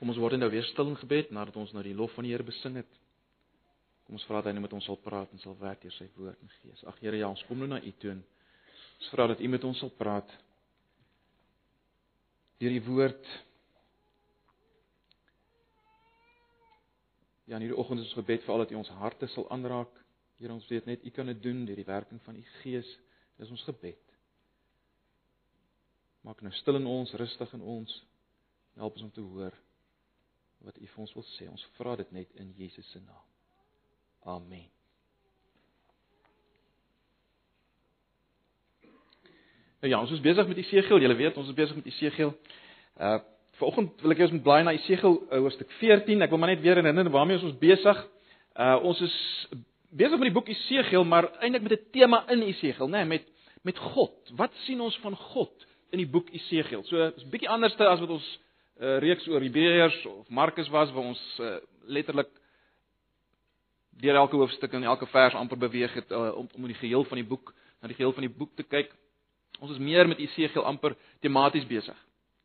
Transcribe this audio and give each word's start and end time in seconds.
Kom 0.00 0.08
ons 0.08 0.16
word 0.16 0.38
nou 0.40 0.48
weer 0.48 0.64
stil 0.64 0.88
in 0.88 0.96
gebed 0.96 1.28
nadat 1.36 1.58
ons 1.60 1.74
nou 1.76 1.82
die 1.84 1.92
lof 1.92 2.14
van 2.16 2.24
die 2.24 2.32
Here 2.32 2.44
besing 2.46 2.78
het. 2.80 2.94
Kom 4.06 4.16
ons 4.16 4.24
vra 4.24 4.38
dat 4.40 4.48
hy 4.48 4.54
nou 4.56 4.62
met 4.64 4.72
ons 4.78 4.86
sal 4.88 4.96
praat 5.04 5.34
en 5.36 5.42
sal 5.42 5.58
werk 5.60 5.84
deur 5.84 5.92
sy 5.92 6.06
woord 6.14 6.40
en 6.40 6.52
gees. 6.62 6.80
Ag 6.88 6.96
Here, 7.02 7.20
ja, 7.20 7.28
ons 7.28 7.42
kom 7.50 7.60
nou 7.60 7.68
na 7.68 7.82
U 7.84 7.92
toe. 8.00 8.14
Ons 8.96 9.10
vra 9.12 9.28
dat 9.28 9.44
U 9.44 9.52
met 9.52 9.68
ons 9.68 9.84
sal 9.84 9.92
praat 10.00 10.32
deur 12.64 12.72
die 12.78 12.82
woord. 12.88 13.30
Ja, 17.44 17.58
in 17.60 17.68
hierdie 17.68 17.76
oggend 17.76 18.00
is 18.00 18.08
ons 18.08 18.18
gebed 18.22 18.48
vir 18.48 18.56
al 18.56 18.64
dat 18.64 18.72
U 18.72 18.80
ons 18.80 18.96
harte 19.04 19.28
sal 19.36 19.50
aanraak. 19.52 19.92
Here, 20.40 20.56
ons 20.56 20.72
weet 20.72 20.88
net 20.88 21.04
U 21.04 21.12
kan 21.12 21.28
dit 21.28 21.44
doen 21.44 21.66
deur 21.68 21.76
die 21.76 21.90
werking 21.92 22.24
van 22.24 22.40
U 22.40 22.50
Gees. 22.62 22.88
Dis 23.36 23.52
ons 23.52 23.68
gebed. 23.68 24.00
Maak 26.24 26.40
nou 26.40 26.56
stil 26.64 26.80
in 26.80 26.88
ons, 26.88 27.18
rustig 27.20 27.58
in 27.60 27.74
ons. 27.78 28.04
Help 28.80 28.96
ons 28.96 29.12
om 29.12 29.12
te 29.12 29.28
hoor 29.28 29.66
wat 30.64 30.76
U 30.78 30.86
vir 30.86 31.00
ons 31.04 31.14
wil 31.16 31.26
sê. 31.36 31.48
Ons 31.50 31.64
vra 31.78 31.96
dit 31.96 32.12
net 32.12 32.36
in 32.40 32.52
Jesus 32.58 32.90
se 32.92 33.00
naam. 33.00 33.26
Amen. 34.36 34.68
Nou 39.80 39.92
ja, 39.92 40.00
ons 40.00 40.12
is 40.12 40.20
besig 40.20 40.48
met 40.48 40.60
Esegiel. 40.60 41.00
Julle 41.00 41.16
weet, 41.16 41.36
ons 41.40 41.48
is 41.48 41.56
besig 41.56 41.78
met 41.80 41.86
Esegiel. 41.92 42.34
Uh 43.00 43.20
vanoggend 43.60 44.00
wil 44.00 44.14
ek 44.14 44.20
eers 44.22 44.30
met 44.32 44.40
blaai 44.40 44.62
na 44.64 44.72
Esegiel 44.72 45.18
uh, 45.20 45.38
hoofstuk 45.44 45.68
14. 45.82 46.22
Ek 46.24 46.30
wil 46.32 46.40
maar 46.40 46.48
net 46.48 46.62
weer 46.64 46.78
herinner 46.80 47.10
waarmee 47.12 47.42
ons 47.44 47.58
besig. 47.60 47.98
Uh 48.56 48.78
ons 48.88 49.02
is 49.04 49.16
besig 49.92 50.16
met 50.16 50.30
die 50.30 50.36
boek 50.36 50.48
Esegiel, 50.48 51.04
maar 51.04 51.28
eintlik 51.40 51.66
met 51.66 51.74
'n 51.76 51.90
tema 51.92 52.22
in 52.32 52.46
Esegiel, 52.46 52.88
né, 52.88 53.04
nee, 53.04 53.18
met 53.18 53.26
met 53.62 53.78
God. 53.78 54.30
Wat 54.36 54.52
sien 54.64 54.80
ons 54.80 54.96
van 54.98 55.16
God 55.16 55.66
in 55.90 55.98
die 55.98 56.08
boek 56.08 56.30
Esegiel? 56.32 56.84
So, 56.84 56.96
is 57.16 57.24
'n 57.24 57.30
bietjie 57.30 57.48
anders 57.48 57.76
as 57.76 58.00
wat 58.00 58.08
ons 58.08 58.38
uh, 58.80 58.98
reeks 58.98 59.28
oor 59.28 59.44
Hebreërs 59.44 60.06
of 60.06 60.28
Markus 60.28 60.68
was 60.68 60.92
waar 60.92 61.04
ons 61.12 61.22
uh, 61.40 61.56
letterlik 61.84 62.30
deur 64.00 64.14
elke 64.14 64.36
hoofstuk 64.36 64.72
en 64.72 64.82
elke 64.88 65.06
vers 65.06 65.34
amper 65.34 65.58
beweeg 65.58 65.94
het 65.94 66.10
uh, 66.10 66.32
om 66.36 66.48
om 66.56 66.66
die 66.66 66.78
geheel 66.78 67.04
van 67.04 67.20
die 67.20 67.26
boek 67.26 67.52
na 67.80 67.88
die 67.88 67.96
geheel 67.96 68.12
van 68.12 68.26
die 68.26 68.32
boek 68.32 68.54
te 68.56 68.64
kyk. 68.64 68.92
Ons 69.60 69.74
is 69.76 69.82
meer 69.82 70.08
met 70.08 70.18
Esegiel 70.20 70.64
amper 70.64 70.96
tematies 71.20 71.66
besig. 71.68 71.96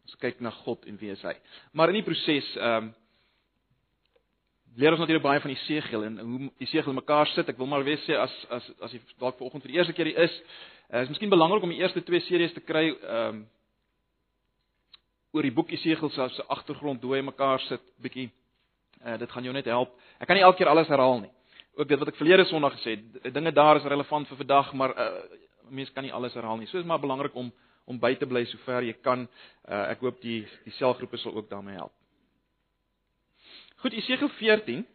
Ons 0.05 0.19
kyk 0.19 0.39
na 0.43 0.51
God 0.63 0.85
en 0.85 0.99
wie 0.99 1.11
hy 1.11 1.15
is. 1.15 1.41
Maar 1.71 1.91
in 1.93 2.01
die 2.01 2.07
proses 2.07 2.51
ehm 2.55 2.83
um, 2.83 2.93
leer 4.75 4.91
ons 4.91 4.99
natuurlik 4.99 5.23
baie 5.23 5.39
van 5.39 5.51
Esegiel 5.53 6.03
en 6.03 6.17
hoe 6.19 6.49
Esegiel 6.59 6.93
mekaar 6.93 7.29
sit. 7.31 7.47
Ek 7.47 7.57
wil 7.57 7.69
maar 7.71 7.83
weer 7.87 8.01
sê 8.03 8.17
as 8.19 8.33
as 8.51 8.71
as 8.83 8.91
jy 8.91 8.99
dalk 9.19 9.37
vanoggend 9.39 9.63
vir 9.63 9.71
die 9.71 9.77
eerste 9.79 9.95
keer 9.95 10.11
hier 10.11 10.23
is, 10.27 10.39
uh, 10.91 11.01
is 11.01 11.11
miskien 11.13 11.31
belangrik 11.31 11.63
om 11.63 11.71
die 11.71 11.79
eerste 11.79 12.03
twee 12.03 12.23
series 12.27 12.53
te 12.53 12.63
kry 12.63 12.89
ehm 12.91 13.27
um, 13.29 13.45
oor 15.35 15.43
die 15.43 15.53
boek 15.53 15.71
Esegiel 15.75 16.09
se 16.09 16.29
se 16.31 16.43
agtergrond 16.47 17.03
hy 17.03 17.21
mekaar 17.21 17.59
sit 17.67 17.83
bietjie. 18.01 18.29
Uh, 19.05 19.17
dit 19.19 19.31
gaan 19.31 19.43
jou 19.43 19.53
net 19.53 19.65
help. 19.65 19.91
Ek 20.19 20.27
kan 20.27 20.37
nie 20.37 20.43
elke 20.43 20.61
keer 20.61 20.71
alles 20.71 20.87
herhaal 20.87 21.19
nie. 21.19 21.31
Ook 21.75 21.89
dit 21.89 21.99
wat 21.99 22.07
ek 22.07 22.15
verlede 22.15 22.45
Sondag 22.47 22.77
gesê 22.77 22.95
het, 22.95 23.33
dinge 23.33 23.51
daar 23.51 23.75
is 23.75 23.83
relevant 23.83 24.27
vir 24.31 24.39
vandag, 24.39 24.71
maar 24.73 24.95
uh, 24.95 25.09
mense 25.69 25.91
kan 25.93 26.07
nie 26.07 26.13
alles 26.15 26.33
herhaal 26.33 26.57
nie. 26.57 26.69
So 26.71 26.79
is 26.79 26.87
maar 26.87 27.03
belangrik 27.03 27.35
om 27.35 27.51
om 27.85 27.99
by 28.01 28.15
te 28.17 28.25
bly 28.25 28.41
sover 28.49 28.81
jy 28.81 28.95
kan. 29.05 29.27
Uh, 29.67 29.91
ek 29.91 30.01
hoop 30.01 30.21
die 30.23 30.39
die 30.63 30.73
selgroepe 30.79 31.19
sal 31.21 31.35
ook 31.35 31.49
daarmee 31.51 31.75
help. 31.75 31.93
Goed, 33.83 33.93
Esegiel 33.93 34.31
14 34.39 34.85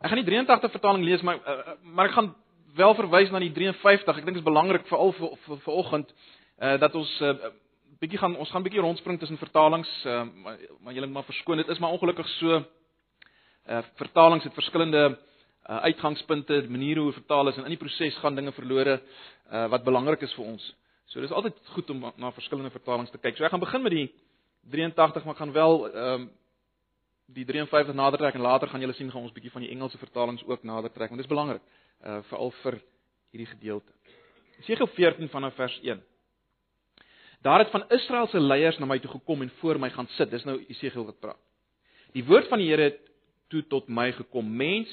Ek 0.00 0.08
gaan 0.08 0.22
die 0.22 0.30
83 0.30 0.72
vertaling 0.72 1.02
lees, 1.04 1.20
maar 1.20 1.42
uh, 1.44 1.72
maar 1.82 2.08
ek 2.08 2.14
gaan 2.16 2.30
wel 2.78 2.94
verwys 2.96 3.32
na 3.34 3.40
die 3.42 3.50
53. 3.52 4.16
Ek 4.16 4.24
dink 4.24 4.38
dit 4.38 4.40
is 4.40 4.46
belangrik 4.46 4.86
veral 4.88 5.12
vir 5.12 5.34
vir 5.44 5.58
vanoggend 5.66 6.14
uh, 6.14 6.78
dat 6.80 6.94
ons 6.96 7.10
uh, 7.20 7.34
bietjie 8.00 8.20
gaan 8.22 8.38
ons 8.40 8.48
gaan 8.48 8.64
bietjie 8.64 8.80
rondspring 8.80 9.18
tussen 9.20 9.36
vertalings, 9.36 9.90
uh, 10.08 10.22
maar, 10.40 10.62
maar 10.80 10.96
julle 10.96 11.10
moet 11.10 11.18
maar 11.18 11.28
verskoon, 11.28 11.60
dit 11.60 11.74
is 11.74 11.82
maar 11.84 11.92
ongelukkig 11.98 12.32
so 12.38 12.62
uh 13.68 13.82
vertalings 14.00 14.46
het 14.48 14.56
verskillende 14.56 15.02
uh, 15.10 15.82
uitgangspunte, 15.90 16.62
maniere 16.72 17.04
hoe 17.04 17.12
vertaal 17.12 17.52
is 17.52 17.60
en 17.60 17.68
in 17.68 17.76
die 17.76 17.82
proses 17.84 18.16
gaan 18.24 18.40
dinge 18.40 18.56
verlore 18.56 18.96
uh 19.52 19.66
wat 19.68 19.84
belangrik 19.84 20.24
is 20.24 20.32
vir 20.38 20.48
ons. 20.48 20.64
So 21.12 21.20
dis 21.20 21.36
altyd 21.36 21.60
goed 21.76 21.92
om 21.92 22.06
na 22.16 22.32
verskillende 22.32 22.72
vertalings 22.72 23.12
te 23.12 23.20
kyk. 23.20 23.36
So 23.36 23.44
ek 23.44 23.52
gaan 23.52 23.68
begin 23.68 23.84
met 23.84 23.98
die 23.98 24.08
83, 24.72 25.28
maar 25.28 25.36
ek 25.36 25.44
gaan 25.44 25.58
wel 25.60 25.82
ehm 25.90 26.22
um, 26.22 26.30
die 27.34 27.44
53 27.46 27.94
nader 27.94 28.18
trek 28.18 28.34
en 28.34 28.44
later 28.44 28.68
gaan 28.68 28.80
julle 28.80 28.94
sien 28.98 29.10
gaan 29.10 29.22
ons 29.22 29.34
bietjie 29.34 29.52
van 29.54 29.64
die 29.64 29.70
Engelse 29.70 29.98
vertalings 29.98 30.44
ook 30.46 30.64
nader 30.66 30.92
trek 30.92 31.12
want 31.12 31.20
dit 31.22 31.28
is 31.28 31.34
belangrik 31.34 31.62
uh 32.04 32.20
veral 32.30 32.52
vir 32.62 32.78
hierdie 33.30 33.50
gedeelte. 33.50 33.92
Jesaja 34.60 34.86
14 34.86 35.28
vanaf 35.28 35.54
vers 35.54 35.76
1. 35.82 36.00
Daar 37.42 37.58
het 37.58 37.70
van 37.70 37.84
Israel 37.88 38.26
se 38.26 38.40
leiers 38.40 38.78
na 38.78 38.86
my 38.86 38.98
toe 38.98 39.10
gekom 39.10 39.42
en 39.42 39.52
voor 39.60 39.78
my 39.78 39.90
gaan 39.90 40.08
sit. 40.16 40.30
Dis 40.30 40.44
nou 40.44 40.58
Jesaja 40.68 41.04
wat 41.04 41.20
praat. 41.20 41.38
Die 42.12 42.24
woord 42.24 42.48
van 42.48 42.58
die 42.58 42.68
Here 42.68 42.90
het 42.90 42.98
toe 43.48 43.62
tot 43.66 43.88
my 43.88 44.10
gekom. 44.12 44.50
Mens, 44.56 44.90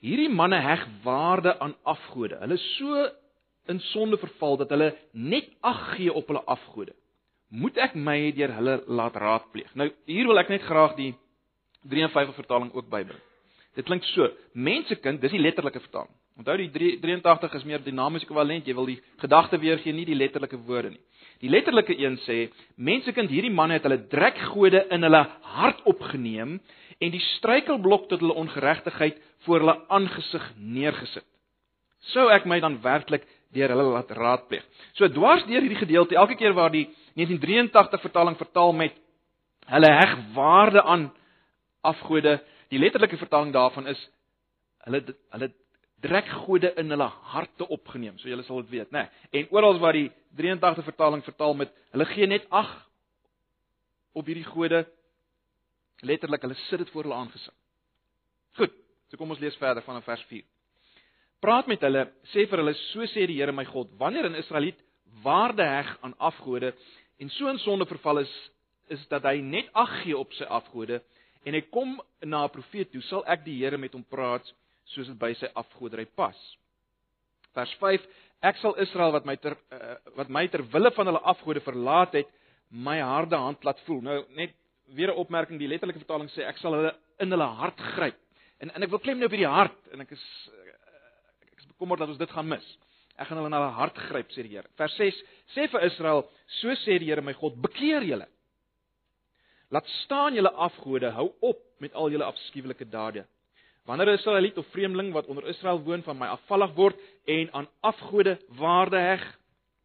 hierdie 0.00 0.30
manne 0.30 0.60
heg 0.60 0.86
waarde 1.04 1.58
aan 1.58 1.76
afgode. 1.82 2.38
Hulle 2.40 2.58
is 2.58 2.66
so 2.78 3.06
in 3.70 3.80
sonde 3.80 4.18
verval 4.20 4.56
dat 4.56 4.70
hulle 4.70 4.94
net 5.12 5.48
ag 5.60 5.94
gee 5.96 6.12
op 6.12 6.28
hulle 6.28 6.42
afgode. 6.44 6.94
Moet 7.48 7.78
ek 7.78 7.94
my 7.94 8.32
deur 8.36 8.52
hulle 8.56 8.80
laat 8.86 9.16
raadpleeg? 9.16 9.70
Nou 9.78 9.90
hier 10.10 10.26
wil 10.26 10.40
ek 10.42 10.50
net 10.52 10.64
graag 10.66 10.96
die 10.98 11.12
53 11.90 12.34
vertaling 12.34 12.72
ook 12.74 12.88
bybring. 12.90 13.20
Dit 13.74 13.88
klink 13.88 14.04
so: 14.12 14.28
Mensekind, 14.52 15.20
dis 15.20 15.34
die 15.34 15.42
letterlike 15.42 15.80
vertaling. 15.82 16.12
Onthou 16.38 16.56
die 16.58 16.70
83 16.98 17.52
is 17.54 17.66
meer 17.66 17.82
dinamies 17.82 18.24
ekwivalent, 18.26 18.66
jy 18.66 18.74
wil 18.74 18.88
die 18.90 19.00
gedagte 19.22 19.58
weergee, 19.62 19.94
nie 19.94 20.06
die 20.06 20.18
letterlike 20.18 20.58
woorde 20.66 20.94
nie. 20.94 21.02
Die 21.42 21.50
letterlike 21.50 21.94
een 21.98 22.16
sê: 22.24 22.38
Mensekind, 22.76 23.30
hierdie 23.30 23.52
manne 23.54 23.78
het 23.78 23.86
hulle 23.86 24.00
drekgode 24.10 24.86
in 24.94 25.06
hulle 25.06 25.22
hart 25.54 25.82
opgeneem 25.90 26.58
en 27.02 27.10
die 27.10 27.22
struikelblok 27.34 28.08
tot 28.10 28.22
hulle 28.22 28.36
ongeregtigheid 28.38 29.18
voor 29.46 29.62
hulle 29.62 29.78
aangesig 29.92 30.44
neergesit. 30.58 31.26
Sou 32.12 32.28
ek 32.32 32.46
my 32.46 32.60
dan 32.62 32.78
werklik 32.84 33.24
deur 33.54 33.72
hulle 33.72 33.86
laat 33.94 34.10
raadpleeg. 34.14 34.64
So 34.98 35.08
dwars 35.08 35.46
deur 35.48 35.62
hierdie 35.62 35.80
gedeelte, 35.80 36.18
elke 36.18 36.36
keer 36.38 36.54
waar 36.54 36.72
die 36.74 36.86
1983 37.18 38.02
vertaling 38.02 38.38
vertaal 38.38 38.74
met 38.76 38.96
hulle 39.70 39.90
heg 39.90 40.16
waarde 40.34 40.82
aan 40.82 41.08
afgode. 41.84 42.38
Die 42.72 42.80
letterlike 42.80 43.18
vertaling 43.20 43.52
daarvan 43.54 43.86
is 43.92 44.00
hulle 44.84 45.02
hulle 45.34 45.50
drek 46.04 46.28
gode 46.44 46.72
in 46.80 46.90
hulle 46.92 47.08
harte 47.32 47.68
opgeneem. 47.72 48.18
So 48.20 48.28
julle 48.28 48.44
sal 48.44 48.62
dit 48.64 48.74
weet, 48.78 48.90
né? 48.92 49.06
Nee. 49.06 49.40
En 49.40 49.52
oral 49.56 49.78
waar 49.80 49.96
die 49.96 50.10
83 50.36 50.84
vertaling 50.84 51.24
vertaal 51.24 51.54
met 51.56 51.72
hulle 51.94 52.08
gee 52.12 52.28
net 52.28 52.46
ag 52.50 52.72
op 54.12 54.26
hierdie 54.28 54.46
gode 54.46 54.84
letterlik 56.04 56.44
hulle 56.44 56.56
sit 56.68 56.82
dit 56.82 56.90
voor 56.92 57.08
hulle 57.08 57.20
aangesig. 57.22 57.54
Goed. 58.58 58.74
So 59.08 59.20
kom 59.20 59.32
ons 59.32 59.40
lees 59.42 59.56
verder 59.60 59.84
vanaf 59.86 60.04
vers 60.04 60.24
4. 60.28 60.44
Praat 61.44 61.68
met 61.68 61.82
hulle, 61.84 62.06
sê 62.32 62.46
vir 62.48 62.62
hulle, 62.62 62.72
so 62.90 63.04
sê 63.12 63.26
die 63.28 63.36
Here 63.36 63.52
my 63.52 63.66
God, 63.68 63.90
wanneer 64.00 64.28
'n 64.28 64.40
Israeliet 64.40 64.80
waarde 65.22 65.64
heg 65.64 65.98
aan 66.02 66.14
afgode 66.18 66.74
en 67.18 67.30
so 67.30 67.48
in 67.48 67.58
sonde 67.58 67.86
verval 67.86 68.18
is, 68.18 68.32
is 68.88 69.06
dat 69.08 69.22
hy 69.22 69.40
net 69.40 69.68
ag 69.72 70.02
gee 70.02 70.16
op 70.16 70.32
sy 70.32 70.44
afgode 70.44 71.02
en 71.44 71.54
hy 71.54 71.62
kom 71.70 72.00
na 72.24 72.44
'n 72.44 72.50
profeet 72.50 72.90
toe, 72.92 73.02
sal 73.02 73.24
ek 73.26 73.44
die 73.44 73.58
Here 73.62 73.78
met 73.78 73.92
hom 73.92 74.04
praat 74.04 74.44
soos 74.84 75.06
dit 75.06 75.18
by 75.18 75.32
sy 75.34 75.48
afgodery 75.54 76.06
pas. 76.06 76.36
Vers 77.54 77.74
5: 77.80 78.06
Ek 78.44 78.58
sal 78.60 78.76
Israel 78.82 79.12
wat 79.12 79.24
my 79.24 79.36
ter 79.36 79.56
uh, 79.72 79.96
wat 80.16 80.28
my 80.28 80.46
ter 80.48 80.62
wille 80.72 80.90
van 80.90 81.06
hulle 81.06 81.22
afgode 81.22 81.60
verlaat 81.64 82.14
het, 82.14 82.28
my 82.70 82.98
harde 83.00 83.36
hand 83.36 83.64
laat 83.64 83.80
voel. 83.86 84.02
Nou 84.02 84.18
net 84.36 84.54
weer 84.92 85.12
'n 85.12 85.16
opmerking, 85.16 85.58
die 85.58 85.68
letterlike 85.68 86.02
vertaling 86.02 86.28
sê 86.30 86.44
ek 86.44 86.58
sal 86.58 86.74
hulle 86.74 86.94
in 87.20 87.30
hulle 87.30 87.48
hart 87.60 87.80
gryp. 87.94 88.18
En 88.60 88.70
en 88.70 88.82
ek 88.82 88.90
wil 88.90 88.98
klem 88.98 89.18
nou 89.18 89.28
by 89.28 89.36
die 89.36 89.48
hart 89.48 89.92
en 89.92 90.00
ek 90.00 90.12
is 90.12 90.24
ek 91.52 91.58
is 91.58 91.66
bekommerd 91.66 92.00
dat 92.00 92.08
ons 92.08 92.18
dit 92.18 92.30
gaan 92.30 92.48
mis. 92.48 92.66
Ek 93.16 93.28
gaan 93.28 93.38
hulle 93.38 93.46
in 93.46 93.56
hulle 93.56 93.74
hart 93.78 93.98
gryp 94.08 94.30
sê 94.34 94.42
die 94.42 94.56
Here. 94.56 94.68
Vers 94.76 94.96
6: 94.96 95.22
Sê 95.54 95.68
vir 95.70 95.86
Israel, 95.86 96.24
so 96.60 96.68
sê 96.84 96.98
die 96.98 97.06
Here 97.06 97.22
my 97.22 97.32
God, 97.32 97.60
bekeer 97.62 98.02
julle. 98.02 98.26
Laat 99.74 99.86
staan 99.86 100.34
julle 100.34 100.52
afgode, 100.52 101.08
hou 101.10 101.32
op 101.40 101.58
met 101.82 101.94
al 101.98 102.12
julle 102.12 102.24
afskuwelike 102.24 102.86
dade. 102.88 103.24
Wanneer 103.84 104.06
'n 104.06 104.18
Israeliet 104.18 104.58
of 104.58 104.66
vreemdeling 104.66 105.12
wat 105.12 105.26
onder 105.26 105.46
Israel 105.46 105.80
woon 105.82 106.02
van 106.02 106.18
my 106.18 106.26
afvallig 106.26 106.74
word 106.74 106.96
en 107.24 107.52
aan 107.52 107.68
afgode 107.80 108.38
waarde 108.48 108.96
heg 108.96 109.38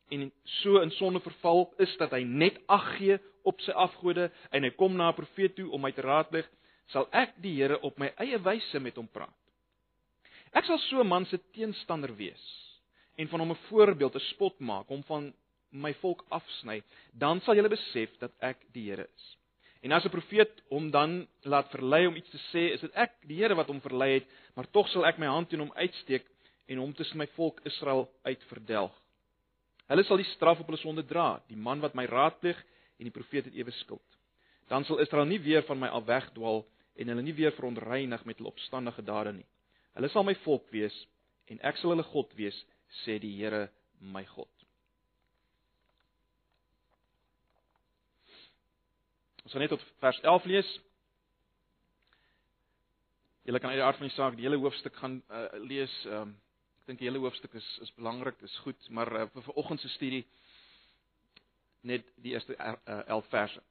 en 0.10 0.32
so 0.44 0.80
in 0.80 0.92
sonde 0.92 1.20
verval, 1.20 1.74
is 1.78 1.98
dat 1.98 2.12
hy 2.12 2.22
net 2.24 2.60
ag 2.66 2.98
gee 2.98 3.18
op 3.44 3.62
sy 3.62 3.72
afgode 3.72 4.32
en 4.52 4.64
hy 4.64 4.70
kom 4.70 4.96
na 4.96 5.10
'n 5.10 5.14
profeet 5.14 5.56
toe 5.56 5.72
om 5.72 5.82
my 5.82 5.92
te 5.92 6.02
raadpleeg, 6.02 6.50
sal 6.88 7.08
ek 7.12 7.34
die 7.42 7.56
Here 7.56 7.82
op 7.82 7.98
my 7.98 8.14
eie 8.18 8.38
wyse 8.38 8.80
met 8.80 8.96
hom 8.96 9.08
praat. 9.08 9.40
Ek 10.54 10.66
sal 10.66 10.78
so 10.78 11.02
'n 11.02 11.08
man 11.08 11.26
se 11.26 11.40
teenstander 11.52 12.16
wees 12.16 12.46
en 13.18 13.28
van 13.28 13.40
hom 13.40 13.52
'n 13.52 13.64
voorbeeld 13.70 14.12
te 14.12 14.20
spot 14.20 14.60
maak, 14.60 14.88
hom 14.88 15.04
van 15.04 15.34
my 15.72 15.94
volk 15.94 16.26
afsny, 16.30 16.84
dan 17.14 17.42
sal 17.42 17.56
julle 17.56 17.70
besef 17.70 18.18
dat 18.20 18.32
ek 18.40 18.58
die 18.74 18.90
Here 18.90 19.08
is. 19.16 19.40
En 19.82 19.92
as 19.92 20.06
'n 20.06 20.10
profeet 20.10 20.62
hom 20.70 20.92
dan 20.92 21.28
laat 21.42 21.70
verlei 21.70 22.08
om 22.08 22.16
iets 22.16 22.30
te 22.30 22.42
sê, 22.52 22.74
is 22.74 22.82
dit 22.82 22.92
ek, 22.94 23.14
die 23.28 23.38
Here 23.38 23.56
wat 23.56 23.68
hom 23.68 23.82
verlei 23.82 24.14
het, 24.14 24.28
maar 24.56 24.68
tog 24.72 24.90
sal 24.90 25.06
ek 25.06 25.18
my 25.18 25.28
hand 25.28 25.50
teen 25.50 25.60
hom 25.60 25.74
uitsteek 25.76 26.26
en 26.68 26.78
hom 26.78 26.94
tussen 26.94 27.18
my 27.18 27.28
volk 27.28 27.62
Israel 27.66 28.10
uitverdelg. 28.24 28.92
Hulle 29.88 30.04
sal 30.04 30.18
die 30.18 30.32
straf 30.36 30.60
op 30.60 30.68
hulle 30.70 30.78
sonde 30.78 31.04
dra, 31.04 31.42
die 31.48 31.58
man 31.58 31.80
wat 31.82 31.96
my 31.96 32.06
raadpleeg 32.06 32.60
en 33.00 33.08
die 33.08 33.16
profeet 33.16 33.46
het 33.46 33.56
ewe 33.56 33.72
skuld. 33.72 34.18
Dan 34.68 34.84
sal 34.86 35.00
Israel 35.00 35.26
nie 35.26 35.40
weer 35.40 35.64
van 35.64 35.80
my 35.80 35.88
af 35.88 36.06
wegdwaal 36.06 36.66
en 37.00 37.08
hulle 37.08 37.24
nie 37.26 37.34
weer 37.34 37.56
verontreinig 37.56 38.26
met 38.26 38.38
hulle 38.38 38.52
opstandige 38.52 39.02
dade 39.02 39.34
nie. 39.34 39.48
Hulle 39.96 40.10
sal 40.14 40.28
my 40.28 40.36
volk 40.44 40.68
wees 40.76 40.96
en 41.50 41.62
ek 41.66 41.80
sal 41.80 41.96
hulle 41.96 42.06
God 42.12 42.36
wees, 42.38 42.58
sê 43.06 43.18
die 43.22 43.34
Here 43.40 43.70
my 44.00 44.26
God. 44.36 44.59
Ons 49.50 49.56
gaan 49.58 49.64
net 49.66 49.72
tot 49.74 49.86
vers 49.98 50.18
11 50.22 50.44
lees. 50.46 50.68
Julle 53.50 53.60
kan 53.60 53.72
uit 53.72 53.80
die 53.80 53.86
aard 53.86 53.98
van 53.98 54.06
die 54.06 54.14
saak 54.14 54.36
die 54.38 54.44
hele 54.46 54.60
hoofstuk 54.62 55.00
gaan 55.02 55.16
uh, 55.26 55.48
lees. 55.64 55.96
Um, 56.06 56.36
ek 56.84 56.92
dink 56.92 57.00
die 57.02 57.08
hele 57.08 57.22
hoofstuk 57.24 57.56
is 57.58 57.70
is 57.82 57.90
belangrik, 57.98 58.38
is 58.46 58.58
goed, 58.62 58.78
maar 58.94 59.10
uh, 59.10 59.24
vir 59.34 59.48
vanoggend 59.48 59.82
se 59.82 59.90
studie 59.96 60.20
net 61.82 62.06
die 62.22 62.36
eerste 62.36 62.54
uh, 62.54 63.00
11 63.08 63.32
verse. 63.34 63.64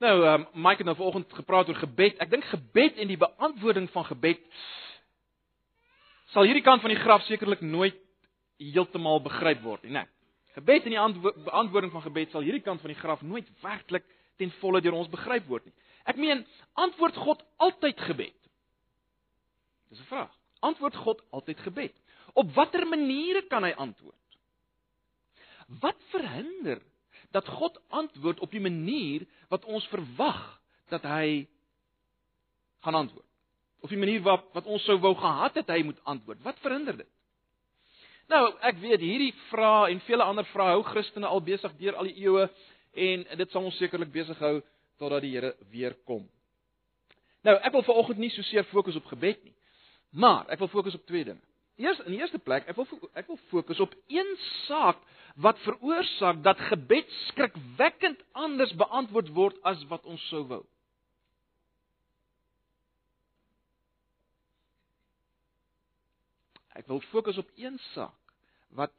Nou, 0.00 0.14
um, 0.30 0.48
Mike 0.54 0.80
het 0.80 0.88
nou 0.88 0.96
vanoggend 1.02 1.36
gepraat 1.42 1.68
oor 1.68 1.82
gebed. 1.84 2.16
Ek 2.16 2.32
dink 2.32 2.48
gebed 2.48 2.96
en 2.96 3.12
die 3.12 3.20
beantwoording 3.20 3.92
van 3.92 4.08
gebed 4.08 4.40
sal 6.32 6.48
hierdie 6.48 6.64
kant 6.64 6.80
van 6.80 6.96
die 6.96 7.02
graf 7.04 7.28
sekerlik 7.28 7.60
nooit 7.60 8.00
heeltemal 8.56 9.20
begryp 9.20 9.60
word 9.68 9.84
nie, 9.84 9.98
né? 10.00 10.08
Gebed 10.52 10.84
en 10.84 10.90
die 10.90 11.32
beantwoording 11.44 11.92
van 11.92 12.04
gebed 12.04 12.30
sal 12.30 12.44
hierdie 12.44 12.64
kant 12.64 12.80
van 12.80 12.92
die 12.92 12.98
graf 12.98 13.22
nooit 13.24 13.48
werklik 13.62 14.04
ten 14.36 14.52
volle 14.60 14.82
deur 14.84 14.98
ons 14.98 15.10
begryp 15.12 15.46
word 15.48 15.64
nie. 15.64 15.74
Ek 16.08 16.18
meen, 16.20 16.44
antwoord 16.74 17.16
God 17.16 17.44
altyd 17.62 18.00
gebed? 18.08 18.38
Dis 19.88 20.00
'n 20.00 20.08
vraag. 20.10 20.32
Antwoord 20.60 20.96
God 20.96 21.22
altyd 21.30 21.60
gebed? 21.60 21.94
Op 22.34 22.52
watter 22.54 22.86
maniere 22.86 23.42
kan 23.48 23.64
hy 23.64 23.72
antwoord? 23.72 24.16
Wat 25.80 25.96
verhinder 26.10 26.82
dat 27.30 27.48
God 27.48 27.80
antwoord 27.88 28.40
op 28.40 28.50
die 28.50 28.60
manier 28.60 29.26
wat 29.48 29.64
ons 29.64 29.86
verwag 29.86 30.60
dat 30.88 31.02
hy 31.02 31.48
gaan 32.80 32.94
antwoord? 32.94 33.28
Of 33.80 33.90
die 33.90 33.98
manier 33.98 34.22
wat 34.22 34.44
wat 34.52 34.66
ons 34.66 34.84
sou 34.84 34.98
wou 35.00 35.14
gehad 35.14 35.54
het 35.54 35.68
hy 35.68 35.82
moet 35.82 36.04
antwoord? 36.04 36.42
Wat 36.42 36.58
verhinder 36.58 36.96
dit? 36.96 37.08
Nou, 38.32 38.46
ek 38.64 38.78
weet 38.80 39.02
hierdie 39.04 39.32
vrae 39.50 39.90
en 39.92 39.98
vele 40.06 40.24
ander 40.24 40.46
vrae 40.54 40.72
hou 40.72 40.84
Christene 40.88 41.28
al 41.28 41.42
besig 41.44 41.72
deur 41.76 41.98
al 42.00 42.08
die 42.08 42.22
eeue 42.24 42.46
en 43.06 43.24
dit 43.36 43.50
sal 43.52 43.66
ons 43.68 43.76
sekerlik 43.76 44.12
besig 44.14 44.38
hou 44.40 44.54
totdat 45.00 45.24
die 45.24 45.34
Here 45.34 45.50
weer 45.72 45.92
kom. 46.08 46.22
Nou, 47.44 47.58
ek 47.58 47.74
wil 47.74 47.84
vanoggend 47.84 48.22
nie 48.22 48.30
so 48.32 48.44
seer 48.48 48.64
fokus 48.70 48.96
op 48.96 49.10
gebed 49.10 49.42
nie, 49.44 49.52
maar 50.16 50.48
ek 50.54 50.62
wil 50.62 50.70
fokus 50.72 50.96
op 50.96 51.04
twee 51.10 51.26
dinge. 51.28 51.42
Eers 51.80 52.00
in 52.06 52.14
die 52.14 52.22
eerste 52.22 52.40
plek, 52.40 52.64
ek 52.70 52.78
wil 52.78 53.10
ek 53.18 53.28
wil 53.28 53.40
fokus 53.50 53.82
op 53.84 53.92
een 54.12 54.32
saak 54.62 55.00
wat 55.44 55.60
veroorsaak 55.66 56.40
dat 56.44 56.60
gebed 56.70 57.12
skrikwekkend 57.26 58.20
anders 58.32 58.72
beantwoord 58.80 59.28
word 59.36 59.60
as 59.68 59.84
wat 59.92 60.08
ons 60.08 60.24
sou 60.30 60.44
wou. 60.48 60.62
Ek 66.80 66.88
wil 66.88 67.04
fokus 67.12 67.36
op 67.36 67.52
een 67.60 67.76
saak 67.92 68.16
wat 68.78 68.92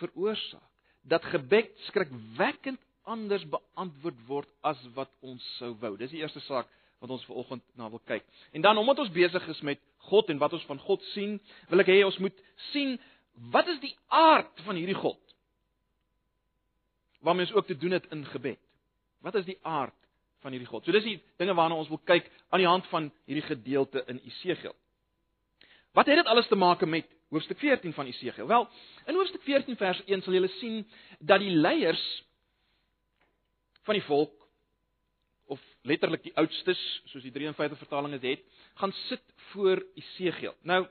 veroorsaak 0.00 0.72
dat 1.06 1.24
gebed 1.24 1.70
skrikwekkend 1.86 2.80
anders 3.06 3.44
beantwoord 3.48 4.18
word 4.26 4.48
as 4.66 4.80
wat 4.96 5.10
ons 5.22 5.44
sou 5.60 5.72
wou. 5.80 5.94
Dis 5.98 6.10
die 6.10 6.22
eerste 6.24 6.42
saak 6.48 6.66
wat 7.02 7.12
ons 7.14 7.26
vanoggend 7.28 7.62
na 7.78 7.90
wil 7.92 8.02
kyk. 8.08 8.24
En 8.56 8.64
dan 8.64 8.78
omdat 8.78 9.04
ons 9.04 9.12
besig 9.14 9.46
is 9.52 9.60
met 9.60 9.82
God 10.08 10.30
en 10.32 10.40
wat 10.42 10.56
ons 10.56 10.64
van 10.66 10.80
God 10.82 11.04
sien, 11.12 11.36
wil 11.70 11.82
ek 11.84 11.92
hê 11.92 12.00
ons 12.06 12.18
moet 12.22 12.42
sien 12.72 12.96
wat 13.52 13.68
is 13.68 13.78
die 13.82 13.92
aard 14.08 14.64
van 14.64 14.78
hierdie 14.80 14.96
God? 14.96 15.20
Waarmee 17.20 17.46
ons 17.46 17.54
ook 17.54 17.68
te 17.68 17.76
doen 17.76 17.94
het 17.98 18.06
in 18.14 18.24
gebed. 18.32 18.60
Wat 19.22 19.36
is 19.38 19.46
die 19.46 19.58
aard 19.62 19.96
van 20.42 20.54
hierdie 20.54 20.70
God? 20.70 20.86
So 20.86 20.94
dis 20.94 21.06
die 21.06 21.18
dinge 21.40 21.54
waarna 21.58 21.78
ons 21.78 21.90
wil 21.92 22.00
kyk 22.08 22.30
aan 22.50 22.62
die 22.62 22.70
hand 22.70 22.88
van 22.90 23.10
hierdie 23.28 23.46
gedeelte 23.46 24.02
in 24.10 24.22
Esegiel. 24.24 24.74
Wat 25.96 26.06
het 26.06 26.16
dit 26.16 26.26
alles 26.26 26.48
te 26.48 26.56
maak 26.56 26.84
met 26.84 27.06
hoofstuk 27.30 27.58
14 27.58 27.92
van 27.92 28.06
Esegiel? 28.06 28.46
Wel, 28.46 28.68
in 29.06 29.14
hoofstuk 29.14 29.42
14 29.42 29.76
vers 29.76 30.02
1 30.04 30.22
sal 30.22 30.34
jy 30.36 30.48
sien 30.58 30.82
dat 31.18 31.40
die 31.40 31.54
leiers 31.56 32.02
van 33.88 33.96
die 33.96 34.04
volk 34.04 34.34
of 35.46 35.62
letterlik 35.88 36.22
die 36.26 36.34
oudstes 36.36 36.82
soos 37.08 37.24
die 37.24 37.32
53 37.32 37.80
vertaling 37.80 38.12
dit 38.18 38.28
het, 38.28 38.44
gaan 38.82 38.92
sit 39.06 39.24
voor 39.54 39.80
Esegiel. 39.94 40.52
Nou 40.68 40.84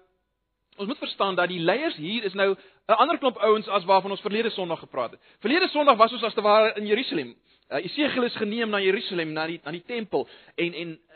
ons 0.76 0.90
moet 0.90 0.98
verstaan 0.98 1.38
dat 1.38 1.54
die 1.54 1.62
leiers 1.62 1.96
hier 2.02 2.26
is 2.26 2.34
nou 2.34 2.56
'n 2.56 2.98
ander 2.98 3.18
klomp 3.18 3.38
ouens 3.38 3.68
as 3.68 3.86
waarvan 3.86 4.12
ons 4.12 4.26
verlede 4.26 4.50
Sondag 4.50 4.80
gepraat 4.80 5.12
het. 5.12 5.22
Verlede 5.40 5.70
Sondag 5.70 5.98
was 5.98 6.12
ons 6.12 6.24
as 6.24 6.34
te 6.34 6.42
ware 6.42 6.74
in 6.76 6.86
Jerusalem. 6.86 7.36
Uh, 7.70 7.86
Esegiel 7.86 8.24
is 8.24 8.36
geneem 8.36 8.70
na 8.70 8.80
Jerusalem, 8.80 9.34
na 9.34 9.48
die 9.48 9.62
na 9.64 9.72
die 9.72 9.86
tempel 9.86 10.28
en 10.56 10.74
en 10.74 10.90
uh, 10.90 11.16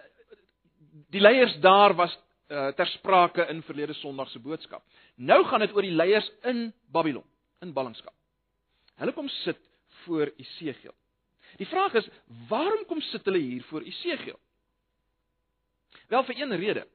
die 1.09 1.21
leiers 1.21 1.59
daar 1.59 1.95
was 1.95 2.17
uh, 2.49 2.67
ter 2.77 2.87
sprake 2.87 3.45
in 3.49 3.61
verlede 3.63 3.93
Sondag 3.93 4.29
se 4.29 4.39
boodskap. 4.39 4.83
Nou 5.15 5.43
gaan 5.45 5.59
dit 5.59 5.73
oor 5.75 5.85
die 5.85 5.95
leiers 5.95 6.29
in 6.49 6.69
Babylon, 6.91 7.25
in 7.61 7.73
ballingskap. 7.73 8.13
Hulle 8.99 9.13
kom 9.15 9.29
sit 9.43 9.59
voor 10.03 10.31
Esegiel. 10.37 10.93
Die 11.57 11.67
vraag 11.67 11.93
is, 11.93 12.07
waarom 12.49 12.85
kom 12.85 13.01
sit 13.01 13.25
hulle 13.25 13.41
hier 13.41 13.63
voor 13.69 13.85
Esegiel? 13.87 14.39
Wel 16.09 16.23
vir 16.23 16.41
een 16.41 16.55
rede. 16.57 16.87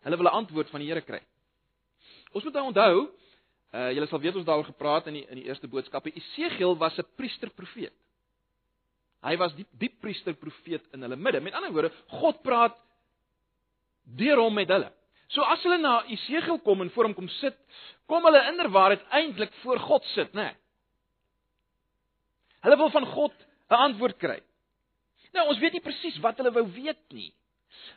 Hulle 0.00 0.16
wil 0.16 0.26
'n 0.26 0.38
antwoord 0.40 0.70
van 0.70 0.80
die 0.80 0.88
Here 0.88 1.00
kry. 1.00 1.20
Ons 2.32 2.44
moet 2.44 2.52
nou 2.52 2.66
onthou, 2.66 3.08
uh 3.72 3.90
julle 3.92 4.06
sal 4.06 4.20
weet 4.20 4.36
ons 4.36 4.44
daaroor 4.44 4.64
gepraat 4.64 5.06
in 5.06 5.14
die 5.14 5.26
in 5.28 5.36
die 5.36 5.44
eerste 5.44 5.68
boodskappe. 5.68 6.12
Esegiel 6.12 6.76
was 6.76 6.98
'n 6.98 7.06
priester 7.16 7.50
profeet. 7.50 7.92
Hy 9.22 9.36
was 9.36 9.54
die 9.54 9.66
die 9.78 9.90
priester 10.00 10.34
profeet 10.34 10.82
in 10.92 11.02
hulle 11.02 11.16
midde. 11.16 11.40
Met 11.40 11.52
ander 11.52 11.72
woorde, 11.72 11.92
God 12.06 12.42
praat 12.42 12.76
deur 14.16 14.40
hom 14.40 14.54
met 14.54 14.68
hulle. 14.68 14.90
So 15.30 15.42
as 15.46 15.62
hulle 15.62 15.78
na 15.78 16.00
Esegiel 16.10 16.58
kom 16.64 16.82
en 16.82 16.90
voor 16.90 17.10
hom 17.10 17.14
kom 17.14 17.28
sit, 17.38 17.56
kom 18.10 18.24
hulle 18.26 18.42
inderwaarheid 18.50 19.02
eintlik 19.14 19.52
voor 19.62 19.78
God 19.78 20.06
sit, 20.14 20.32
né? 20.34 20.50
Nee. 20.50 20.56
Hulle 22.66 22.76
wil 22.76 22.90
van 22.90 23.06
God 23.06 23.34
'n 23.70 23.74
antwoord 23.74 24.18
kry. 24.18 24.40
Nou, 25.32 25.48
ons 25.48 25.58
weet 25.58 25.72
nie 25.72 25.84
presies 25.84 26.18
wat 26.20 26.36
hulle 26.36 26.52
wou 26.52 26.66
weet 26.74 27.02
nie. 27.14 27.32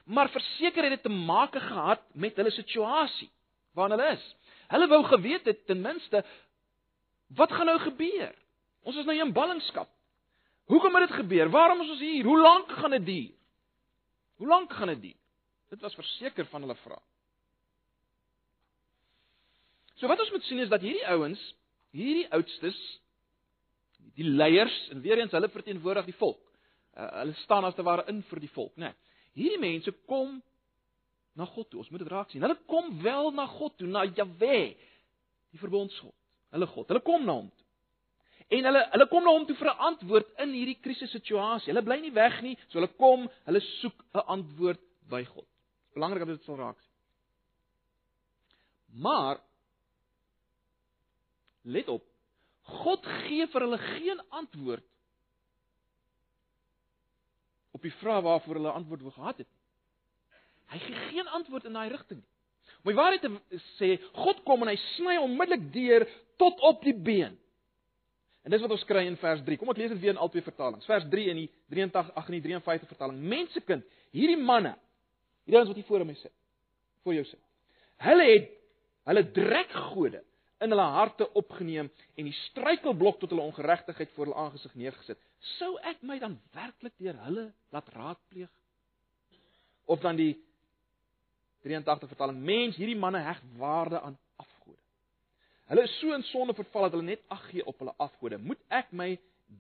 Maar 0.06 0.30
verseker 0.30 0.84
het 0.84 0.96
dit 0.98 1.04
te 1.04 1.10
maak 1.10 1.56
gehad 1.56 2.02
met 2.14 2.36
hulle 2.36 2.52
situasie 2.52 3.32
waarin 3.74 3.98
hulle 3.98 4.12
is. 4.14 4.36
Hulle 4.70 4.88
wou 4.88 5.04
geweet 5.04 5.46
het 5.46 5.66
ten 5.66 5.82
minste 5.82 6.24
wat 7.28 7.52
gaan 7.52 7.66
nou 7.66 7.80
gebeur? 7.80 8.36
Ons 8.84 8.98
is 8.98 9.06
nou 9.06 9.18
in 9.18 9.34
ballingskap. 9.34 9.90
Hoekom 10.70 10.96
het 10.96 11.08
dit 11.08 11.18
gebeur? 11.18 11.50
Waarom 11.50 11.82
is 11.82 11.90
ons 11.90 12.00
hier? 12.00 12.26
Hoe 12.26 12.40
lank 12.40 12.72
gaan 12.72 12.92
dit 12.92 13.06
duur? 13.06 13.32
Hoe 14.38 14.48
lank 14.48 14.74
gaan 14.74 14.88
dit 14.88 15.02
duur? 15.02 15.20
Dit 15.74 15.82
was 15.82 15.96
verseker 15.98 16.46
van 16.52 16.62
hulle 16.62 16.76
vrae. 16.84 17.02
So 19.98 20.10
wat 20.12 20.20
ons 20.22 20.32
moet 20.36 20.46
sien 20.46 20.62
is 20.62 20.70
dat 20.70 20.84
hierdie 20.86 21.06
ouens, 21.10 21.42
hierdie 21.96 22.28
oudstes, 22.36 22.78
die 24.18 24.28
leiers 24.28 24.76
en 24.94 25.02
weer 25.02 25.22
eens 25.22 25.34
hulle 25.34 25.50
verteenwoordig 25.50 26.10
die 26.12 26.18
volk. 26.20 26.42
Uh, 26.94 27.08
hulle 27.24 27.34
staan 27.42 27.66
as 27.66 27.74
te 27.74 27.86
ware 27.86 28.06
in 28.12 28.22
vir 28.30 28.42
die 28.44 28.52
volk, 28.54 28.74
né? 28.78 28.92
Nee, 28.92 29.18
hierdie 29.40 29.62
mense 29.62 29.94
kom 30.10 30.36
na 31.34 31.48
God 31.50 31.72
toe. 31.72 31.80
Ons 31.82 31.90
moet 31.90 32.04
dit 32.04 32.12
raak 32.12 32.30
sien. 32.30 32.44
Hulle 32.46 32.60
kom 32.70 32.92
wel 33.02 33.32
na 33.34 33.48
God 33.50 33.74
toe, 33.80 33.90
na 33.90 34.04
Jahwe, 34.06 34.60
die 35.54 35.62
verbondsgod. 35.62 36.14
Hulle 36.54 36.68
God. 36.70 36.92
Hulle 36.94 37.02
kom 37.08 37.26
na 37.26 37.40
hom 37.40 37.48
toe. 37.50 37.70
En 38.60 38.70
hulle 38.70 38.84
hulle 38.94 39.08
kom 39.10 39.26
na 39.26 39.34
hom 39.34 39.48
toe 39.50 39.58
vir 39.58 39.72
'n 39.72 39.82
antwoord 39.90 40.30
in 40.46 40.54
hierdie 40.54 40.78
krisissituasie. 40.86 41.74
Hulle 41.74 41.82
bly 41.82 42.00
nie 42.02 42.14
weg 42.14 42.42
nie, 42.46 42.58
so 42.68 42.78
hulle 42.78 42.94
kom, 43.00 43.26
hulle 43.48 43.62
soek 43.82 44.06
'n 44.14 44.28
antwoord 44.38 44.82
by 45.10 45.24
God. 45.24 45.50
Belangrik 45.94 46.26
dat 46.26 46.36
dit 46.36 46.48
sal 46.48 46.58
raak 46.58 46.80
sien. 46.80 46.92
Maar 49.04 49.40
let 51.62 51.88
op, 51.90 52.04
God 52.62 53.06
gee 53.24 53.48
vir 53.48 53.66
hulle 53.66 53.78
geen 53.78 54.22
antwoord 54.30 54.86
op 57.74 57.82
die 57.82 57.94
vraag 58.00 58.22
waarvoor 58.24 58.60
hulle 58.60 58.72
antwoord 58.72 59.02
wou 59.02 59.14
gehad 59.16 59.42
het. 59.42 59.50
Hy 60.72 60.80
gee 60.80 61.08
geen 61.10 61.28
antwoord 61.28 61.66
in 61.66 61.74
daai 61.74 61.90
rigting 61.90 62.22
nie. 62.22 62.30
Om 62.84 62.92
die 62.92 63.00
waarheid 63.00 63.24
te 63.24 63.60
sê, 63.78 63.96
God 64.16 64.42
kom 64.48 64.64
en 64.64 64.74
hy 64.74 64.78
sny 64.94 65.16
onmiddellik 65.24 65.70
deur 65.74 66.06
tot 66.42 66.60
op 66.68 66.84
die 66.84 66.96
been. 66.96 67.38
En 68.44 68.52
dis 68.52 68.64
wat 68.64 68.74
ons 68.76 68.84
kry 68.88 69.06
in 69.08 69.16
vers 69.22 69.40
3. 69.48 69.56
Kom 69.60 69.72
ek 69.72 69.80
lees 69.80 69.94
dit 69.94 70.02
weer 70.04 70.12
in 70.12 70.20
al 70.20 70.32
twee 70.32 70.44
vertalings. 70.44 70.88
Vers 70.88 71.06
3 71.12 71.30
in 71.32 71.44
die 71.46 71.50
83 71.72 72.12
ag 72.20 72.28
in 72.28 72.38
die 72.42 72.44
53 72.50 72.92
vertaling. 72.92 73.22
Mensekind, 73.34 73.88
hierdie 74.12 74.40
manne, 74.40 74.74
hierdie 75.44 75.60
ouens 75.60 75.72
wat 75.72 75.80
hier 75.80 75.90
voor 75.90 76.06
my 76.08 76.16
sit, 76.20 76.34
voor 77.04 77.18
jou 77.18 77.26
sit. 77.28 77.42
Hulle 78.04 78.28
het 78.30 78.52
hulle 79.08 79.24
drekgode 79.36 80.24
in 80.64 80.72
hulle 80.72 80.86
harte 80.96 81.28
opgeneem 81.36 81.90
en 82.16 82.28
die 82.30 82.36
struikelblok 82.48 83.20
tot 83.20 83.34
hulle 83.34 83.44
ongeregtigheid 83.50 84.12
voor 84.16 84.30
hulle 84.30 84.40
aangesig 84.46 84.76
neergesit. 84.80 85.20
Sou 85.58 85.74
ek 85.84 86.04
my 86.08 86.20
dan 86.22 86.38
werklik 86.56 86.96
deur 87.02 87.20
hulle 87.26 87.50
laat 87.76 87.90
raadpleeg? 87.96 88.52
Of 89.92 90.00
dan 90.00 90.16
die 90.16 90.38
83 91.68 92.12
vertaling: 92.12 92.40
Mens, 92.40 92.78
hierdie 92.80 93.00
manne 93.00 93.20
heg 93.24 93.42
waarde 93.60 94.00
aan 94.00 94.16
afgode. 94.40 94.80
Hulle 95.72 95.84
is 95.88 95.98
so 96.00 96.16
in 96.16 96.24
sonde 96.32 96.56
verval 96.56 96.88
dat 96.88 96.96
hulle 96.96 97.12
net 97.12 97.24
ag 97.32 97.44
gee 97.52 97.66
op 97.68 97.80
hulle 97.84 97.96
afgode. 98.04 98.40
Moet 98.40 98.64
ek 98.72 98.92
my 98.96 99.14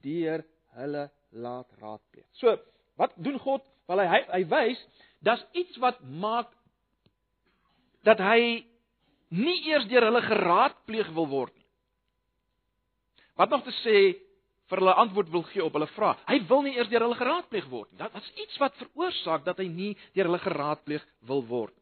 deur 0.04 0.44
hulle 0.78 1.10
laat 1.36 1.80
raadpleeg? 1.82 2.28
So, 2.40 2.56
wat 3.00 3.16
doen 3.16 3.40
God? 3.44 3.66
Wel 3.92 4.06
hy 4.08 4.22
hy 4.32 4.44
wys 4.48 4.80
dat's 5.24 5.44
iets 5.58 5.80
wat 5.82 6.02
maak 6.04 6.52
dat 8.04 8.20
hy 8.20 8.64
nie 9.34 9.60
eers 9.70 9.88
deur 9.90 10.06
hulle 10.10 10.22
geraadpleeg 10.26 11.10
wil 11.16 11.28
word 11.32 11.54
nie. 11.56 11.68
Wat 13.40 13.50
nog 13.50 13.64
te 13.66 13.74
sê 13.82 13.98
vir 14.70 14.82
hulle 14.82 14.96
antwoord 15.04 15.32
wil 15.34 15.46
gee 15.50 15.64
op 15.64 15.74
hulle 15.78 15.90
vrae. 15.96 16.18
Hy 16.30 16.40
wil 16.50 16.66
nie 16.66 16.76
eers 16.78 16.92
deur 16.92 17.06
hulle 17.08 17.20
geraadpleeg 17.20 17.70
word 17.72 17.92
nie. 17.92 18.02
Dit 18.04 18.20
is 18.20 18.30
iets 18.46 18.60
wat 18.62 18.78
veroorsaak 18.82 19.48
dat 19.48 19.62
hy 19.62 19.70
nie 19.72 19.94
deur 20.14 20.30
hulle 20.30 20.44
geraadpleeg 20.44 21.08
wil 21.30 21.44
word. 21.50 21.76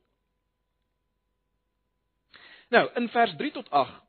Nou, 2.71 2.85
in 2.95 3.09
vers 3.11 3.33
3 3.39 3.51
tot 3.57 3.71
8 3.75 3.99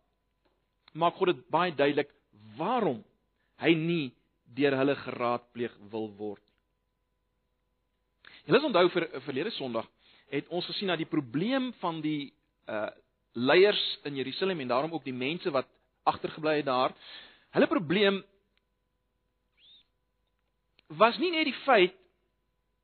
maak 1.02 1.16
God 1.16 1.32
dit 1.32 1.44
baie 1.50 1.72
duidelik 1.74 2.12
waarom 2.58 3.00
hy 3.62 3.72
nie 3.78 4.12
deur 4.54 4.76
hulle 4.76 4.94
geraadpleeg 5.02 5.74
wil 5.90 6.10
word 6.18 6.42
nie. 6.42 6.51
Julle 8.46 8.64
onthou 8.66 8.88
vir 8.90 9.08
verlede 9.26 9.50
Sondag 9.54 9.86
het 10.32 10.48
ons 10.48 10.66
gesien 10.66 10.88
dat 10.88 10.98
die 10.98 11.08
probleem 11.10 11.72
van 11.82 12.00
die 12.04 12.32
uh 12.70 12.90
leiers 13.32 13.80
in 14.04 14.16
Jerusalem 14.16 14.60
en 14.60 14.68
daarom 14.68 14.92
ook 14.92 15.04
die 15.04 15.14
mense 15.16 15.50
wat 15.50 15.64
agtergebly 16.04 16.58
het 16.58 16.66
daar, 16.66 16.92
hulle 17.50 17.66
probleem 17.66 18.18
was 20.86 21.16
nie 21.18 21.30
net 21.32 21.48
die 21.48 21.56
feit 21.64 21.94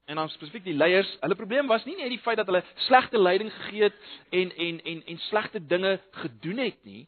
en 0.08 0.16
dan 0.16 0.30
spesifiek 0.32 0.64
die 0.64 0.76
leiers, 0.76 1.10
hulle 1.20 1.36
probleem 1.36 1.68
was 1.68 1.84
nie 1.84 1.98
net 1.98 2.08
die 2.08 2.20
feit 2.24 2.40
dat 2.40 2.48
hulle 2.48 2.62
slegte 2.86 3.20
leiding 3.20 3.52
gegee 3.52 3.90
het 3.90 3.98
en 4.32 4.54
en 4.56 4.80
en 4.80 5.02
en 5.04 5.20
slegte 5.26 5.60
dinge 5.60 5.98
gedoen 6.22 6.62
het 6.64 6.80
nie. 6.88 7.04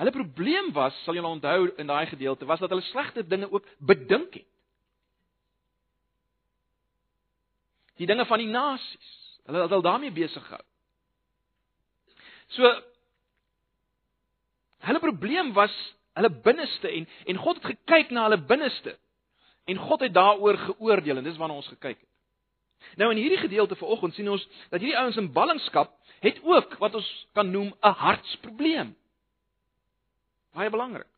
Hulle 0.00 0.10
probleem 0.10 0.72
was, 0.72 0.96
sal 1.04 1.20
julle 1.20 1.34
onthou 1.36 1.68
in 1.76 1.92
daai 1.92 2.06
gedeelte, 2.06 2.48
was 2.48 2.64
dat 2.64 2.72
hulle 2.72 2.88
slegte 2.88 3.26
dinge 3.28 3.52
ook 3.52 3.68
bedink 3.78 4.40
het. 4.40 4.51
Die 8.02 8.08
dinge 8.10 8.26
van 8.26 8.42
die 8.42 8.50
nasies. 8.50 9.10
Hulle 9.46 9.62
het 9.62 9.74
al 9.74 9.84
daarmee 9.84 10.14
besig 10.14 10.42
gehou. 10.46 10.64
So 12.56 12.70
hulle 14.82 14.98
probleem 14.98 15.52
was 15.54 15.74
hulle 16.18 16.30
binneste 16.44 16.90
en 16.90 17.06
en 17.30 17.38
God 17.44 17.60
het 17.60 17.68
gekyk 17.72 18.10
na 18.10 18.26
hulle 18.26 18.40
binneste 18.50 18.96
en 19.70 19.78
God 19.78 20.02
het 20.02 20.14
daaroor 20.14 20.58
geoordeel 20.58 21.20
en 21.20 21.28
dis 21.28 21.38
waarna 21.38 21.60
ons 21.60 21.70
gekyk 21.70 22.00
het. 22.00 22.08
Nou 22.98 23.12
in 23.14 23.22
hierdie 23.22 23.38
gedeelte 23.38 23.78
vanoggend 23.78 24.18
sien 24.18 24.30
ons 24.30 24.42
dat 24.72 24.80
hierdie 24.80 24.98
ouens 24.98 25.20
in 25.22 25.30
ballingskap 25.32 25.94
het 26.26 26.42
ook 26.42 26.74
wat 26.82 26.98
ons 26.98 27.08
kan 27.38 27.50
noem 27.50 27.70
'n 27.70 27.94
hartsprobleem. 28.02 28.96
Baie 30.52 30.70
belangrik. 30.70 31.08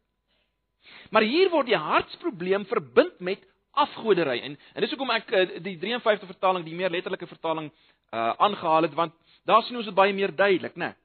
Maar 1.10 1.22
hier 1.22 1.50
word 1.50 1.66
die 1.66 1.80
hartsprobleem 1.80 2.66
verbind 2.66 3.20
met 3.20 3.40
afgodery 3.74 4.40
en 4.40 4.56
en 4.74 4.84
dis 4.84 4.90
hoekom 4.94 5.12
ek 5.14 5.30
eh, 5.32 5.54
die 5.62 5.76
53 5.78 6.28
vertaling, 6.30 6.64
die 6.64 6.76
meer 6.76 6.92
letterlike 6.92 7.26
vertaling 7.26 7.70
uh 8.14 8.32
aangehaal 8.46 8.86
het 8.86 8.94
want 8.94 9.14
daar 9.44 9.62
sien 9.62 9.76
ons 9.76 9.88
dit 9.88 9.94
baie 9.94 10.12
meer 10.14 10.34
duidelik, 10.34 10.76
né? 10.76 10.92
Nee. 10.92 11.00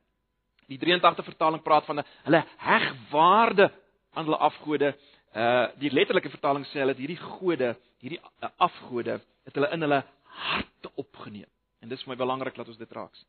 Die 0.69 0.77
83 0.77 1.25
vertaling 1.25 1.63
praat 1.65 1.85
van 1.85 2.03
hulle 2.05 2.43
heg 2.57 2.91
waarde 3.11 3.71
aan 4.13 4.27
hulle 4.27 4.37
afgode. 4.37 4.93
Uh 5.35 5.67
die 5.81 5.91
letterlike 5.93 6.29
vertaling 6.29 6.65
sê 6.69 6.83
hulle 6.83 6.93
het 6.93 7.01
hierdie 7.01 7.21
gode, 7.21 7.73
hierdie 8.03 8.21
uh, 8.21 8.49
afgode, 8.57 9.19
het 9.45 9.57
hulle 9.57 9.71
in 9.73 9.87
hulle 9.87 10.03
harte 10.45 10.91
opgeneem. 10.95 11.49
En 11.81 11.89
dis 11.89 12.01
vir 12.03 12.13
my 12.13 12.19
belangrik 12.19 12.55
dat 12.55 12.67
ons 12.67 12.77
dit 12.77 12.91
raak 12.91 13.15
sien. 13.15 13.27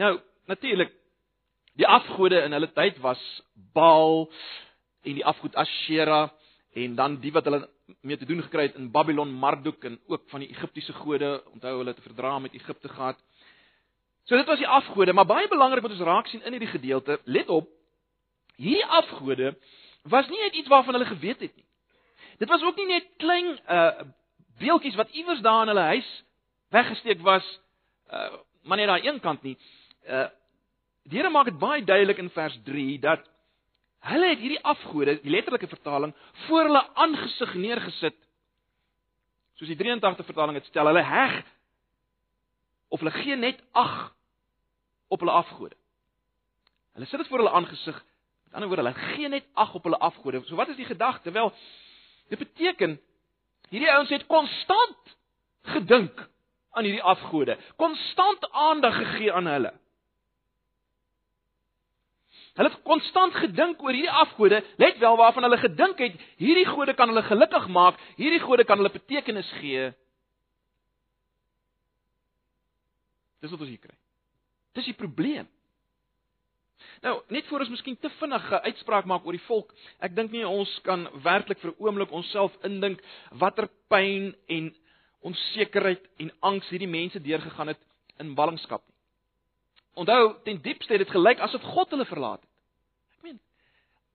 Nou, 0.00 0.18
natuurlik 0.50 0.92
die 1.78 1.86
afgode 1.86 2.42
in 2.42 2.52
hulle 2.52 2.70
tyd 2.74 2.98
was 3.04 3.20
Baal 3.74 4.26
en 5.06 5.18
die 5.18 5.24
afgod 5.26 5.56
Ashera 5.56 6.28
en 6.72 6.94
dan 6.94 7.16
die 7.20 7.32
wat 7.32 7.44
hulle 7.44 7.68
mee 8.00 8.16
te 8.16 8.26
doen 8.26 8.42
gekry 8.42 8.68
het 8.68 8.76
in 8.78 8.90
Babylon, 8.90 9.32
Marduk 9.32 9.84
en 9.84 9.98
ook 10.06 10.22
van 10.30 10.40
die 10.40 10.48
Egiptiese 10.48 10.92
gode, 10.92 11.42
onthou 11.52 11.76
hulle 11.76 11.90
het 11.90 11.98
'n 11.98 12.08
verdra 12.08 12.38
met 12.38 12.52
Egipte 12.52 12.88
gehad. 12.88 13.18
So 14.24 14.36
dit 14.36 14.46
was 14.46 14.58
die 14.58 14.68
afgode, 14.68 15.12
maar 15.12 15.26
baie 15.26 15.48
belangrik 15.48 15.82
wat 15.82 15.90
ons 15.90 16.00
raak 16.00 16.26
sien 16.26 16.42
in 16.42 16.52
hierdie 16.52 16.68
gedeelte, 16.68 17.20
let 17.24 17.48
op, 17.48 17.68
hierdie 18.56 18.86
afgode 18.86 19.56
was 20.02 20.28
nie 20.28 20.40
net 20.40 20.54
iets 20.54 20.68
waarvan 20.68 20.94
hulle 20.94 21.06
geweet 21.06 21.40
het 21.40 21.56
nie. 21.56 21.66
Dit 22.38 22.48
was 22.48 22.62
ook 22.62 22.76
nie 22.76 22.86
net 22.86 23.08
klein 23.16 23.58
uh 23.68 24.02
beeldjies 24.60 24.94
wat 24.94 25.10
iewers 25.10 25.40
daar 25.40 25.62
in 25.62 25.68
hulle 25.68 25.80
huis 25.80 26.24
weggesteek 26.68 27.20
was, 27.20 27.60
uh 28.12 28.32
maar 28.62 28.76
net 28.76 28.86
daai 28.86 29.06
een 29.06 29.20
kant 29.20 29.42
nie. 29.42 29.58
Uh 30.08 30.28
die 31.02 31.18
Here 31.18 31.30
maak 31.30 31.44
dit 31.44 31.58
baie 31.58 31.84
duidelik 31.84 32.18
in 32.18 32.30
vers 32.30 32.58
3 32.64 32.98
dat 33.00 33.30
Hulle 34.00 34.30
het 34.32 34.40
hierdie 34.40 34.62
afgode, 34.64 35.18
die 35.20 35.32
letterlike 35.32 35.68
vertaling, 35.68 36.14
voor 36.46 36.68
hulle 36.68 36.84
aangesig 36.94 37.54
neergesit. 37.54 38.16
Soos 39.60 39.68
die 39.68 39.76
83 39.76 40.24
vertaling 40.24 40.56
dit 40.56 40.70
stel, 40.70 40.88
hulle 40.88 41.04
heg 41.04 41.42
of 42.90 43.02
hulle 43.02 43.12
gee 43.20 43.36
net 43.36 43.60
ag 43.76 44.10
op 45.12 45.20
hulle 45.20 45.34
afgode. 45.36 45.76
Hulle 46.96 47.06
sit 47.06 47.20
dit 47.20 47.28
voor 47.28 47.42
hulle 47.42 47.52
aangesig. 47.54 47.98
Met 48.48 48.56
ander 48.56 48.70
woorde, 48.72 48.86
hulle 48.86 49.12
gee 49.14 49.28
net 49.28 49.46
ag 49.54 49.74
op 49.74 49.84
hulle 49.86 50.00
afgode. 50.00 50.42
So 50.48 50.56
wat 50.58 50.72
is 50.72 50.80
die 50.80 50.88
gedagte? 50.88 51.30
Wel, 51.30 51.52
dit 52.32 52.38
beteken 52.38 52.96
hierdie 53.70 53.92
ouens 53.92 54.10
het 54.10 54.26
konstant 54.26 55.16
gedink 55.76 56.24
aan 56.70 56.86
hierdie 56.86 57.04
afgode, 57.04 57.58
konstant 57.76 58.48
aandag 58.50 58.96
gegee 58.96 59.32
aan 59.32 59.46
hulle. 59.46 59.72
Hulle 62.58 62.70
het 62.70 62.82
konstant 62.86 63.36
gedink 63.38 63.82
oor 63.82 63.94
hierdie 63.94 64.18
afgode, 64.22 64.62
let 64.82 64.98
wel 64.98 65.16
waarvan 65.16 65.46
hulle 65.46 65.60
gedink 65.60 66.02
het, 66.02 66.18
hierdie 66.42 66.66
gode 66.66 66.94
kan 66.98 67.08
hulle 67.12 67.22
gelukkig 67.28 67.68
maak, 67.70 68.00
hierdie 68.18 68.42
gode 68.42 68.66
kan 68.66 68.80
hulle 68.80 68.92
betekenis 68.92 69.50
gee. 69.60 69.90
Dis 73.40 73.52
wat 73.54 73.62
ons 73.62 73.70
hier 73.70 73.80
kry. 73.80 73.96
Dis 74.76 74.90
die 74.90 74.98
probleem. 74.98 75.48
Nou, 77.04 77.14
net 77.32 77.46
voor 77.48 77.64
ons 77.64 77.72
miskien 77.72 77.96
te 78.00 78.10
vinnige 78.18 78.60
uitspraak 78.66 79.08
maak 79.08 79.24
oor 79.24 79.36
die 79.36 79.46
volk, 79.46 79.72
ek 80.04 80.14
dink 80.16 80.32
nie 80.32 80.44
ons 80.48 80.70
kan 80.84 81.06
werklik 81.24 81.60
vir 81.60 81.70
'n 81.72 81.80
oomblik 81.80 82.12
onsself 82.12 82.52
indink 82.64 83.00
watter 83.32 83.68
pyn 83.88 84.34
en 84.48 84.74
onsekerheid 85.20 86.04
en 86.18 86.32
angs 86.40 86.68
hierdie 86.68 86.88
mense 86.88 87.20
deurgegaan 87.20 87.68
het 87.68 87.80
in 88.18 88.34
ballingskap. 88.34 88.82
Onthou, 89.94 90.34
ten 90.44 90.60
diepste 90.62 90.92
het 90.92 91.02
dit 91.02 91.10
gelyk 91.10 91.38
asof 91.38 91.62
God 91.62 91.90
hulle 91.90 92.06
verlaat 92.06 92.40
het 92.40 92.50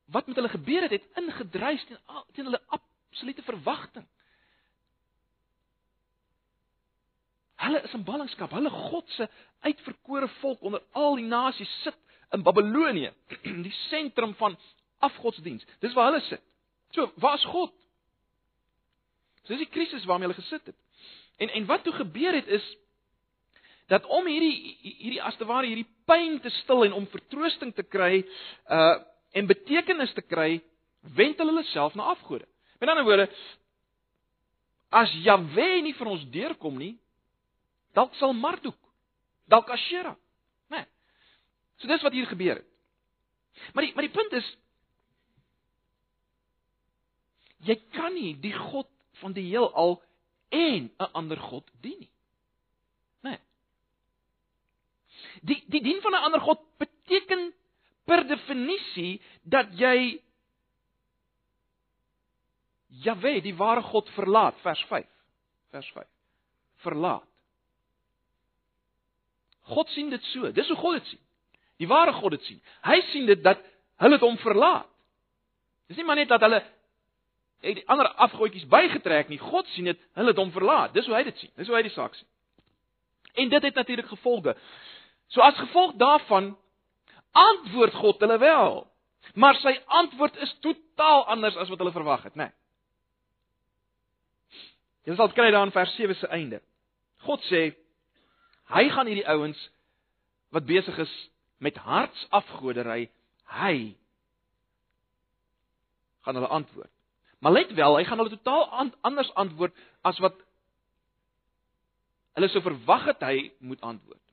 wat 0.05 0.27
met 0.27 0.35
hulle 0.35 0.49
gebeur 0.49 0.81
het, 0.81 0.91
het 0.91 1.05
ingedryf 1.13 1.83
teen 1.83 1.97
teen 2.31 2.45
hulle 2.45 2.61
absolute 2.67 3.41
verwagting. 3.41 4.05
Hulle 7.55 7.81
is 7.81 7.93
in 7.93 8.03
ballingskap. 8.03 8.51
Hulle 8.51 8.69
God 8.69 9.09
se 9.09 9.29
uitverkore 9.59 10.27
volk 10.27 10.61
onder 10.61 10.83
al 10.91 11.15
die 11.15 11.25
nasies 11.25 11.81
sit 11.81 11.97
in 12.29 12.43
Babelonie, 12.43 13.11
die 13.67 13.77
sentrum 13.87 14.35
van 14.35 14.57
afgodsdiens. 14.97 15.65
Dis 15.79 15.93
waar 15.93 16.11
hulle 16.11 16.25
sit. 16.27 16.41
So, 16.91 17.11
waar 17.15 17.35
is 17.39 17.45
God? 17.49 17.73
So 19.43 19.53
dis 19.53 19.65
die 19.65 19.73
krisis 19.73 20.05
waarmee 20.05 20.27
hulle 20.27 20.41
gesit 20.41 20.65
het. 20.65 20.77
En 21.37 21.49
en 21.49 21.65
wat 21.65 21.83
toe 21.83 21.93
gebeur 21.93 22.33
het 22.33 22.47
is 22.47 22.65
dat 23.91 24.05
om 24.05 24.25
hierdie 24.25 24.77
hierdie 24.81 25.21
as 25.21 25.37
te 25.37 25.45
ware 25.45 25.67
hierdie 25.67 25.87
pyn 26.09 26.39
te 26.41 26.49
stil 26.61 26.85
en 26.87 26.95
om 26.97 27.07
vertroosting 27.11 27.73
te 27.75 27.83
kry, 27.83 28.23
uh 28.69 28.95
en 29.35 29.49
betekenis 29.49 30.13
te 30.15 30.21
kry, 30.23 30.61
wend 31.17 31.41
hulle 31.43 31.63
self 31.73 31.95
na 31.99 32.05
afgode. 32.13 32.45
Met 32.79 32.87
ander 32.89 33.03
woorde, 33.03 33.25
as 34.95 35.11
Jahwe 35.25 35.81
nie 35.83 35.91
vir 35.97 36.07
ons 36.07 36.23
deurkom 36.31 36.77
nie, 36.79 36.93
dalk 37.91 38.15
sal 38.15 38.31
Marduk, 38.31 38.77
dalk 39.51 39.73
Ashera, 39.75 40.13
né? 40.71 40.85
Nee. 40.85 40.87
So 41.81 41.91
dis 41.91 42.05
wat 42.07 42.15
hier 42.15 42.29
gebeur 42.31 42.61
het. 42.61 42.69
Maar 43.73 43.87
die 43.87 43.93
maar 43.95 44.07
die 44.07 44.15
punt 44.15 44.33
is 44.39 44.47
jy 47.65 47.75
kan 47.95 48.13
nie 48.15 48.35
die 48.39 48.53
God 48.55 48.89
van 49.21 49.33
die 49.35 49.47
heelal 49.49 49.97
en 50.49 50.91
'n 50.91 51.11
ander 51.13 51.39
god 51.39 51.71
dien 51.81 51.99
nie. 51.99 52.11
Né? 53.21 53.29
Nee. 53.29 53.39
Die 55.41 55.63
die 55.67 55.81
dien 55.81 56.01
van 56.01 56.11
'n 56.11 56.23
ander 56.29 56.41
god 56.41 56.61
beteken 56.77 57.53
per 58.05 58.27
definisie 58.27 59.21
dat 59.43 59.73
jy 59.79 60.21
Jahwe, 63.03 63.41
die 63.41 63.55
ware 63.55 63.81
God 63.81 64.09
verlaat, 64.15 64.55
vers 64.61 64.81
5. 64.87 65.07
Vers 65.69 65.91
5. 65.91 66.07
Verlaat. 66.85 67.27
God 69.65 69.89
sien 69.89 70.09
dit 70.09 70.23
so. 70.23 70.51
Dis 70.51 70.67
hoe 70.67 70.77
God 70.77 70.99
dit 70.99 71.05
sien. 71.05 71.21
Die 71.81 71.87
ware 71.89 72.13
God 72.13 72.37
dit 72.37 72.43
sien. 72.43 72.61
Hy 72.85 72.99
sien 73.11 73.25
dit 73.25 73.41
dat 73.43 73.61
hulle 74.03 74.19
hom 74.21 74.37
verlaat. 74.37 74.87
Dis 75.89 75.97
nie 75.97 76.05
maar 76.05 76.19
net 76.19 76.29
dat 76.29 76.41
hulle 76.45 76.61
het 77.65 77.79
die 77.79 77.87
ander 77.89 78.07
afgoetjies 78.21 78.67
bygetrek 78.69 79.29
nie. 79.29 79.41
God 79.41 79.67
sien 79.73 79.89
dit, 79.89 79.99
hulle 80.17 80.33
het 80.33 80.39
hom 80.41 80.53
verlaat. 80.53 80.93
Dis 80.93 81.07
hoe 81.09 81.17
hy 81.17 81.23
dit 81.27 81.37
sien. 81.41 81.51
Dis 81.57 81.69
hoe 81.69 81.77
hy 81.77 81.83
die 81.87 81.93
saak 81.95 82.13
sien. 82.17 82.27
En 83.41 83.49
dit 83.51 83.67
het 83.67 83.75
natuurlik 83.75 84.07
gevolge. 84.07 84.55
So 85.27 85.41
as 85.41 85.57
gevolg 85.57 85.95
daarvan 86.01 86.53
antwoord 87.31 87.93
God 87.93 88.19
hulle 88.19 88.37
wel. 88.37 88.85
Maar 89.33 89.57
sy 89.59 89.73
antwoord 89.85 90.37
is 90.37 90.53
totaal 90.61 91.25
anders 91.27 91.55
as 91.55 91.69
wat 91.69 91.81
hulle 91.81 91.95
verwag 91.95 92.23
het, 92.23 92.35
né? 92.35 92.43
Nee. 92.43 92.53
Jy 95.05 95.15
sal 95.19 95.29
kry 95.37 95.51
daar 95.53 95.67
in 95.67 95.73
vers 95.73 95.93
7 95.95 96.15
se 96.17 96.27
einde. 96.33 96.61
God 97.25 97.43
sê 97.49 97.67
hy 98.73 98.87
gaan 98.89 99.09
hierdie 99.09 99.27
ouens 99.29 99.59
wat 100.55 100.65
besig 100.65 100.97
is 101.03 101.13
met 101.61 101.77
hartsafgodery, 101.77 103.09
hy 103.53 103.75
gaan 106.25 106.39
hulle 106.39 106.49
antwoord. 106.57 106.91
Maar 107.39 107.53
let 107.53 107.73
wel, 107.77 107.97
hy 107.99 108.05
gaan 108.07 108.17
hulle 108.17 108.33
totaal 108.33 108.93
anders 109.05 109.29
antwoord 109.37 109.75
as 110.01 110.17
wat 110.23 110.37
hulle 112.35 112.49
sou 112.49 112.63
verwag 112.65 113.05
het 113.11 113.21
hy 113.23 113.37
moet 113.59 113.81
antwoord. 113.85 114.24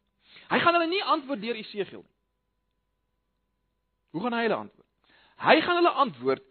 Hy 0.52 0.60
gaan 0.60 0.76
hulle 0.76 0.90
nie 0.90 1.02
antwoord 1.14 1.40
deur 1.40 1.58
Esegiel 1.58 2.02
nie. 2.04 2.12
Hoe 4.12 4.20
gaan 4.20 4.36
hy 4.36 4.44
hulle 4.44 4.60
antwoord? 4.66 4.88
Hy 5.42 5.56
gaan 5.64 5.78
hulle 5.80 5.92
antwoord 6.04 6.48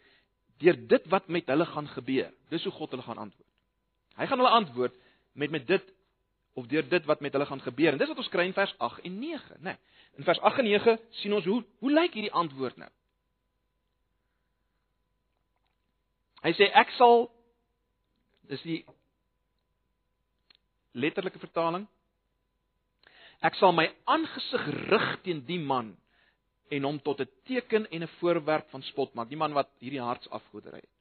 deur 0.61 0.77
dit 0.93 1.07
wat 1.13 1.27
met 1.27 1.49
hulle 1.49 1.65
gaan 1.65 1.87
gebeur. 1.93 2.29
Dis 2.49 2.63
hoe 2.65 2.73
God 2.73 2.93
hulle 2.95 3.05
gaan 3.05 3.21
antwoord. 3.21 3.49
Hy 4.17 4.27
gaan 4.29 4.41
hulle 4.41 4.55
antwoord 4.61 4.97
met 5.33 5.53
met 5.53 5.67
dit 5.67 5.93
of 6.53 6.67
deur 6.67 6.87
dit 6.89 7.05
wat 7.05 7.21
met 7.21 7.33
hulle 7.33 7.45
gaan 7.45 7.61
gebeur. 7.61 7.93
En 7.93 8.01
dis 8.01 8.09
wat 8.09 8.17
ons 8.17 8.29
kry 8.29 8.45
in 8.49 8.57
vers 8.57 8.73
8 8.77 9.05
en 9.07 9.19
9, 9.19 9.59
né? 9.59 9.75
Nee, 9.75 9.77
in 10.19 10.27
vers 10.27 10.39
8 10.39 10.57
en 10.59 10.67
9 10.67 10.97
sien 11.21 11.33
ons 11.33 11.45
hoe 11.45 11.61
hoe 11.79 11.91
lyk 11.91 12.17
hierdie 12.17 12.33
antwoord 12.33 12.77
nou? 12.81 12.89
Hy 16.41 16.51
sê 16.57 16.67
ek 16.81 16.91
sal 16.97 17.29
dis 18.49 18.61
die 18.65 18.81
letterlike 20.97 21.39
vertaling. 21.39 21.85
Ek 23.41 23.57
sal 23.57 23.73
my 23.73 23.87
aangesig 24.05 24.67
rig 24.91 25.07
teen 25.25 25.41
die 25.47 25.59
man 25.59 25.95
en 26.71 26.83
hom 26.87 26.99
tot 26.99 27.19
'n 27.21 27.29
teken 27.45 27.87
en 27.91 28.03
'n 28.03 28.13
voorwerp 28.19 28.69
van 28.69 28.83
spot 28.83 29.13
maak, 29.15 29.29
die 29.29 29.37
man 29.37 29.53
wat 29.53 29.69
hierdie 29.79 30.01
hartsafgoderry 30.01 30.79
het. 30.79 30.95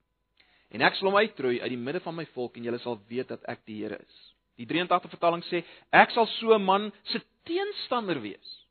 En 0.70 0.82
ek 0.82 0.94
sal 0.94 1.11
hom 1.11 1.18
uitroei 1.18 1.61
uit 1.61 1.70
die 1.70 1.85
midde 1.87 2.00
van 2.00 2.14
my 2.14 2.26
volk 2.35 2.56
en 2.56 2.62
julle 2.62 2.78
sal 2.78 3.00
weet 3.09 3.28
dat 3.28 3.44
ek 3.44 3.64
die 3.66 3.82
Here 3.82 3.99
is. 3.99 4.35
Die 4.56 4.66
83 4.66 5.11
vertaling 5.11 5.42
sê 5.44 5.64
ek 5.92 6.11
sal 6.11 6.26
so 6.26 6.54
'n 6.54 6.64
man 6.64 6.92
se 7.04 7.20
teenstander 7.44 8.20
wees. 8.20 8.66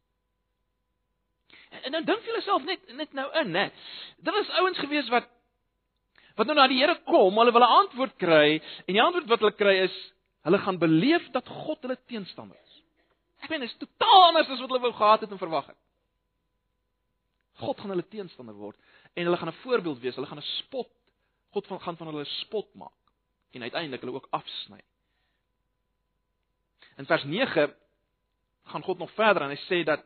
En, 1.72 1.84
en 1.84 1.92
nou 1.92 2.04
dink 2.04 2.26
jy 2.26 2.32
jouself 2.32 2.64
net 2.64 2.94
net 2.96 3.14
nou 3.14 3.28
in, 3.42 3.52
né? 3.52 3.72
Dit 4.18 4.34
was 4.34 4.50
ouens 4.62 4.78
gewees 4.78 5.10
wat 5.10 5.28
wat 6.36 6.48
nou 6.48 6.56
na 6.56 6.68
die 6.68 6.80
Here 6.80 6.96
kom, 7.06 7.36
hulle 7.36 7.52
wil 7.52 7.62
'n 7.62 7.78
antwoord 7.84 8.16
kry 8.18 8.62
en 8.88 8.94
die 8.94 9.02
antwoord 9.02 9.28
wat 9.28 9.40
hulle 9.40 9.58
kry 9.58 9.76
is 9.84 10.14
hulle 10.44 10.58
gaan 10.58 10.80
beleef 10.80 11.32
dat 11.32 11.48
God 11.48 11.82
hulle 11.82 11.98
teenstander 12.08 12.56
is. 12.56 12.79
Ek 13.40 13.50
meen 13.50 13.64
dit 13.64 13.70
is 13.70 13.78
totaal 13.78 14.24
anders 14.30 14.50
as 14.50 14.60
wat 14.60 14.70
hulle 14.70 14.86
wou 14.88 14.94
gehad 14.94 15.22
het 15.22 15.32
en 15.32 15.42
verwag 15.42 15.68
het. 15.72 15.78
God 17.60 17.80
gaan 17.80 17.92
hulle 17.92 18.08
teenstander 18.08 18.56
word 18.56 18.78
en 19.14 19.26
hulle 19.26 19.38
gaan 19.38 19.52
'n 19.52 19.62
voorbeeld 19.64 20.00
wees, 20.00 20.16
hulle 20.16 20.28
gaan 20.28 20.42
'n 20.42 20.54
spot 20.60 20.92
God 21.50 21.68
van 21.68 21.82
gaan 21.82 21.98
van 21.98 22.08
hulle 22.08 22.26
spot 22.26 22.74
maak 22.74 22.94
en 23.52 23.62
uiteindelik 23.62 24.02
hulle 24.02 24.14
ook 24.14 24.28
afsny. 24.30 24.82
In 26.98 27.06
vers 27.06 27.24
9 27.24 27.76
gaan 28.64 28.84
God 28.84 28.98
nog 28.98 29.12
verder 29.12 29.42
en 29.42 29.50
hy 29.50 29.62
sê 29.66 29.84
dat 29.84 30.06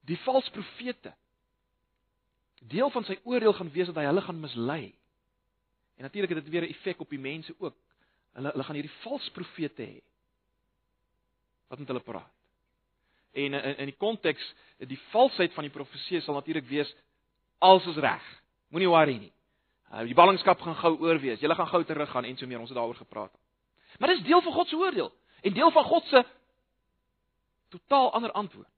die 0.00 0.18
valse 0.24 0.50
profete 0.50 1.14
deel 2.60 2.90
van 2.90 3.04
sy 3.04 3.18
oordeel 3.24 3.52
gaan 3.52 3.72
wees 3.72 3.90
dat 3.90 4.00
hy 4.00 4.06
hulle 4.08 4.24
gaan 4.24 4.40
mislei. 4.40 4.94
En 5.96 6.02
natuurlik 6.02 6.32
het 6.32 6.44
dit 6.44 6.52
weer 6.52 6.62
'n 6.62 6.72
effek 6.72 7.00
op 7.00 7.10
die 7.10 7.18
mense 7.18 7.54
ook. 7.58 7.76
Hulle 8.34 8.50
hulle 8.54 8.66
gaan 8.66 8.78
hierdie 8.78 8.96
valse 9.02 9.30
profete 9.34 9.86
hê 9.86 10.00
wat 11.70 11.80
met 11.80 11.90
hulle 11.90 12.04
praat. 12.04 12.30
En 13.34 13.54
in 13.54 13.76
in 13.82 13.90
die 13.90 13.98
konteks, 13.98 14.42
die 14.78 15.00
valsheid 15.10 15.54
van 15.54 15.66
die 15.66 15.72
profesie 15.74 16.20
sal 16.22 16.36
natuurlik 16.38 16.66
wees 16.70 16.90
alles 17.58 17.86
is 17.86 17.96
reg. 18.02 18.26
Moenie 18.70 18.90
worry 18.90 19.16
nie. 19.18 19.32
Uh, 19.90 20.02
die 20.06 20.14
ballingskap 20.14 20.60
gaan 20.60 20.76
gou 20.76 20.96
oor 21.06 21.18
wees. 21.22 21.40
Julle 21.40 21.54
gaan 21.54 21.70
gou 21.70 21.82
terug 21.84 22.10
gaan 22.10 22.24
en 22.24 22.36
so 22.36 22.46
meer. 22.46 22.60
Ons 22.60 22.70
het 22.70 22.78
daaroor 22.78 22.98
gepraat. 22.98 23.32
Maar 23.98 24.14
dis 24.14 24.24
deel 24.26 24.42
van 24.42 24.52
God 24.52 24.68
se 24.68 24.76
oordeel 24.76 25.12
en 25.42 25.54
deel 25.54 25.70
van 25.70 25.84
God 25.84 26.06
se 26.10 26.24
totaal 27.68 28.12
ander 28.12 28.32
antwoord. 28.32 28.70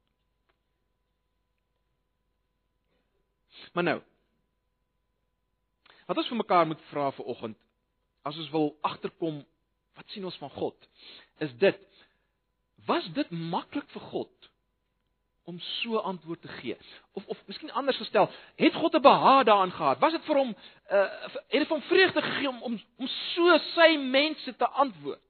Maar 3.73 3.85
nou. 3.85 4.01
Wat 6.07 6.17
ons 6.17 6.29
vir 6.29 6.37
mekaar 6.37 6.67
moet 6.67 6.83
vra 6.91 7.11
vir 7.17 7.25
oggend, 7.33 7.59
as 8.27 8.39
ons 8.43 8.51
wil 8.51 8.73
agterkom 8.87 9.41
wat 9.97 10.11
sien 10.13 10.25
ons 10.27 10.37
van 10.43 10.51
God, 10.51 10.89
is 11.45 11.53
dit 11.63 11.85
was 12.87 13.07
dit 13.15 13.31
maklik 13.31 13.87
vir 13.95 14.05
God 14.11 14.51
om 15.47 15.59
so 15.63 15.99
antwoord 16.03 16.43
te 16.43 16.51
gee? 16.59 16.77
Of 17.19 17.27
of 17.31 17.43
miskien 17.47 17.71
anders 17.71 17.99
gestel, 18.03 18.27
het 18.59 18.75
God 18.75 18.95
'n 18.95 19.03
behaag 19.03 19.45
daaraan 19.47 19.73
gehad? 19.73 19.99
Was 19.99 20.13
dit 20.13 20.25
vir 20.25 20.37
hom 20.37 20.51
uh 20.91 21.29
het 21.55 21.63
dit 21.63 21.69
hom 21.69 21.83
vreugde 21.83 22.23
gegee 22.23 22.49
om 22.49 22.63
om 22.63 22.81
om 22.99 23.07
so 23.07 23.59
sy 23.59 23.97
mense 23.97 24.57
te 24.57 24.69
antwoord? 24.69 25.23